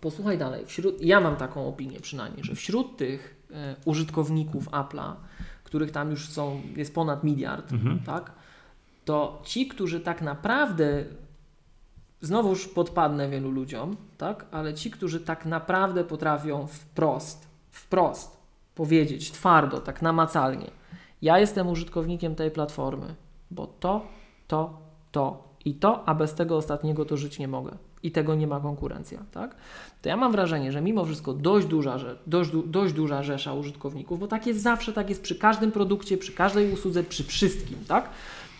[0.00, 0.66] Posłuchaj dalej.
[0.66, 5.12] Wśród, ja mam taką opinię przynajmniej, że wśród tych e, użytkowników Apple'a,
[5.64, 7.98] których tam już są, jest ponad miliard, mhm.
[7.98, 8.32] tak,
[9.04, 11.04] to ci, którzy tak naprawdę,
[12.20, 18.39] znowuż podpadnę wielu ludziom, tak, ale ci, którzy tak naprawdę potrafią wprost, wprost
[18.80, 20.70] powiedzieć twardo, tak namacalnie,
[21.22, 23.14] ja jestem użytkownikiem tej platformy,
[23.50, 24.06] bo to,
[24.48, 24.78] to,
[25.12, 27.76] to i to, a bez tego ostatniego to żyć nie mogę.
[28.02, 29.56] I tego nie ma konkurencja, tak?
[30.02, 34.26] To ja mam wrażenie, że mimo wszystko dość duża, dość, dość duża rzesza użytkowników, bo
[34.26, 38.10] tak jest zawsze, tak jest przy każdym produkcie, przy każdej usłudze, przy wszystkim, tak?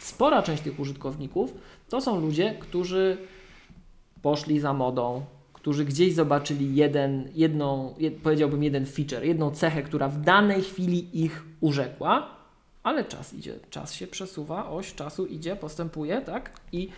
[0.01, 1.55] Spora część tych użytkowników
[1.89, 3.19] to są ludzie, którzy
[4.23, 5.25] poszli za modą,
[5.61, 11.25] którzy gdzieś zobaczyli jeden, jedną, jed, powiedziałbym jeden feature, jedną cechę, która w danej chwili
[11.25, 12.31] ich urzekła,
[12.83, 16.61] ale czas idzie, czas się przesuwa, oś czasu idzie, postępuje, tak?
[16.73, 16.89] I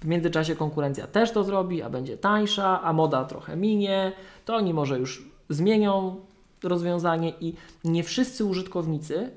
[0.00, 4.12] w międzyczasie konkurencja też to zrobi, a będzie tańsza, a moda trochę minie,
[4.44, 6.16] to oni może już zmienią
[6.62, 9.30] rozwiązanie i nie wszyscy użytkownicy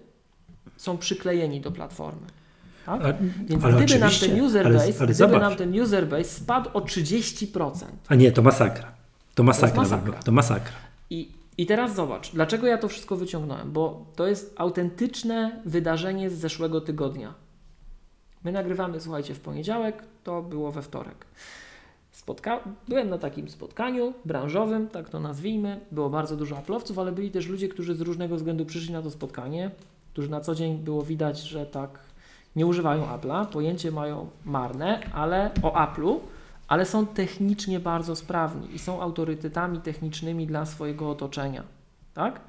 [0.77, 2.38] są przyklejeni do platformy.
[2.97, 3.15] Tak?
[3.15, 6.79] A, Więc gdyby nam ten user base, ale gdyby nam ten user base spadł o
[6.79, 7.85] 30%.
[8.07, 8.91] A nie, to masakra.
[9.35, 9.75] To masakra.
[9.75, 10.13] To, masakra.
[10.13, 10.73] To masakra.
[11.09, 13.71] I, I teraz zobacz, dlaczego ja to wszystko wyciągnąłem?
[13.71, 17.33] Bo to jest autentyczne wydarzenie z zeszłego tygodnia.
[18.43, 21.25] My nagrywamy, słuchajcie, w poniedziałek, to było we wtorek.
[22.11, 25.79] Spotka Byłem na takim spotkaniu branżowym, tak to nazwijmy.
[25.91, 29.11] Było bardzo dużo aplowców, ale byli też ludzie, którzy z różnego względu przyszli na to
[29.11, 29.71] spotkanie,
[30.13, 31.99] którzy na co dzień było widać, że tak
[32.59, 36.19] nie używają Apple'a, pojęcie mają marne, ale o Apple'u,
[36.67, 41.63] ale są technicznie bardzo sprawni i są autorytetami technicznymi dla swojego otoczenia.
[42.13, 42.41] Tak?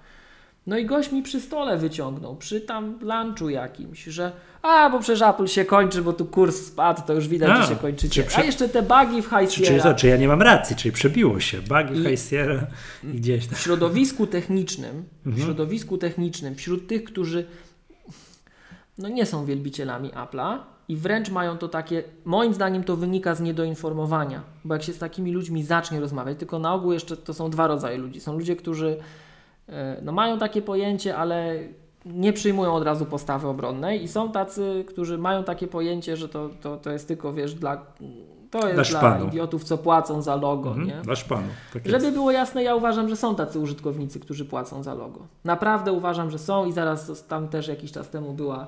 [0.67, 4.33] No i gość mi przy stole wyciągnął, przy tam lunchu jakimś, że
[4.63, 7.69] a, bo przecież Apple się kończy, bo tu kurs spadł, to już widać, a, że
[7.69, 8.23] się kończycie.
[8.23, 8.39] Prze...
[8.39, 9.83] A jeszcze te bugi w High Sierra.
[9.83, 12.67] Czy, czy, czy ja nie mam racji, czyli przebiło się, bugi w High Sierra
[13.05, 13.55] i gdzieś tam.
[13.55, 15.47] W środowisku technicznym, w mhm.
[15.47, 17.47] środowisku technicznym, wśród tych, którzy
[19.01, 20.59] no nie są wielbicielami Apple'a
[20.89, 24.99] i wręcz mają to takie, moim zdaniem to wynika z niedoinformowania, bo jak się z
[24.99, 28.21] takimi ludźmi zacznie rozmawiać, tylko na ogół jeszcze to są dwa rodzaje ludzi.
[28.21, 28.97] Są ludzie, którzy
[29.69, 31.57] e, no, mają takie pojęcie, ale
[32.05, 36.51] nie przyjmują od razu postawy obronnej i są tacy, którzy mają takie pojęcie, że to,
[36.61, 37.83] to, to jest tylko, wiesz, dla
[38.51, 39.27] to jest Dla dla, szpanu.
[39.27, 41.03] idiotów, co płacą za logo, Mhm, nie?
[41.03, 41.49] Dla szpanu.
[41.73, 42.17] Tak Żeby jest.
[42.17, 45.21] było jasne, ja uważam, że są tacy użytkownicy, którzy płacą za logo.
[45.45, 48.67] Naprawdę uważam, że są i zaraz tam też jakiś czas temu była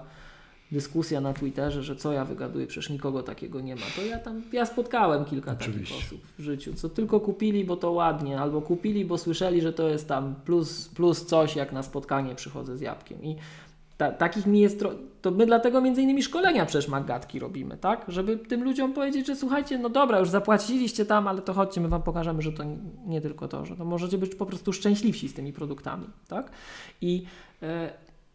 [0.73, 3.83] dyskusja na Twitterze, że co ja wygaduję, przecież nikogo takiego nie ma.
[3.97, 5.95] To ja tam, ja spotkałem kilka Oczywiście.
[5.95, 9.73] takich osób w życiu, co tylko kupili, bo to ładnie, albo kupili, bo słyszeli, że
[9.73, 13.23] to jest tam plus, plus coś, jak na spotkanie przychodzę z jabłkiem.
[13.23, 13.37] I
[13.97, 14.85] ta, takich mi jest,
[15.23, 18.05] to my dlatego między innymi szkolenia przecież Magatki robimy, tak?
[18.09, 21.89] Żeby tym ludziom powiedzieć, że słuchajcie, no dobra, już zapłaciliście tam, ale to chodźcie, my
[21.89, 22.77] wam pokażemy, że to nie,
[23.07, 26.51] nie tylko to, że to możecie być po prostu szczęśliwsi z tymi produktami, tak?
[27.01, 27.25] I
[27.63, 27.93] e,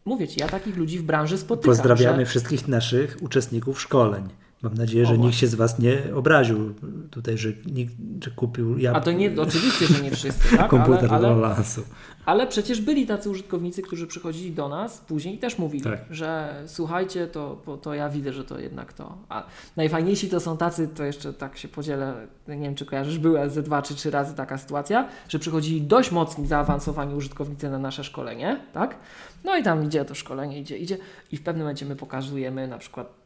[0.08, 1.70] mówię Ci, ja takich ludzi w branży spotykam.
[1.70, 4.28] Pozdrawiamy że, wszystkich naszych uczestników szkoleń.
[4.62, 5.40] Mam nadzieję, że O, nikt właśnie.
[5.40, 6.74] się z Was nie obraził
[7.10, 7.92] tutaj, że, nikt,
[8.24, 10.68] że kupił ja, A to nie, oczywiście, że nie wszyscy, tak?
[10.70, 11.82] komputer ale, do ale, lansu.
[12.24, 16.00] ale przecież byli tacy użytkownicy, którzy przychodzili do nas później i też mówili, Tak.
[16.10, 19.18] że słuchajcie, to, to, to ja widzę, że to jednak to.
[19.28, 23.48] A najfajniejsi to są tacy, to jeszcze tak się podzielę, nie wiem czy kojarzysz, była
[23.48, 28.04] ze dwa czy trzy razy taka sytuacja, że przychodzili dość mocni, zaawansowani użytkownicy na nasze
[28.04, 28.96] szkolenie, tak?
[29.44, 30.96] No i tam idzie to szkolenie, idzie, idzie
[31.32, 33.18] i w pewnym momencie my pokazujemy na przykład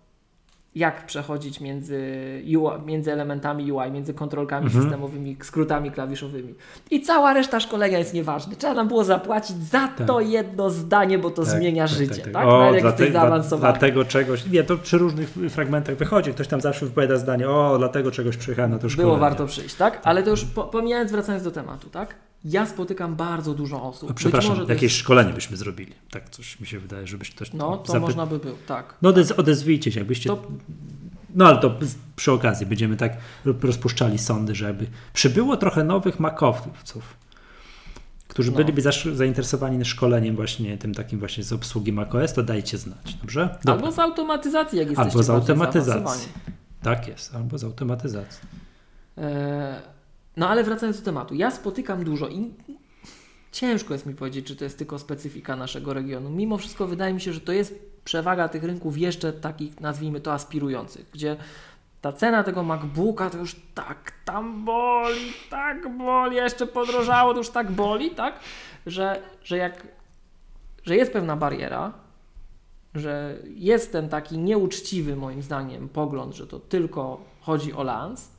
[0.75, 2.01] jak przechodzić między,
[2.57, 4.83] UI, między elementami UI, między kontrolkami Mhm.
[4.85, 6.55] systemowymi, skrótami klawiszowymi.
[6.91, 8.57] I cała reszta szkolenia jest nieważna.
[8.57, 10.07] Trzeba nam było zapłacić za Tak.
[10.07, 12.15] to jedno zdanie, bo to Tak, zmienia tak, życie.
[12.15, 12.45] tak, Tak, tak.
[12.47, 13.73] Nawet O, jak jesteś zaawansowany.
[13.73, 14.47] dla tego czegoś.
[14.47, 16.33] Nie, to przy różnych fragmentach wychodzi.
[16.33, 19.09] Ktoś tam zawsze wypowiada zdanie, o, dlatego czegoś przyjechałem na to szkolenie.
[19.09, 20.01] Było warto przyjść, tak?
[20.05, 22.15] Ale to już po, pomijając, wracając do tematu, tak?
[22.45, 24.15] Ja spotykam bardzo dużo osób.
[24.15, 25.93] Przepraszam, jakieś jest, szkolenie byśmy zrobili.
[26.11, 28.95] Tak coś mi się wydaje, żebyś ktoś No, to zapy- można by było, tak.
[29.03, 30.31] No odez- odezwijcie się, jakbyście...
[30.31, 30.43] To-
[31.35, 31.75] No ale to
[32.17, 37.17] przy okazji będziemy tak ro- rozpuszczali sądy, żeby przybyło trochę nowych makowców,
[38.29, 38.57] którzy No.
[38.57, 38.83] byliby
[39.15, 43.49] zainteresowani szkoleniem właśnie tym takim właśnie z obsługi macOS, to dajcie znać, dobrze?
[43.65, 43.75] Dobra.
[43.75, 44.89] Albo z automatyzacji, jak
[50.37, 52.55] No ale wracając do tematu, ja spotykam dużo i
[53.53, 56.31] ciężko jest mi powiedzieć, czy to jest tylko specyfika naszego regionu.
[56.31, 60.33] Mimo wszystko wydaje mi się, że to jest przewaga tych rynków jeszcze takich, nazwijmy to,
[60.33, 61.37] aspirujących, gdzie
[62.01, 67.51] ta cena tego MacBooka to już tak tam boli, tak boli, jeszcze podrożało, to już
[67.51, 68.41] tak boli, tak,
[68.87, 69.87] że, że jak,
[70.85, 71.93] że jest pewna bariera,
[72.95, 78.32] że jest ten taki nieuczciwy moim zdaniem pogląd, że to tylko chodzi o lans,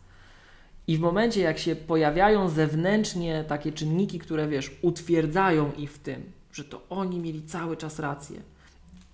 [0.87, 6.31] i w momencie, jak się pojawiają zewnętrznie takie czynniki, które wiesz, utwierdzają ich w tym,
[6.53, 8.41] że to oni mieli cały czas rację.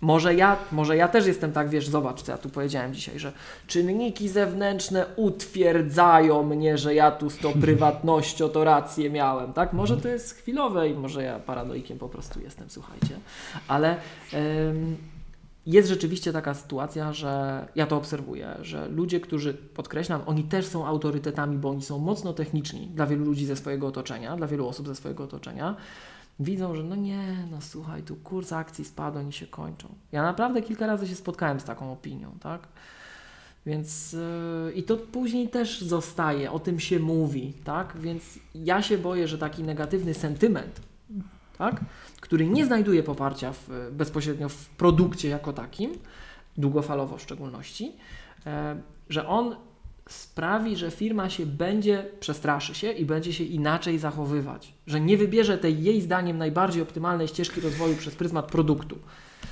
[0.01, 3.33] Może ja, może ja też jestem tak, wiesz, zobacz, co ja tu powiedziałem dzisiaj, że
[3.67, 9.73] czynniki zewnętrzne utwierdzają mnie, że ja tu z tą prywatnością to rację miałem, tak?
[9.73, 13.19] Może to jest chwilowe i może ja paranoikiem po prostu jestem, słuchajcie.
[13.67, 13.97] Ale
[15.65, 20.85] jest rzeczywiście taka sytuacja, że ja to obserwuję, że ludzie, którzy, podkreślam, oni też są
[20.87, 24.87] autorytetami, bo oni są mocno techniczni dla wielu ludzi ze swojego otoczenia, dla wielu osób
[24.87, 25.75] ze swojego otoczenia,
[26.39, 29.87] widzą, że no nie, no słuchaj, tu kurs akcji spadł, oni się kończą.
[30.11, 32.67] Ja naprawdę kilka razy się spotkałem z taką opinią, tak?
[33.65, 37.97] Więc yy, i to później też zostaje, o tym się mówi, tak?
[37.97, 40.81] Więc ja się boję, że taki negatywny sentyment,
[41.57, 41.81] tak?
[42.29, 45.91] Który nie znajduje poparcia w, bezpośrednio w produkcie jako takim,
[46.57, 47.91] długofalowo w szczególności,
[48.45, 48.75] e,
[49.09, 49.55] że on
[50.09, 55.57] sprawi, że firma się będzie, przestraszy się i będzie się inaczej zachowywać, że nie wybierze
[55.57, 58.97] tej jej zdaniem najbardziej optymalnej ścieżki rozwoju przez pryzmat produktu.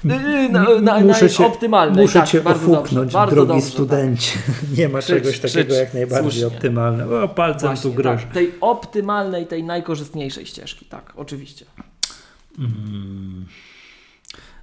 [0.03, 3.85] Yy, na, na, muszę na cię, optymalnej, muszę tak, cię bardzo ofuknąć, bardzo drogi dobrze,
[3.85, 4.09] tak.
[4.77, 6.47] Nie ma czegoś takiego jak najbardziej słusznie.
[6.57, 7.21] optymalne.
[7.21, 8.21] O, palcem Właśnie, tu groź.
[8.21, 11.65] tak, tej optymalnej, tej najkorzystniejszej ścieżki, tak, oczywiście.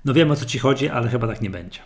[0.05, 1.81] No wiem o co ci chodzi, ale chyba tak nie będzie.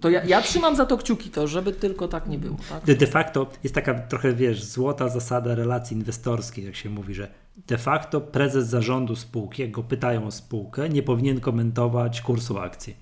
[0.00, 2.56] To ja, ja trzymam za to kciuki, to żeby tylko tak nie było.
[2.68, 2.84] Tak?
[2.84, 7.28] De, de facto jest taka trochę, wiesz, złota zasada relacji inwestorskich, jak się mówi, że
[7.66, 12.96] de facto prezes zarządu spółki, jak go pytają o spółkę, nie powinien komentować kursu akcji.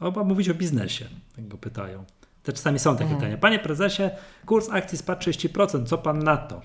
[0.00, 1.04] Oba mówić o biznesie,
[1.36, 2.04] jak go pytają.
[2.42, 3.20] To czasami są takie Mhm.
[3.20, 3.38] pytania.
[3.38, 4.10] Panie prezesie,
[4.46, 6.62] kurs akcji spadł 30%, co pan na to?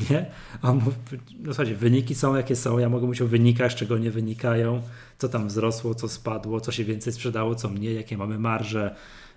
[0.10, 0.26] Nie?
[0.62, 0.96] A on mówi,
[1.38, 4.82] no wyniki są jakie są, ja mogę mówić o wynikach, z czego nie wynikają,
[5.18, 8.96] co tam wzrosło, co spadło, co się więcej sprzedało, co mniej, jakie mamy marże,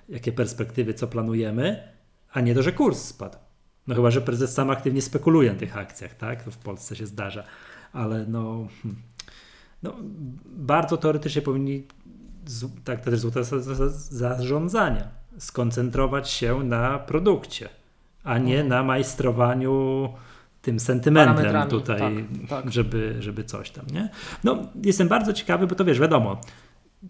[0.10, 1.88] jakie perspektywy, co planujemy,
[2.32, 3.38] a nie to, że kurs spadł.
[3.88, 6.44] No chyba, że prezes sam aktywnie spekuluje na tych akcjach, tak?
[6.44, 7.44] To w Polsce się zdarza,
[7.94, 9.02] ale no, hmm,
[9.84, 9.96] no
[10.46, 11.84] bardzo teoretycznie powinni,
[12.84, 15.08] tak złota zasada zarządzania,
[15.38, 17.70] skoncentrować się na produkcie,
[18.24, 18.68] a nie Mhm.
[18.68, 20.10] na majstrowaniu
[20.66, 22.14] tym sentymentem tutaj, tak,
[22.50, 22.72] tak.
[22.72, 24.10] Żeby, żeby coś tam, nie?
[24.44, 26.42] No, jestem bardzo ciekawy, bo to wiesz, wiadomo,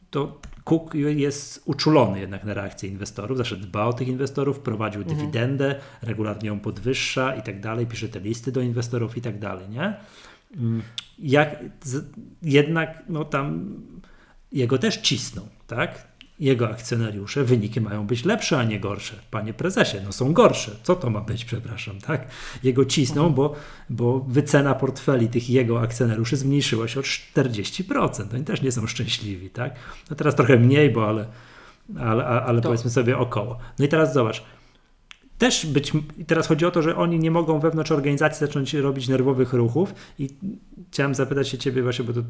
[0.10, 5.18] to Cook jest uczulony jednak na reakcję inwestorów, zawsze dba o tych inwestorów, prowadził Mhm.
[5.19, 9.69] dywidendę, regularnie ją podwyższa i tak dalej, pisze te listy do inwestorów i tak dalej,
[9.69, 9.94] nie?
[10.57, 10.82] Mm,
[11.19, 12.06] Jak, z,
[12.41, 13.76] jednak no tam
[14.52, 16.07] jego też cisną, tak?
[16.40, 19.16] Jego akcjonariusze, wyniki mają być lepsze, a nie gorsze.
[19.32, 20.72] Panie prezesie, no są gorsze.
[20.84, 22.28] Co to ma być, przepraszam, tak?
[22.64, 23.56] Jego cisną, bo,
[23.90, 28.36] bo wycena portfeli tych jego akcjonariuszy zmniejszyła się o 40%.
[28.36, 29.76] Oni też nie są szczęśliwi, tak?
[30.10, 31.26] No teraz trochę mniej, bo ale,
[31.99, 33.57] ale, ale To- powiedzmy sobie około.
[33.80, 34.44] No i teraz zobacz,
[35.38, 35.91] też być,
[36.28, 40.30] teraz chodzi o to, że oni nie mogą wewnątrz organizacji zacząć robić nerwowych ruchów i
[40.91, 42.22] chciałem zapytać się ciebie właśnie, bo to,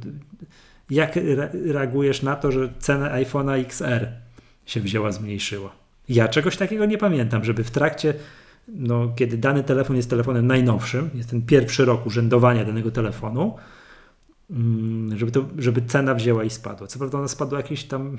[0.89, 4.07] jak re- reagujesz na to, że cena iPhone'a XR
[4.65, 5.71] się wzięła, zmniejszyła?
[6.09, 8.13] Ja czegoś takiego nie pamiętam, żeby w trakcie,
[8.67, 13.55] no, kiedy dany telefon jest telefonem najnowszym, jest ten pierwszy rok urzędowania danego telefonu,
[14.51, 16.87] mm, żeby, to, żeby cena wzięła i spadła.
[16.87, 18.17] Co prawda ona spadła jakieś tam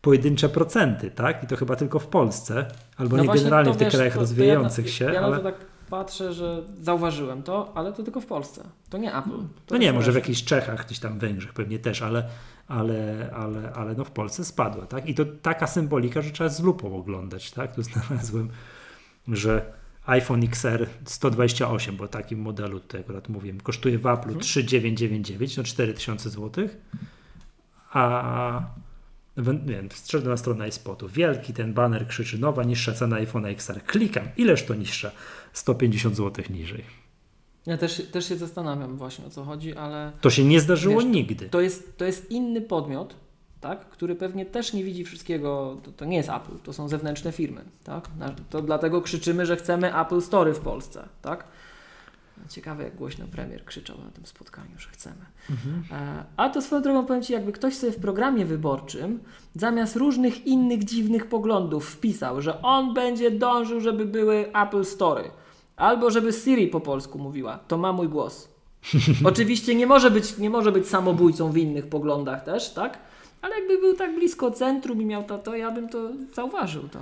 [0.00, 1.44] pojedyncze procenty, tak?
[1.44, 2.66] I to chyba tylko w Polsce,
[2.96, 5.20] albo No nie generalnie to w tych wiesz, krajach to- to rozwijających ja, się, Ja
[5.20, 5.36] ale...
[5.36, 5.54] to tak
[5.90, 8.64] patrzę, że zauważyłem to, ale to tylko w Polsce.
[8.90, 9.38] To nie Apple.
[9.66, 12.28] To No nie, może w jakichś Czechach, gdzieś tam Węgrzech pewnie też, ale,
[12.68, 15.08] ale, ale, ale no w Polsce spadła, tak?
[15.08, 17.74] I to taka symbolika, że trzeba z lupą oglądać, tak?
[17.74, 18.48] Tu znalazłem,
[19.28, 19.72] że
[20.06, 26.30] iPhone XR 128, bo takim modelu tutaj akurat mówiłem, kosztuje w Apple 3999, no 4000
[26.30, 26.68] zł,
[27.92, 28.62] a
[29.46, 31.08] nie wiem, wszedłem na stronę iSpotu.
[31.08, 33.82] Wielki ten baner krzyczy nowa, niższa cena iPhone XR.
[33.84, 35.10] Klikam, ileż to niższa?
[35.58, 36.84] 150 zł niżej.
[37.66, 41.04] Ja też, też się zastanawiam właśnie o co chodzi, ale To się nie zdarzyło Wiesz,
[41.10, 41.48] nigdy.
[41.48, 43.16] to jest, to jest inny podmiot,
[43.60, 45.76] tak, który pewnie też nie widzi wszystkiego.
[45.82, 47.64] To, to nie jest Apple, to są zewnętrzne firmy.
[47.84, 48.08] Tak?
[48.50, 51.08] To dlatego krzyczymy, że chcemy Apple Story w Polsce.
[51.22, 51.44] Tak?
[52.48, 55.24] Ciekawe, jak głośno premier krzyczał na tym spotkaniu, że chcemy.
[55.92, 59.20] E, A to swoją drogą powiem Ci, jakby ktoś sobie w programie wyborczym
[59.54, 65.30] zamiast różnych innych dziwnych poglądów wpisał, że on będzie dążył, żeby były Apple Story,
[65.78, 68.48] albo żeby Siri po polsku mówiła, to ma mój głos.
[69.24, 72.98] Oczywiście nie może, być, nie może być samobójcą w innych poglądach też, tak?
[73.42, 76.88] Ale jakby był tak blisko centrum i miał to, to ja bym to zauważył.
[76.88, 76.98] To.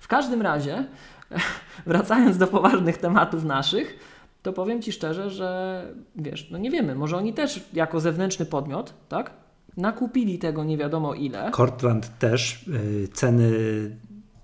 [0.00, 0.84] W każdym razie,
[1.86, 3.98] wracając do poważnych tematów naszych,
[4.42, 5.82] to powiem Ci szczerze, że
[6.16, 9.30] wiesz, no nie wiemy, może oni też jako zewnętrzny podmiot, tak?
[9.76, 11.50] Nakupili tego nie wiadomo ile.
[11.50, 13.50] Cortland też y, ceny,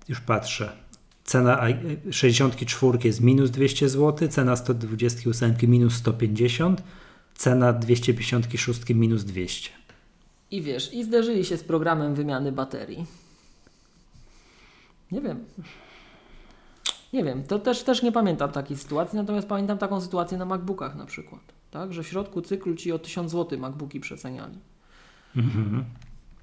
[0.09, 0.71] już patrzę,
[1.25, 6.83] cena i- 64 jest minus 200 zł, cena 128 minus 150,
[7.35, 9.69] cena 256 minus 200.
[10.51, 13.05] I wiesz, i zderzyli się z programem wymiany baterii.
[15.11, 15.45] Nie wiem.
[17.13, 20.95] Nie wiem, to też, też nie pamiętam takiej sytuacji, natomiast pamiętam taką sytuację na MacBookach
[20.95, 21.41] na przykład.
[21.71, 24.57] Tak, że w środku cyklu ci o 1000 zł MacBooki przeceniali.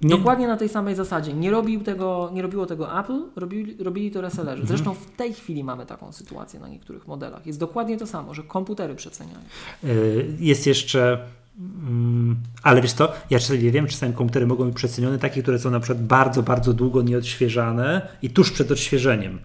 [0.01, 1.33] Nie, Dokładnie na tej samej zasadzie.
[1.33, 4.65] Nie, robił tego, nie robiło tego Apple, robili, robili to resellerzy.
[4.65, 7.47] Zresztą w tej chwili mamy taką sytuację na niektórych modelach.
[7.47, 9.39] Jest dokładnie to samo, że komputery przeceniają.
[9.83, 11.17] y, jest jeszcze,
[11.59, 15.71] mm, ale wiesz co, ja czasami wiem, czasami komputery mogą być przecenione, takie, które są
[15.71, 19.39] na przykład bardzo, bardzo długo nieodświeżane i tuż przed odświeżeniem.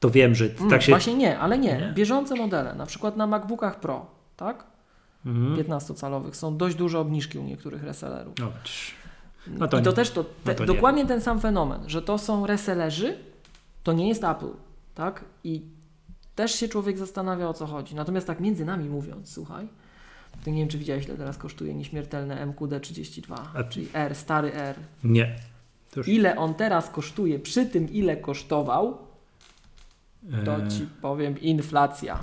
[0.00, 0.92] To wiem, że Mm, tak się...
[0.92, 1.78] Właśnie nie, ale nie.
[1.78, 1.92] Nie?
[1.94, 4.06] Bieżące modele, na przykład na MacBookach Pro,
[4.36, 4.64] tak?
[5.26, 5.56] Mhm.
[5.56, 8.34] 15-calowych są dość duże obniżki u niektórych resellerów.
[8.38, 8.99] No, widzisz.
[9.46, 11.80] No to I to nie- też to, te, no to nie dokładnie ten sam fenomen,
[11.88, 13.18] że to są resellerzy,
[13.82, 14.50] to nie jest Apple,
[14.94, 15.24] tak?
[15.44, 15.62] I
[16.36, 17.94] też się człowiek zastanawia o co chodzi.
[17.94, 19.68] Natomiast tak między nami mówiąc, słuchaj,
[20.44, 24.76] to nie wiem czy widziałeś ile teraz kosztuje nieśmiertelne MQD32, A- czyli R, stary R.
[25.04, 25.36] Nie.
[25.96, 28.98] Już, Ile on teraz kosztuje przy tym ile kosztował,
[30.44, 32.20] to e, ci powiem inflacja.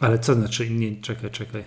[0.00, 0.70] Ale co znaczy?
[0.70, 1.64] Nie, czekaj, czekaj.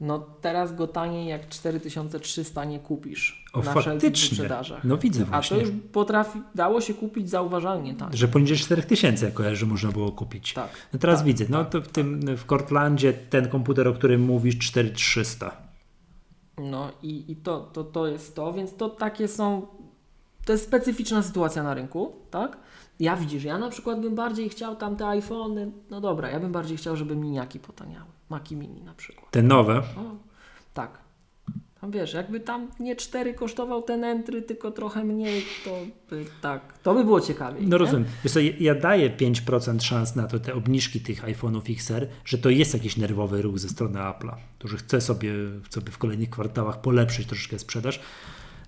[0.00, 4.48] No teraz go taniej jak 4300 nie kupisz O, na faktycznie.
[4.84, 8.16] No widzę A to właśnie, już potrafi, dało się kupić zauważalnie tak.
[8.16, 10.52] że poniżej 4000 jako że można było kupić.
[10.54, 10.70] Tak.
[10.92, 14.22] No teraz tak, widzę, no tak, to w tym w Cortlandzie ten komputer, o którym
[14.22, 15.56] mówisz, 4300.
[16.58, 19.66] No i, i to, to, to jest to, więc to takie są.
[20.44, 22.56] To jest specyficzna sytuacja na rynku, tak?
[23.00, 25.70] Ja widzisz, ja na przykład bym bardziej chciał tam te iPhony.
[25.90, 28.10] No dobra, ja bym bardziej chciał, żeby miniaki potaniały.
[28.30, 29.30] Maki mini na przykład.
[29.30, 29.82] Te nowe.
[30.74, 30.98] Tak.
[31.80, 35.70] Tam wiesz, jakby tam nie 4 kosztował ten entry, tylko trochę mniej, to
[36.10, 36.78] by tak.
[36.78, 37.66] To by było ciekawiej.
[37.66, 38.04] No rozumiem.
[38.24, 42.50] Wiesz co, ja daję 5% szans na to, te obniżki tych iPhone'ów XR, że to
[42.50, 44.34] jest jakiś nerwowy ruch ze strony Apple'a,
[44.64, 45.32] że chce sobie,
[45.70, 48.00] sobie w kolejnych kwartałach polepszyć troszeczkę sprzedaż.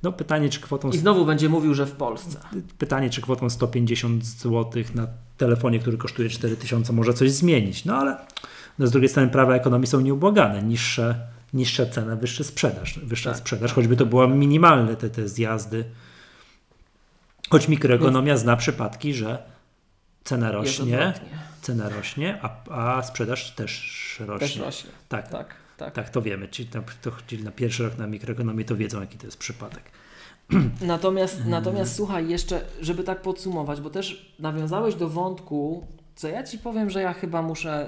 [0.02, 2.40] No pytanie, czy kwotą I znowu będzie mówił, że w Polsce.
[2.78, 5.06] pytanie, czy kwotą 150 zł na
[5.36, 7.84] telefonie, który kosztuje 4000, może coś zmienić.
[7.84, 8.16] No ale
[8.78, 13.38] No z drugiej strony prawa ekonomii są nieubłagane, niższe, niższa cena, wyższa sprzedaż, wyższa Tak,
[13.38, 15.84] sprzedaż, choćby to była minimalne te, te zjazdy.
[17.50, 19.42] Choć mikroekonomia zna przypadki, że
[20.24, 21.12] cena rośnie,
[21.62, 24.48] cena rośnie, a, a sprzedaż też rośnie.
[24.48, 24.90] Też rośnie.
[25.08, 25.94] Tak, tak, Tak, tak.
[25.94, 26.48] tak, to wiemy.
[26.48, 29.82] Ci, tam, to, ci na pierwszy rok na mikroekonomię to wiedzą, jaki to jest przypadek.
[30.80, 31.50] Natomiast, Mhm.
[31.50, 36.90] natomiast słuchaj, jeszcze, żeby tak podsumować, bo też nawiązałeś do wątku, co ja ci powiem,
[36.90, 37.86] że ja chyba muszę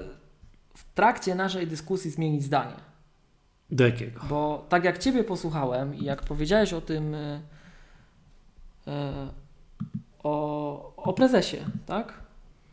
[0.95, 2.77] trakcie naszej dyskusji zmienić zdanie.
[3.71, 4.21] Do jakiego?
[4.29, 7.41] Bo tak jak Ciebie posłuchałem i jak powiedziałeś o tym, e,
[8.87, 9.29] e,
[10.23, 11.57] o, o prezesie,
[11.87, 12.15] tak?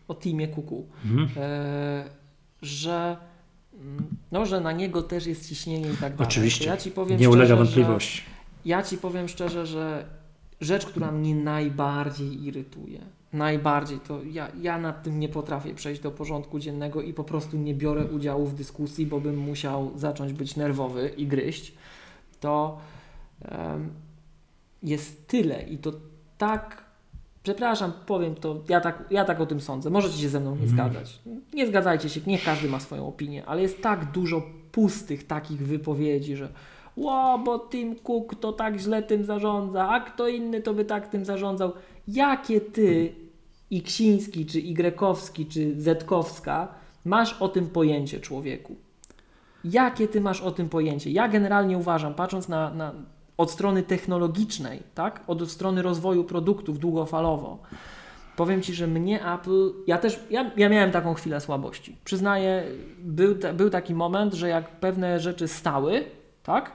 [0.08, 1.30] O teamie Kuku, Mhm.
[1.38, 2.04] e,
[2.62, 3.18] że,
[4.32, 6.28] no, że na niego też jest ciśnienie i tak dalej.
[6.28, 6.66] Oczywiście.
[6.66, 8.18] Ja ci powiem Nie ulega wątpliwości.
[8.18, 8.32] Że,
[8.66, 10.06] ja Ci powiem szczerze, że
[10.62, 13.00] rzecz, która mnie najbardziej irytuje,
[13.34, 17.58] najbardziej, to ja, ja nad tym nie potrafię przejść do porządku dziennego i po prostu
[17.58, 21.74] nie biorę udziału w dyskusji, bo bym musiał zacząć być nerwowy i gryźć,
[22.40, 22.78] to
[23.46, 23.90] em,
[24.84, 25.92] jest tyle i to
[26.38, 26.84] tak,
[27.44, 30.64] przepraszam, powiem to, ja tak, ja tak o tym sądzę, możecie się ze mną nie
[30.64, 30.70] Mhm.
[30.70, 31.20] zgadzać,
[31.54, 34.42] nie zgadzajcie się, niech każdy ma swoją opinię, ale jest tak dużo
[34.72, 36.50] pustych takich wypowiedzi, że
[36.96, 41.08] Ło, bo Tim Cook to tak źle tym zarządza, a kto inny to by tak
[41.08, 41.72] tym zarządzał.
[42.08, 43.16] Jakie ty,
[43.72, 46.68] Iksiński, czy Igrekowski, czy Zetkowska,
[47.06, 48.76] masz o tym pojęcie, człowieku?
[49.64, 51.12] Jakie ty masz o tym pojęcie?
[51.12, 52.94] Ja generalnie uważam, patrząc na, na
[53.38, 55.24] od strony technologicznej, tak?
[55.28, 57.60] Od strony rozwoju produktów długofalowo,
[58.36, 61.98] powiem Ci, że mnie Apple, ja też, ja, ja miałem taką chwilę słabości.
[62.04, 62.64] Przyznaję,
[63.00, 66.06] był, ta, był taki moment, że jak pewne rzeczy stały,
[66.44, 66.72] tak?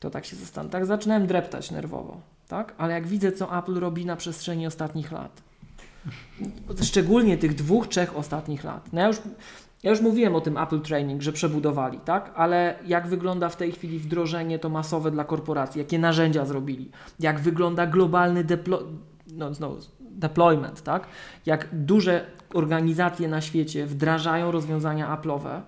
[0.00, 2.74] To tak się zastanawiam, tak zaczynałem dreptać nerwowo, tak?
[2.78, 5.45] Ale jak widzę, co Apple robi na przestrzeni ostatnich lat,
[6.82, 8.92] szczególnie tych dwóch, trzech ostatnich lat.
[8.92, 9.16] No ja już,
[9.82, 12.32] ja już mówiłem o tym Apple Training, że przebudowali, tak?
[12.34, 17.40] Ale jak wygląda w tej chwili wdrożenie to masowe dla korporacji, jakie narzędzia zrobili, jak
[17.40, 18.82] wygląda globalny deplo
[19.32, 21.06] no, znowu, deployment, tak?
[21.46, 25.60] Jak duże organizacje na świecie wdrażają rozwiązania Apple'owe,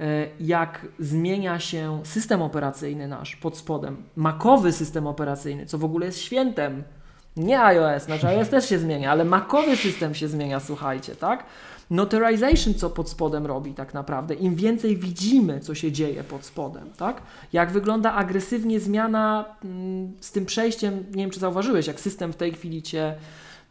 [0.00, 6.06] e, jak zmienia się system operacyjny nasz pod spodem, makowy system operacyjny, co w ogóle
[6.06, 6.82] jest świętem,
[7.36, 11.44] nie iOS, znaczy iOS też się zmienia, ale makowy system się zmienia, słuchajcie, tak?
[11.90, 16.90] Notarization, co pod spodem robi tak naprawdę, im więcej widzimy, co się dzieje pod spodem,
[16.96, 17.22] tak?
[17.52, 22.36] Jak wygląda agresywnie zmiana mm, z tym przejściem, nie wiem czy zauważyłeś, jak system w
[22.36, 23.14] tej chwili Cię,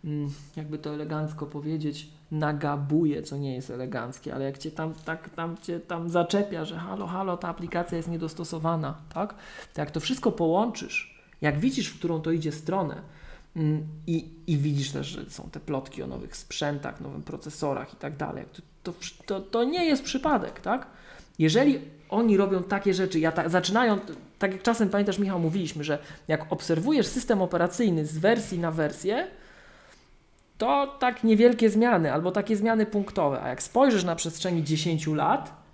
[0.05, 5.29] mm, jakby to elegancko powiedzieć, nagabuje, co nie jest eleganckie, ale jak Cię tam, tak,
[5.29, 9.35] tam, cię tam zaczepia, że halo, halo, ta aplikacja jest niedostosowana, tak?
[9.73, 13.01] To jak to wszystko połączysz, jak widzisz, w którą to idzie stronę,
[14.07, 18.17] I, I widzisz też, że są te plotki o nowych sprzętach, nowym procesorach i tak
[18.17, 18.45] dalej.
[18.53, 20.87] To, to, to, to nie jest przypadek, tak?
[21.39, 21.79] Jeżeli
[22.09, 23.99] oni robią takie rzeczy, ja ta, zaczynają,
[24.39, 29.27] tak jak czasem pamiętasz, Michał, mówiliśmy, że jak obserwujesz system operacyjny z wersji na wersję,
[30.57, 35.64] to tak niewielkie zmiany albo takie zmiany punktowe, a jak spojrzysz na przestrzeni 10 lat,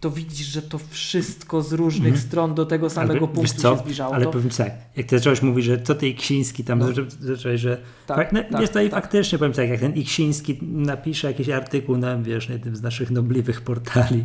[0.00, 2.26] to widzisz, że to wszystko z różnych Mhm.
[2.28, 4.14] stron do tego samego Ale punktu się zbliżało.
[4.14, 6.86] Ale to, powiem tak, jak ty zacząłeś mówić, że co ty Iksiński tam, No.
[6.92, 9.02] że, że, że Tak, fakt, no, tak, jest to i tak.
[9.02, 13.10] faktycznie, powiem tak, jak ten Iksiński napisze jakiś artykuł na, wiesz, na jednym z naszych
[13.10, 14.24] nobliwych portali,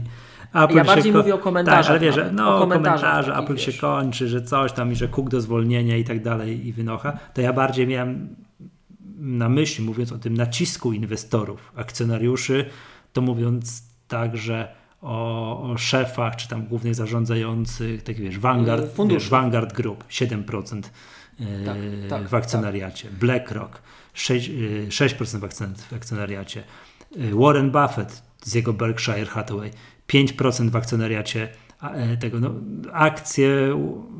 [0.54, 3.58] Apple Ja bardziej ko- mówię o komentarzach Tak, ale wiesz, że no, komentarze, takich, Apple
[3.58, 7.20] się kończy, że coś tam i że Cook do zwolnienia i tak dalej i wynocha,
[7.34, 8.36] to ja bardziej miałem
[9.18, 12.66] na myśli, mówiąc o tym nacisku inwestorów, akcjonariuszy,
[13.14, 14.68] to mówiąc także
[15.06, 19.20] o, o szefach, czy tam głównych zarządzających, tak wiesz, Vanguard, Yy, funduszy.
[19.20, 20.82] wiesz, Vanguard Group, 7%
[21.40, 21.78] yy, Tak,
[22.10, 23.82] tak, w akcjonariacie, BlackRock,
[24.16, 26.64] 6%, yy, 6% w akcjon- w akcjonariacie,
[27.16, 29.72] yy, Warren Buffett z jego Berkshire Hathaway,
[30.08, 31.50] 5% w akcjonariacie
[31.82, 32.52] e, tego, no,
[32.94, 33.50] akcje,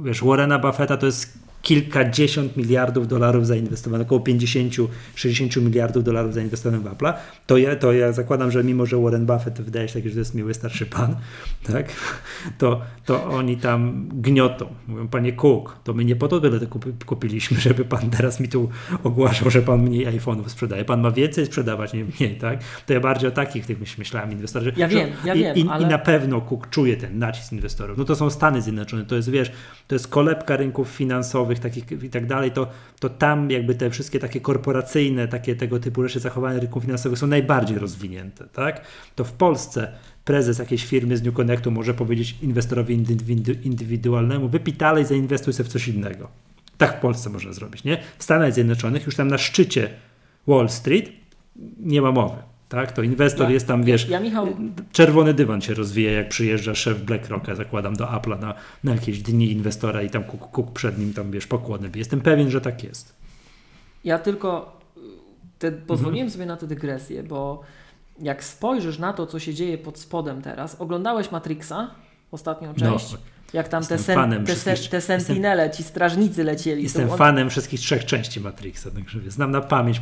[0.04, 6.84] wiesz, Warrena Buffetta to jest kilkadziesiąt miliardów dolarów zainwestowane, około 50-60 miliardów dolarów zainwestowane w
[6.84, 7.14] Apple'a,
[7.48, 10.20] to ja, to ja zakładam, że mimo, że Warren Buffett wydaje się taki, że to
[10.20, 11.16] jest miły starszy pan,
[11.74, 11.86] tak,
[12.58, 14.66] to, to oni tam gniotą.
[14.88, 18.50] Mówią, panie Cook, to my nie po to tyle kupi, kupiliśmy, żeby pan teraz mi
[18.50, 18.70] tu
[19.04, 20.86] ogłaszał, że pan mniej iPhone'ów sprzedaje.
[20.86, 22.60] Pan ma więcej sprzedawać, nie mniej, tak?
[22.86, 24.74] To ja bardziej o takich tych myśl- myślałem inwestorzy.
[24.78, 27.98] Ja wiem, ja i, wiem, i, ale- I na pewno Cook czuje ten nacisk inwestorów.
[27.98, 29.52] No to są Stany Zjednoczone, to jest, wiesz,
[29.88, 32.68] to jest kolebka rynków finansowych takich i tak dalej, to,
[33.00, 37.28] to tam jakby te wszystkie takie korporacyjne, takie tego typu rzeczy zachowania rynków finansowych są
[37.28, 38.82] najbardziej rozwinięte, tak?
[39.16, 39.92] To w Polsce
[40.26, 45.70] prezes jakiejś firmy z New Connectu może powiedzieć inwestorowi indywidu- indywidualnemu, wypij dalej, zainwestuj sobie
[45.70, 46.28] w coś innego.
[46.78, 47.98] Tak w Polsce można zrobić, nie?
[48.18, 49.90] W Stanach Zjednoczonych już tam na szczycie
[50.48, 51.10] Wall Street
[51.80, 52.55] nie ma mowy.
[52.70, 52.92] Tak?
[52.92, 54.48] To inwestor Ja- jest tam, wiesz, Ja, Michał,
[54.92, 59.52] czerwony dywan się rozwija, jak przyjeżdża szef BlackRocka, zakładam, do Apple'a na, na jakieś dni
[59.52, 61.90] inwestora i tam kuk, kuk przed nim tam, wiesz, pokłony.
[61.96, 63.16] Jestem pewien, że tak jest.
[64.04, 65.02] Ja tylko y,
[65.60, 67.62] te, pozwoliłem sobie na tę dygresję, bo
[68.22, 71.92] jak spojrzysz na to, co się dzieje pod spodem teraz, oglądałeś Matrixa,
[72.32, 73.18] ostatnią część, No,
[73.56, 76.84] jak tam te, Jestem sen, te, se, te sentinele, ci strażnicy lecieli.
[76.84, 80.02] Jestem on- fanem wszystkich trzech części Matrixa, także znam na pamięć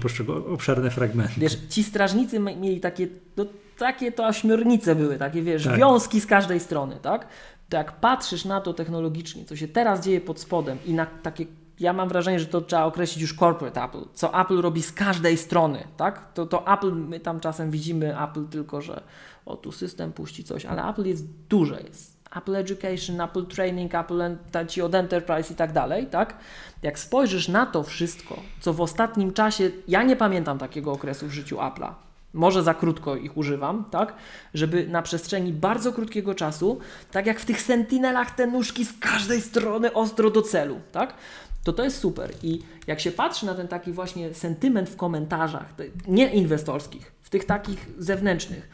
[0.53, 1.33] obszerne fragmenty.
[1.37, 3.07] Wiesz, ci strażnicy mieli takie,
[3.37, 3.45] no,
[3.77, 5.77] takie to ośmiornice były, takie wiesz, Tak.
[5.77, 7.27] wiązki z każdej strony, tak?
[7.69, 11.45] To jak patrzysz na to technologicznie, co się teraz dzieje pod spodem i na takie,
[11.79, 15.37] ja mam wrażenie, że to trzeba określić już corporate Apple, co Apple robi z każdej
[15.37, 16.33] strony, tak?
[16.33, 19.01] To, to Apple, my tam czasem widzimy Apple tylko, że
[19.45, 24.37] o tu system puści coś, ale Apple jest duże, jest Apple Education, Apple Training, Apple
[24.83, 26.37] od Enterprise i tak dalej, tak?
[26.81, 31.31] Jak spojrzysz na to wszystko, co w ostatnim czasie, ja nie pamiętam takiego okresu w
[31.31, 31.93] życiu Apple'a,
[32.33, 34.13] może za krótko ich używam, tak?
[34.53, 36.79] Żeby na przestrzeni bardzo krótkiego czasu,
[37.11, 41.13] tak jak w tych sentinelach te nóżki z każdej strony ostro do celu, tak?
[41.63, 42.31] To to jest super.
[42.43, 45.73] I jak się patrzy na ten taki właśnie sentyment w komentarzach,
[46.07, 48.69] nie inwestorskich, w tych takich zewnętrznych,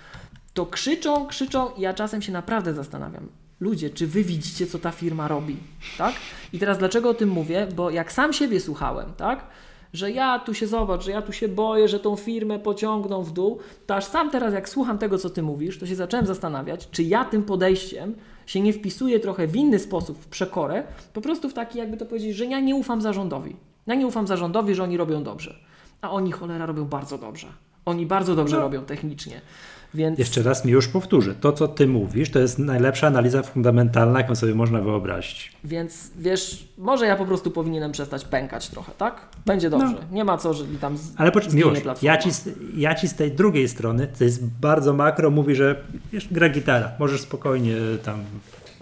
[0.53, 3.29] to krzyczą, krzyczą i ja czasem się naprawdę zastanawiam.
[3.59, 5.57] Ludzie, czy wy widzicie, co ta firma robi,
[5.97, 6.13] tak?
[6.53, 7.67] I teraz dlaczego o tym mówię?
[7.75, 9.45] Bo jak sam siebie słuchałem, tak?
[9.93, 13.31] Że ja tu się zobacz, że ja tu się boję, że tą firmę pociągną w
[13.31, 16.89] dół, to aż sam teraz jak słucham tego, co ty mówisz, to się zacząłem zastanawiać,
[16.91, 18.15] czy ja tym podejściem
[18.45, 20.83] się nie wpisuję trochę w inny sposób, w przekorę,
[21.13, 23.55] po prostu w taki, jakby to powiedzieć, że ja nie ufam zarządowi.
[23.87, 25.55] Ja nie ufam zarządowi, że oni robią dobrze.
[26.01, 27.47] A oni cholera robią bardzo dobrze.
[27.85, 28.61] Oni bardzo dobrze No.
[28.61, 29.41] robią technicznie.
[29.93, 31.35] Więc Jeszcze raz mi już powtórzę.
[31.35, 35.51] To, co ty mówisz, to jest najlepsza analiza fundamentalna, jaką sobie można wyobrazić.
[35.63, 39.21] Więc wiesz, może ja po prostu powinienem przestać pękać trochę, tak?
[39.45, 39.95] Będzie dobrze.
[40.11, 43.15] Nie ma co, że tam z, Ale poczekaj, Miłosz, ja ci, z- ja ci z
[43.15, 45.75] tej drugiej strony, to jest bardzo makro, mówi, że
[46.13, 48.19] wiesz, gra gitara, możesz spokojnie tam,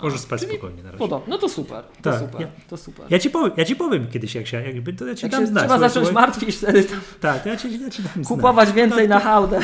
[0.04, 0.98] możesz spać czyli spokojnie na razie.
[1.00, 1.26] Podobno.
[1.30, 3.06] No to super, to Tak, super, ja- to super.
[3.10, 5.42] Ja ci, powiem, ja ci powiem kiedyś, jak się, jakby, to ja ci Jak dam
[5.42, 5.64] się znać.
[5.64, 8.76] trzeba zacząć martwić wtedy tam Tak, ja ci, ja ci dam kupować znać.
[8.76, 9.60] więcej na hałdę.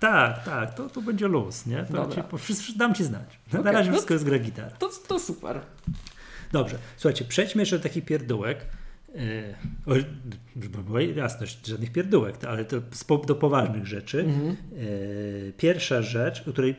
[0.00, 1.84] Tak, tak, to, to będzie luz, nie?
[1.84, 2.22] To Dobra.
[2.62, 3.38] ci, dam ci znać.
[3.52, 4.70] Na Okej, razie no wszystko jest gra gitara.
[4.70, 5.60] To, to super.
[6.52, 8.66] Dobrze, słuchajcie, przejdźmy jeszcze do taki pierdółek.
[9.86, 10.04] Yy,
[10.62, 12.76] żeby była jasność, żadnych pierdółek, ale to
[13.26, 14.24] do poważnych rzeczy.
[14.72, 16.74] Yy, pierwsza rzecz, o której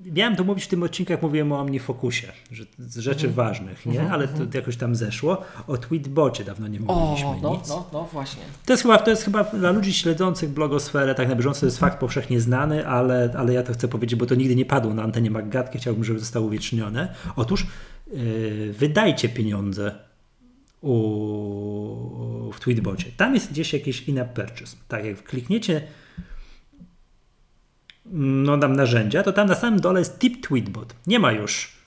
[0.00, 4.10] miałem to mówić w tym odcinku, jak mówiłem o Omnifocusie, że z rzeczy ważnych, nie?
[4.10, 5.42] Ale to jakoś tam zeszło.
[5.66, 7.68] O Tweetbocie dawno nie mówiliśmy O, no, nic.
[7.68, 8.42] no, no właśnie.
[8.66, 11.78] To jest, chyba, to jest chyba dla ludzi śledzących blogosferę tak na bieżąco, to jest
[11.78, 15.02] fakt powszechnie znany, ale, ale ja to chcę powiedzieć, bo to nigdy nie padło na
[15.02, 17.14] antenie Maggatki, chciałbym, żeby zostało uwiecznione.
[17.36, 17.66] Otóż
[18.12, 19.94] yy, wydajcie pieniądze
[20.80, 23.06] u, w Tweetbocie.
[23.16, 24.76] Tam jest gdzieś jakiś in-app purchase.
[24.88, 25.82] Tak, jak klikniecie
[28.12, 30.94] no, tam narzędzia, to tam na samym dole jest tip Tweetbot.
[31.06, 31.78] Nie ma już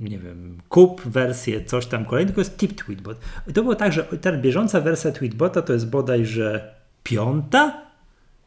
[0.00, 3.18] nie wiem, kup wersję, coś tam kolejnego, tylko jest tip Tweetbot.
[3.48, 7.82] I to było tak, że ta bieżąca wersja Tweetbota to jest bodajże piąta,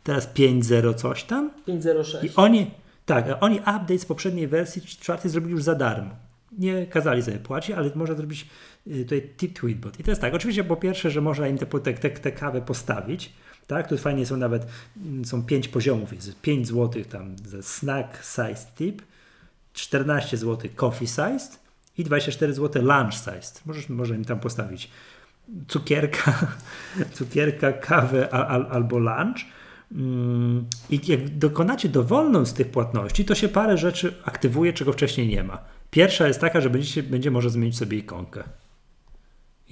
[0.03, 1.51] teraz 5.0 coś tam.
[1.65, 2.23] 506.
[2.23, 2.71] I oni,
[3.05, 6.09] tak, oni update z poprzedniej wersji czwartej zrobili już za darmo.
[6.57, 8.49] Nie kazali sobie płacić, ale można zrobić
[8.87, 9.99] y, tutaj tip tweetbot.
[9.99, 12.61] I to jest tak, oczywiście po pierwsze, że można im te, te, te, te kawę
[12.61, 13.33] postawić,
[13.67, 14.67] tak, tu fajnie są nawet,
[14.97, 19.01] mm, są pięć poziomów, jest 5 zł tam snack sized tip,
[19.73, 21.59] 14 zł coffee sized
[21.97, 23.61] i 24 zł lunch sized.
[23.65, 24.89] Możesz, może im tam postawić
[25.67, 26.47] cukierka,
[27.17, 29.37] cukierka, kawę a, a, albo lunch.
[29.91, 35.27] Mm, I jak dokonacie dowolną z tych płatności, to się parę rzeczy aktywuje, czego wcześniej
[35.27, 35.57] nie ma.
[35.91, 38.43] Pierwsza jest taka, że będziecie, będzie można zmienić sobie ikonkę.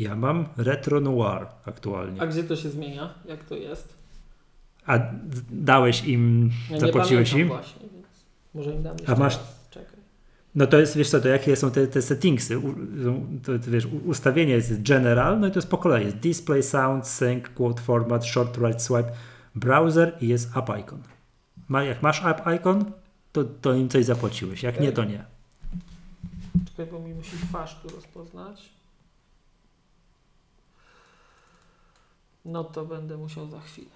[0.01, 2.21] Ja mam Retro Noir aktualnie.
[2.21, 3.13] A gdzie to się zmienia?
[3.25, 3.93] Jak to jest?
[4.85, 4.99] A
[5.51, 7.47] dałeś im, Ja zapłaciłeś nie im?
[7.47, 8.07] właśnie, więc
[8.53, 9.69] może im dam jeszcze masz- raz.
[9.69, 9.99] Czekaj.
[10.55, 12.59] No to jest, wiesz co, to jakie są te, te settingsy?
[12.59, 12.73] U,
[13.43, 16.05] to, to, wiesz, ustawienie jest general, no i to jest po kolei.
[16.05, 19.11] Jest display, sound, sync, quote format, short right swipe,
[19.55, 21.03] browser i jest app icon.
[21.67, 22.85] Ma, jak masz app icon,
[23.31, 24.63] to, to im coś zapłaciłeś.
[24.63, 25.23] Jak nie, to nie.
[26.65, 28.69] Czekaj, bo mi musi twarz tu rozpoznać.
[32.45, 33.89] No to będę musiał za chwilę.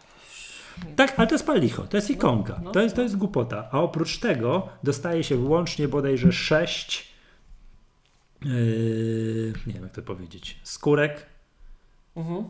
[0.95, 3.03] Tak, ale to jest palicho, to jest ikonka, no, to, jest, to no.
[3.03, 3.69] jest głupota.
[3.71, 7.07] A oprócz tego dostaje się wyłącznie bodajże 6
[8.45, 11.25] yy, nie wiem jak to powiedzieć, skórek,
[12.15, 12.45] Mhm.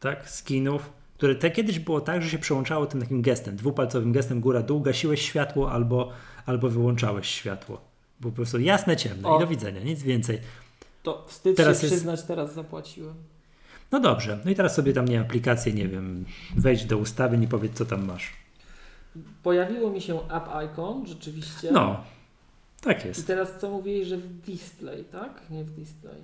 [0.00, 4.40] tak, skinów, które te kiedyś było tak, że się przełączało tym takim gestem, dwupalcowym gestem
[4.40, 6.12] góra-dół, gasiłeś światło albo,
[6.46, 7.80] albo wyłączałeś światło.
[8.20, 9.36] Było po prostu jasne, ciemne O.
[9.36, 10.38] i do widzenia, nic więcej.
[11.02, 13.14] To wstyd Teraz się jest- przyznać, teraz zapłaciłem.
[13.92, 16.24] No dobrze, no i teraz sobie tam nie aplikację, nie wiem,
[16.56, 18.32] wejdź do ustawy, nie powiedz co tam masz.
[19.42, 21.72] Pojawiło mi się app icon, rzeczywiście.
[21.72, 22.04] No,
[22.80, 23.26] tak I jest.
[23.26, 25.30] teraz co mówiłeś, że w display, tak?
[25.50, 26.18] Nie w display.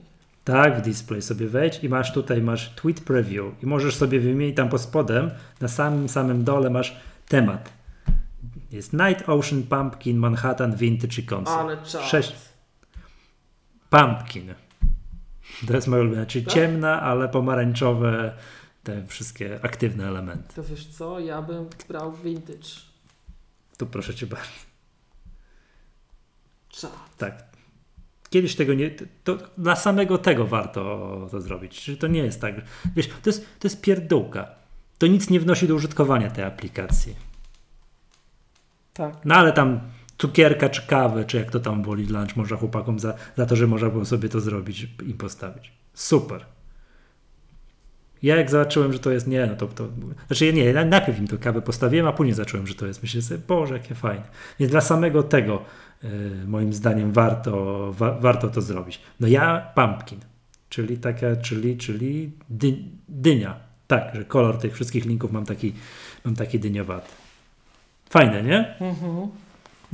[0.45, 4.57] Tak, w display sobie wejdź i masz tutaj, masz tweet preview i możesz sobie wymienić
[4.57, 5.31] tam pod spodem,
[5.61, 6.97] na samym samym dole masz
[7.28, 7.73] temat.
[8.70, 11.57] Jest Night Ocean, Pumpkin, Manhattan, Vintage i Console.
[11.57, 12.05] Ale czas.
[12.05, 12.32] Sześć.
[13.91, 14.55] Pumpkin.
[15.66, 16.55] To jest moje ulubione, czyli Tak?
[16.55, 18.35] ciemna, ale pomarańczowe,
[18.82, 20.55] te wszystkie aktywne elementy.
[20.55, 22.68] To wiesz co, ja bym brał vintage.
[23.76, 24.51] Tu proszę cię bardzo.
[26.68, 26.90] Czas.
[27.18, 27.44] Tak.
[28.31, 28.90] Kiedyś tego nie.
[29.24, 30.82] To, dla samego tego warto
[31.31, 31.81] to zrobić.
[31.82, 32.55] Czyli to nie jest tak.
[32.97, 34.48] Wiesz, to jest, to jest pierdółka.
[34.98, 37.16] To nic nie wnosi do użytkowania tej aplikacji.
[38.94, 39.14] Tak.
[39.24, 39.81] No ale tam
[40.19, 43.66] cukierka czy kawę, czy jak to tam woli lunch, można chłopakom za, za to, że
[43.66, 45.73] można było sobie to zrobić i postawić.
[45.95, 46.45] Super.
[48.23, 49.89] Ja jak zobaczyłem, że to jest, nie, no to, to
[50.27, 53.03] znaczy nie, najpierw im to kawę postawiłem, a później zacząłem, że to jest.
[53.03, 54.24] Myślę sobie, Boże, jakie fajne.
[54.59, 55.62] Więc dla samego tego
[56.05, 56.09] y,
[56.47, 59.01] moim zdaniem warto, wa, warto to zrobić.
[59.20, 60.19] No ja pumpkin,
[60.69, 62.77] czyli taka, czyli, czyli dy,
[63.09, 63.57] dynia.
[63.86, 65.73] Tak, że kolor tych wszystkich linków mam taki,
[66.24, 67.11] mam taki dyniowaty.
[68.11, 68.74] Fajne, nie?
[68.81, 69.28] Mhm.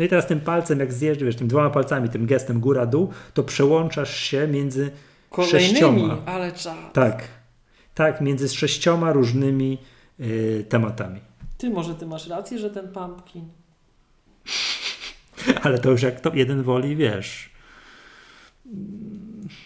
[0.00, 4.16] No i teraz tym palcem, jak zjeżdżasz, tym dwoma palcami, tym gestem góra-dół, to przełączasz
[4.20, 4.90] się między
[5.30, 6.16] Kolejnymi, sześcioma.
[6.26, 6.76] ale czas.
[6.92, 7.22] Tak,
[7.94, 9.78] tak, między sześcioma różnymi
[10.20, 11.20] y, tematami.
[11.58, 13.48] Ty może ty masz rację, że ten pumpkin.
[15.62, 17.50] Ale to już jak to jeden woli, wiesz,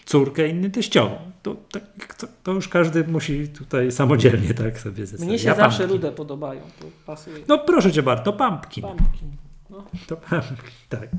[0.05, 1.17] córkę, inny teściową.
[1.43, 5.29] To, tak, to, to już każdy musi tutaj samodzielnie tak sobie zdecydować.
[5.29, 6.01] Mnie się Ja zawsze pumpkin.
[6.01, 7.37] rude podobają, to pasuje.
[7.47, 8.83] No proszę cię bardzo, pumpkin.
[8.83, 9.44] Pumpkin.
[9.75, 9.85] No.
[10.07, 10.17] To
[10.89, 11.09] tak.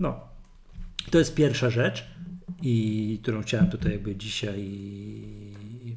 [0.00, 0.20] No.
[1.10, 2.06] To jest pierwsza rzecz,
[2.62, 4.70] i którą chciałem tutaj jakby dzisiaj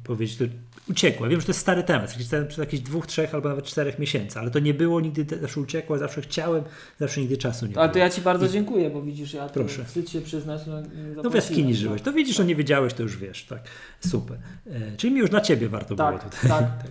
[0.04, 0.36] powiedzieć.
[0.36, 0.44] To
[0.90, 1.28] uciekła.
[1.28, 2.14] Wiem, że to jest stary temat.
[2.48, 5.98] Przez jakieś dwóch, trzech albo nawet czterech miesięcy, ale to nie było nigdy, zawsze uciekło,
[5.98, 6.64] zawsze chciałem,
[7.00, 7.92] zawsze nigdy czasu nie Ale było.
[7.92, 9.84] to ja Ci bardzo dziękuję, bo widzisz, ja Proszę.
[9.84, 10.88] wstyd się przyznać, no, nie
[11.24, 12.00] No w jaskini żyłeś.
[12.00, 12.04] no.
[12.04, 13.44] To widzisz, że nie wiedziałeś, to już wiesz.
[13.44, 13.60] Tak.
[14.00, 14.38] Super.
[14.66, 16.50] E, czyli mi już dla ciebie warto było Tak, tutaj.
[16.50, 16.70] tak.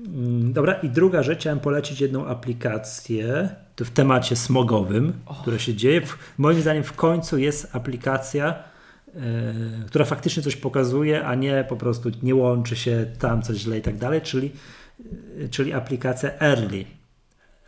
[0.00, 5.12] Mm, Dobra, i druga rzecz, chciałem polecić jedną aplikację w temacie smogowym,
[5.42, 6.00] które się dzieje.
[6.38, 8.54] Moim zdaniem w końcu jest aplikacja,
[9.14, 9.18] e,
[9.86, 13.82] która faktycznie coś pokazuje, a nie po prostu nie łączy się tam coś źle i
[13.82, 14.50] tak dalej, czyli,
[15.44, 16.84] e, czyli aplikacja Early.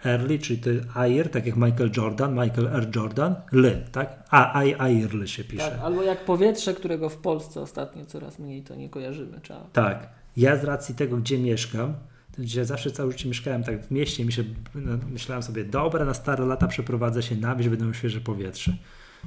[0.04, 2.96] Early, czyli to Air, tak jak Michael Jordan, Michael R.
[2.96, 4.22] Jordan, L, tak?
[4.30, 5.70] A, I, Airly się pisze.
[5.70, 9.40] Tak, albo jak powietrze, którego w Polsce ostatnio coraz mniej to nie kojarzymy.
[9.40, 9.66] Trzeba.
[9.72, 10.08] Tak.
[10.36, 11.94] Ja z racji tego, gdzie mieszkam,
[12.38, 14.44] gdzie zawsze całe życie mieszkałem tak w mieście, myślę,
[14.74, 18.72] no, myślałem sobie, dobra, na stare lata przeprowadzę się na wieś, będę miał świeże powietrze.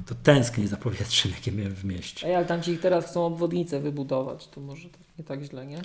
[0.06, 2.26] To tęsknię za powietrzem, jakie miałem w mieście.
[2.26, 5.82] Ej, ale tam ci teraz chcą obwodnicę wybudować, to może tak, nie tak źle, nie?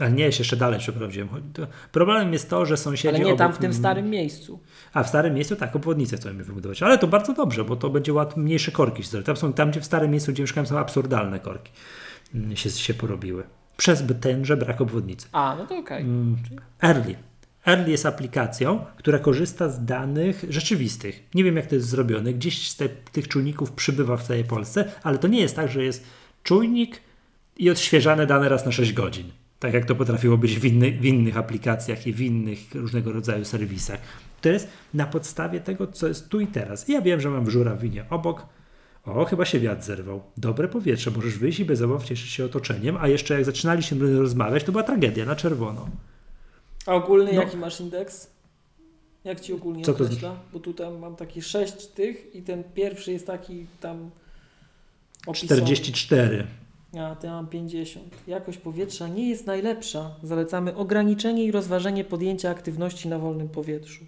[0.00, 1.28] Ale nie, jeszcze dalej przeprowadziłem.
[1.92, 3.08] Problemem jest to, że sąsiedzi...
[3.16, 4.60] Ale nie tam obok- w tym starym miejscu.
[4.92, 6.82] A w starym miejscu tak, obwodnicę chcą mi wybudować.
[6.82, 9.04] Ale to bardzo dobrze, bo to będzie łat, mniejsze korki.
[9.04, 9.22] się.
[9.22, 11.72] Tam, są, tam, gdzie w starym miejscu, gdzie mieszkałem, są absurdalne korki.
[12.34, 13.44] Mm, Się, się porobiły.
[13.82, 15.26] Przez tenże brak obwodnicy.
[15.32, 16.02] A, no to okej.
[16.02, 16.36] Mm,
[16.82, 17.14] Early.
[17.66, 21.22] Early jest aplikacją, która korzysta z danych rzeczywistych.
[21.34, 22.32] Nie wiem, jak to jest zrobione.
[22.32, 25.84] Gdzieś z te, tych czujników przybywa w całej Polsce, ale to nie jest tak, że
[25.84, 26.04] jest
[26.42, 27.00] czujnik
[27.56, 29.30] i odświeżane dane raz na 6 godzin.
[29.58, 33.44] Tak jak to potrafiło być w, inny, w innych aplikacjach i w innych różnego rodzaju
[33.44, 34.00] serwisach.
[34.40, 36.88] To jest na podstawie tego, co jest tu i teraz.
[36.88, 38.46] I ja wiem, że mam w żurawinie obok.
[39.06, 40.22] O, chyba się wiatr zerwał.
[40.36, 44.64] Dobre powietrze, możesz wyjść i bez obaw cieszyć się otoczeniem, a jeszcze jak zaczynaliśmy rozmawiać,
[44.64, 45.88] to była tragedia na czerwono.
[46.86, 47.42] A ogólny No.
[47.42, 48.30] jaki masz indeks?
[49.24, 50.36] Jak ci ogólnie Co to określa?
[50.52, 54.10] Bo tutaj mam taki sześć tych i ten pierwszy jest taki tam
[55.26, 55.54] opisowy.
[55.60, 56.46] 44.
[57.00, 58.04] A, to ja mam 50.
[58.26, 60.10] Jakość powietrza nie jest najlepsza.
[60.22, 64.04] Zalecamy ograniczenie i rozważenie podjęcia aktywności na wolnym powietrzu.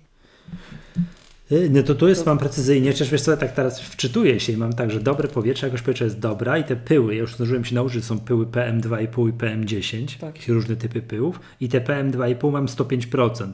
[1.52, 4.56] Y, No to tu jest, mam precyzyjnie, chociaż wiesz co, tak teraz wczytuję się i
[4.56, 7.64] mam tak, że dobre powietrze, jakość powietrza jest dobra i te pyły, ja już zdążyłem
[7.64, 10.22] się nauczyć, są pyły PM2,5 i PM10, Tak.
[10.22, 13.46] jakieś różne typy pyłów i te PM2,5 mam 105%.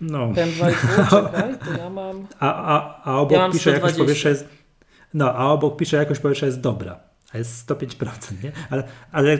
[0.00, 2.26] No, PM2,5, czekaj, to ja mam...
[2.38, 3.98] a, a, a obok Ja pisze jakość 120.
[4.04, 4.48] powietrza jest,
[5.14, 7.00] no, a obok pisze jakość powietrza jest dobra.
[7.32, 8.06] A jest 105%,
[8.44, 8.52] nie?
[8.70, 9.38] Ale, ale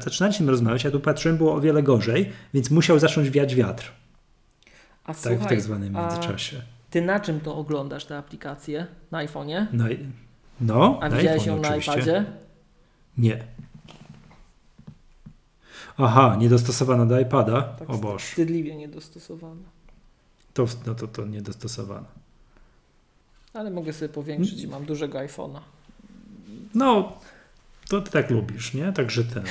[0.00, 3.92] zaczynaliśmy rozmawiać, ja tu patrzyłem, było o wiele gorzej, więc musiał zacząć wiać wiatr.
[5.08, 6.62] A Tak, słuchaj, w tak zwanym międzyczasie.
[6.90, 8.86] ty na czym to oglądasz tę aplikację?
[9.10, 9.66] Na iPhone'ie?
[9.72, 9.84] No,
[10.60, 11.92] no A na widziałeś iPhone ją na oczywiście.
[11.92, 12.24] iPadzie?
[13.18, 13.44] Nie.
[15.98, 17.62] Aha, niedostosowana do iPada?
[17.62, 19.62] Tak o Boż, wstydliwie niedostosowana.
[20.54, 22.06] to, no to, to niedostosowana.
[23.54, 25.60] Ale mogę sobie powiększyć, mam dużego iPhone'a.
[26.74, 27.18] No,
[27.88, 28.92] to ty tak lubisz, nie?
[28.92, 29.44] Także ten.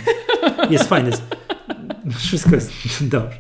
[0.70, 1.12] Jest fajne.
[2.18, 2.72] Wszystko jest
[3.02, 3.38] dobrze.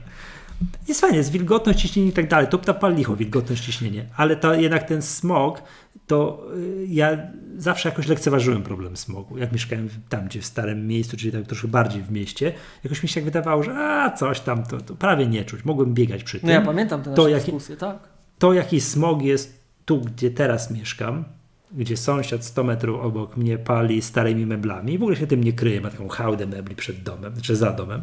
[0.87, 2.47] Jest fajnie, jest wilgotność, ciśnienie i tak dalej.
[2.47, 4.05] To pal licho, wilgotność, ciśnienie.
[4.15, 5.61] Ale to jednak ten smog,
[6.07, 7.17] to y, ja
[7.57, 9.37] zawsze jakoś lekceważyłem problem smogu.
[9.37, 12.53] Jak mieszkałem tam, gdzie w starym miejscu, czyli tak troszkę bardziej w mieście,
[12.83, 15.65] jakoś mi się wydawało, że a, coś tam, to, to prawie nie czuć.
[15.65, 16.47] Mogłem biegać przy tym.
[16.47, 18.09] No ja pamiętam te nasze to, dyskusje, jaki, tak.
[18.39, 21.23] To, jaki smog jest tu, gdzie teraz mieszkam,
[21.71, 25.53] gdzie sąsiad 100 metrów obok mnie pali starymi meblami i w ogóle się tym nie
[25.53, 28.01] kryje, ma taką hałdę mebli przed domem, czy za domem.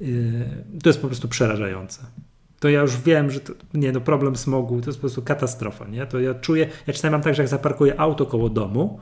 [0.00, 2.02] Yy, to jest po prostu przerażające.
[2.60, 5.86] To ja już wiem, że to, nie, no problem smogu to jest po prostu katastrofa,
[5.86, 6.06] nie?
[6.06, 9.00] To ja czuję, ja czasami mam tak, że jak zaparkuję auto koło domu,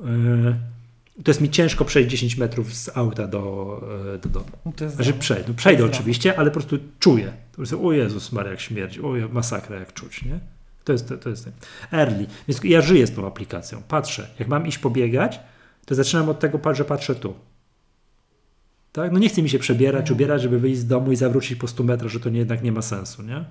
[0.00, 0.06] yy,
[1.24, 3.80] to jest mi ciężko przejść 10 metrów z auta do,
[4.12, 4.46] yy, do domu.
[4.66, 7.32] No to jest znaczy przejdę, no przejdę oczywiście, ale po prostu czuję.
[7.52, 10.40] To jest, o Jezus Maria, jak śmierdzi, o masakra jak czuć, nie?
[10.84, 11.48] To jest, to, to jest
[11.92, 12.26] early.
[12.48, 13.82] Więc ja żyję z tą aplikacją.
[13.88, 15.40] Patrzę, jak mam iść pobiegać,
[15.86, 17.34] to zaczynam od tego, że patrzę tu.
[18.96, 19.12] Tak?
[19.12, 21.84] No nie chce mi się przebierać, ubierać, żeby wyjść z domu i zawrócić po 100
[21.84, 23.44] metrach, że to nie, jednak nie ma sensu, nie?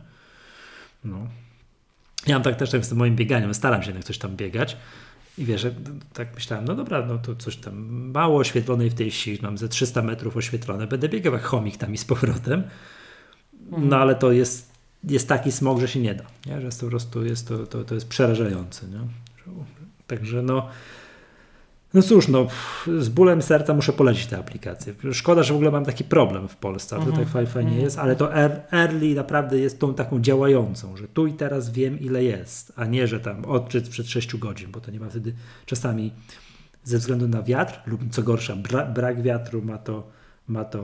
[1.03, 1.27] No.
[2.27, 4.77] Ja mam tak też tak z moim bieganiem, staram się jednak coś tam biegać.
[5.37, 5.67] I wiesz,
[6.13, 7.75] tak myślałem, no dobra, no to coś tam
[8.11, 11.93] mało oświetlonej w tej wsi, mam ze 300 metrów oświetlone, będę biegał jak chomik tam
[11.93, 12.63] i z powrotem.
[13.71, 14.01] No mhm.
[14.01, 14.71] ale to jest,
[15.03, 16.59] jest taki smog, że się nie da, nie?
[16.59, 18.87] że jest to po prostu jest to, to, to jest przerażające.
[18.87, 18.99] Nie?
[20.07, 20.69] Także no,
[21.95, 22.47] no cóż, no,
[22.99, 24.93] z bólem serca muszę polecić tę aplikację.
[25.11, 28.15] Szkoda, że w ogóle mam taki problem w Polsce, to tak fajnie, fajnie jest, ale
[28.15, 28.35] to
[28.71, 33.07] Early naprawdę jest tą taką działającą, że tu i teraz wiem ile jest, a nie,
[33.07, 35.33] że tam odczyt przed 6 godzin, bo to nie ma wtedy
[35.65, 36.11] czasami
[36.83, 40.11] ze względu na wiatr lub co gorsza bra brak wiatru ma to,
[40.47, 40.81] ma to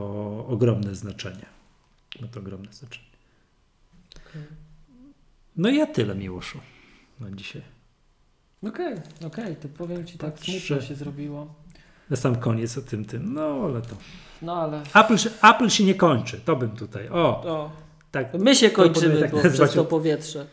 [0.48, 1.46] ogromne znaczenie.
[2.20, 3.12] Ma to ogromne znaczenie.
[5.56, 6.58] No i ja tyle, Miłoszu,
[7.20, 7.71] na dzisiaj.
[8.68, 11.54] Okej, okay, okej, okay, to powiem Ci tak, smutno się zrobiło.
[12.10, 13.96] Na sam koniec o tym, tym, no ale to...
[14.42, 14.82] No ale...
[14.94, 17.44] Apple, Apple się nie kończy, to bym tutaj, o.
[17.44, 17.72] o.
[18.10, 20.46] Tak, my się kończymy tak bo przez to powietrze.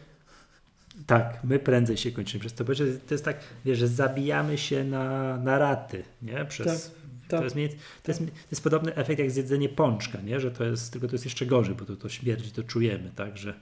[1.07, 2.85] Tak, my prędzej się kończymy przez to powietrze.
[3.07, 6.45] To jest tak, wiesz, że zabijamy się na, na raty, nie?
[6.45, 6.91] Przez, tak,
[7.27, 7.39] tak.
[7.39, 10.39] To, jest, to, jest, to jest podobny efekt jak zjedzenie pączka, nie?
[10.39, 13.37] Że to jest, tylko to jest jeszcze gorzej, bo to, to śmierdzi, to czujemy, tak?
[13.37, 13.53] Że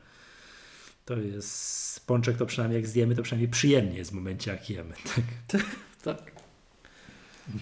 [1.07, 4.93] to jest pączek to przynajmniej jak zjemy, to przynajmniej przyjemnie jest w momencie jak jemy.
[5.47, 5.65] Tak.
[6.03, 6.31] tak.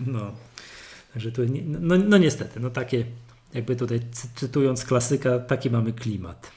[0.08, 0.36] No.
[1.14, 3.06] Także to nie, no, no niestety, no takie,
[3.54, 4.00] jakby tutaj
[4.36, 6.52] cytując klasyka, taki mamy klimat.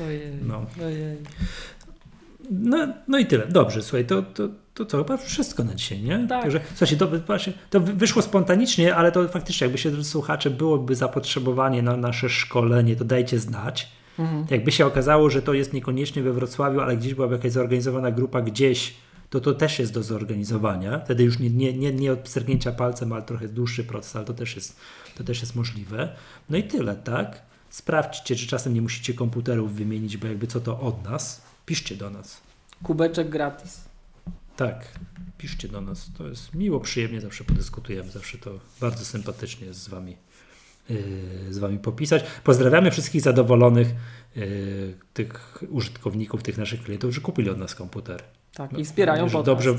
[0.00, 0.66] Ojej, no.
[0.84, 1.16] Ojej.
[2.50, 3.46] No, no i tyle.
[3.46, 6.26] Dobrze, słuchaj, to, to, to co, chyba wszystko na dzisiaj, nie?
[6.28, 6.42] Tak.
[6.42, 11.82] Także, słuchajcie, to, właśnie, to wyszło spontanicznie, ale to faktycznie, jakby się słuchacze byłoby zapotrzebowanie
[11.82, 13.88] na nasze szkolenie, to dajcie znać.
[14.18, 14.46] Mhm.
[14.50, 18.42] Jakby się okazało, że to jest niekoniecznie we Wrocławiu, ale gdzieś byłaby jakaś zorganizowana grupa
[18.42, 18.94] gdzieś,
[19.30, 20.98] to to też jest do zorganizowania.
[20.98, 24.34] Wtedy już nie, nie, nie, nie od pstrgnięcia palcem, ale trochę dłuższy proces, ale to
[24.34, 24.80] też, jest,
[25.16, 26.08] to też jest możliwe.
[26.50, 27.42] No i tyle, tak?
[27.68, 31.49] Sprawdźcie, czy czasem nie musicie komputerów wymienić, bo jakby co to od nas.
[31.70, 32.40] Piszcie do nas.
[32.82, 33.84] Kubeczek gratis.
[34.56, 34.98] Tak,
[35.38, 36.10] piszcie do nas.
[36.18, 40.16] To jest miło, przyjemnie, zawsze podyskutujemy, zawsze to bardzo sympatycznie jest z Wami
[41.50, 42.24] z Wami popisać.
[42.44, 43.88] Pozdrawiamy wszystkich zadowolonych
[44.36, 48.22] y, tych użytkowników, tych naszych klientów, że kupili od nas komputer.
[48.54, 49.46] Tak, i wspierają podcast.
[49.46, 49.74] Dobrze.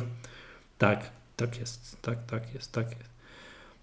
[0.77, 3.09] Tak, tak jest, tak, tak jest, tak jest.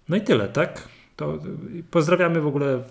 [0.09, 0.87] No i tyle, tak?
[1.15, 1.39] To
[1.91, 2.83] pozdrawiamy w ogóle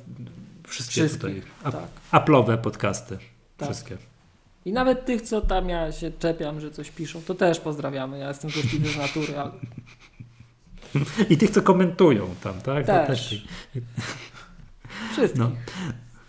[0.67, 2.23] wszystkie Wszystkich, tutaj tak.
[2.25, 3.19] Apple'owe podcasty.
[3.57, 3.69] Tak.
[3.69, 4.08] Wszystkie.
[4.69, 8.19] I nawet tych, co tam ja się czepiam, że coś piszą, to też pozdrawiamy.
[8.19, 9.51] Ja jestem złośliwy z natury, ale...
[11.31, 12.87] I tych, co komentują tam, tak?
[12.87, 13.07] Też.
[13.07, 13.47] też...
[15.13, 15.41] Wszystkich.
[15.41, 15.51] No.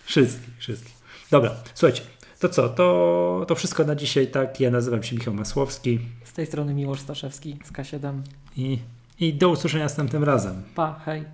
[0.06, 0.94] Wszystkich, wszystkich.
[1.32, 2.02] Dobra, słuchajcie,
[2.40, 2.70] to co?
[2.70, 4.60] To, to wszystko na dzisiaj, tak?
[4.60, 5.99] Ja nazywam się Michał Masłowski.
[6.24, 8.22] Z tej strony Miłosz Staszewski z K7.
[8.57, 8.80] I,
[9.20, 10.64] i do usłyszenia następnym razem.
[10.76, 11.26] Pa, hej.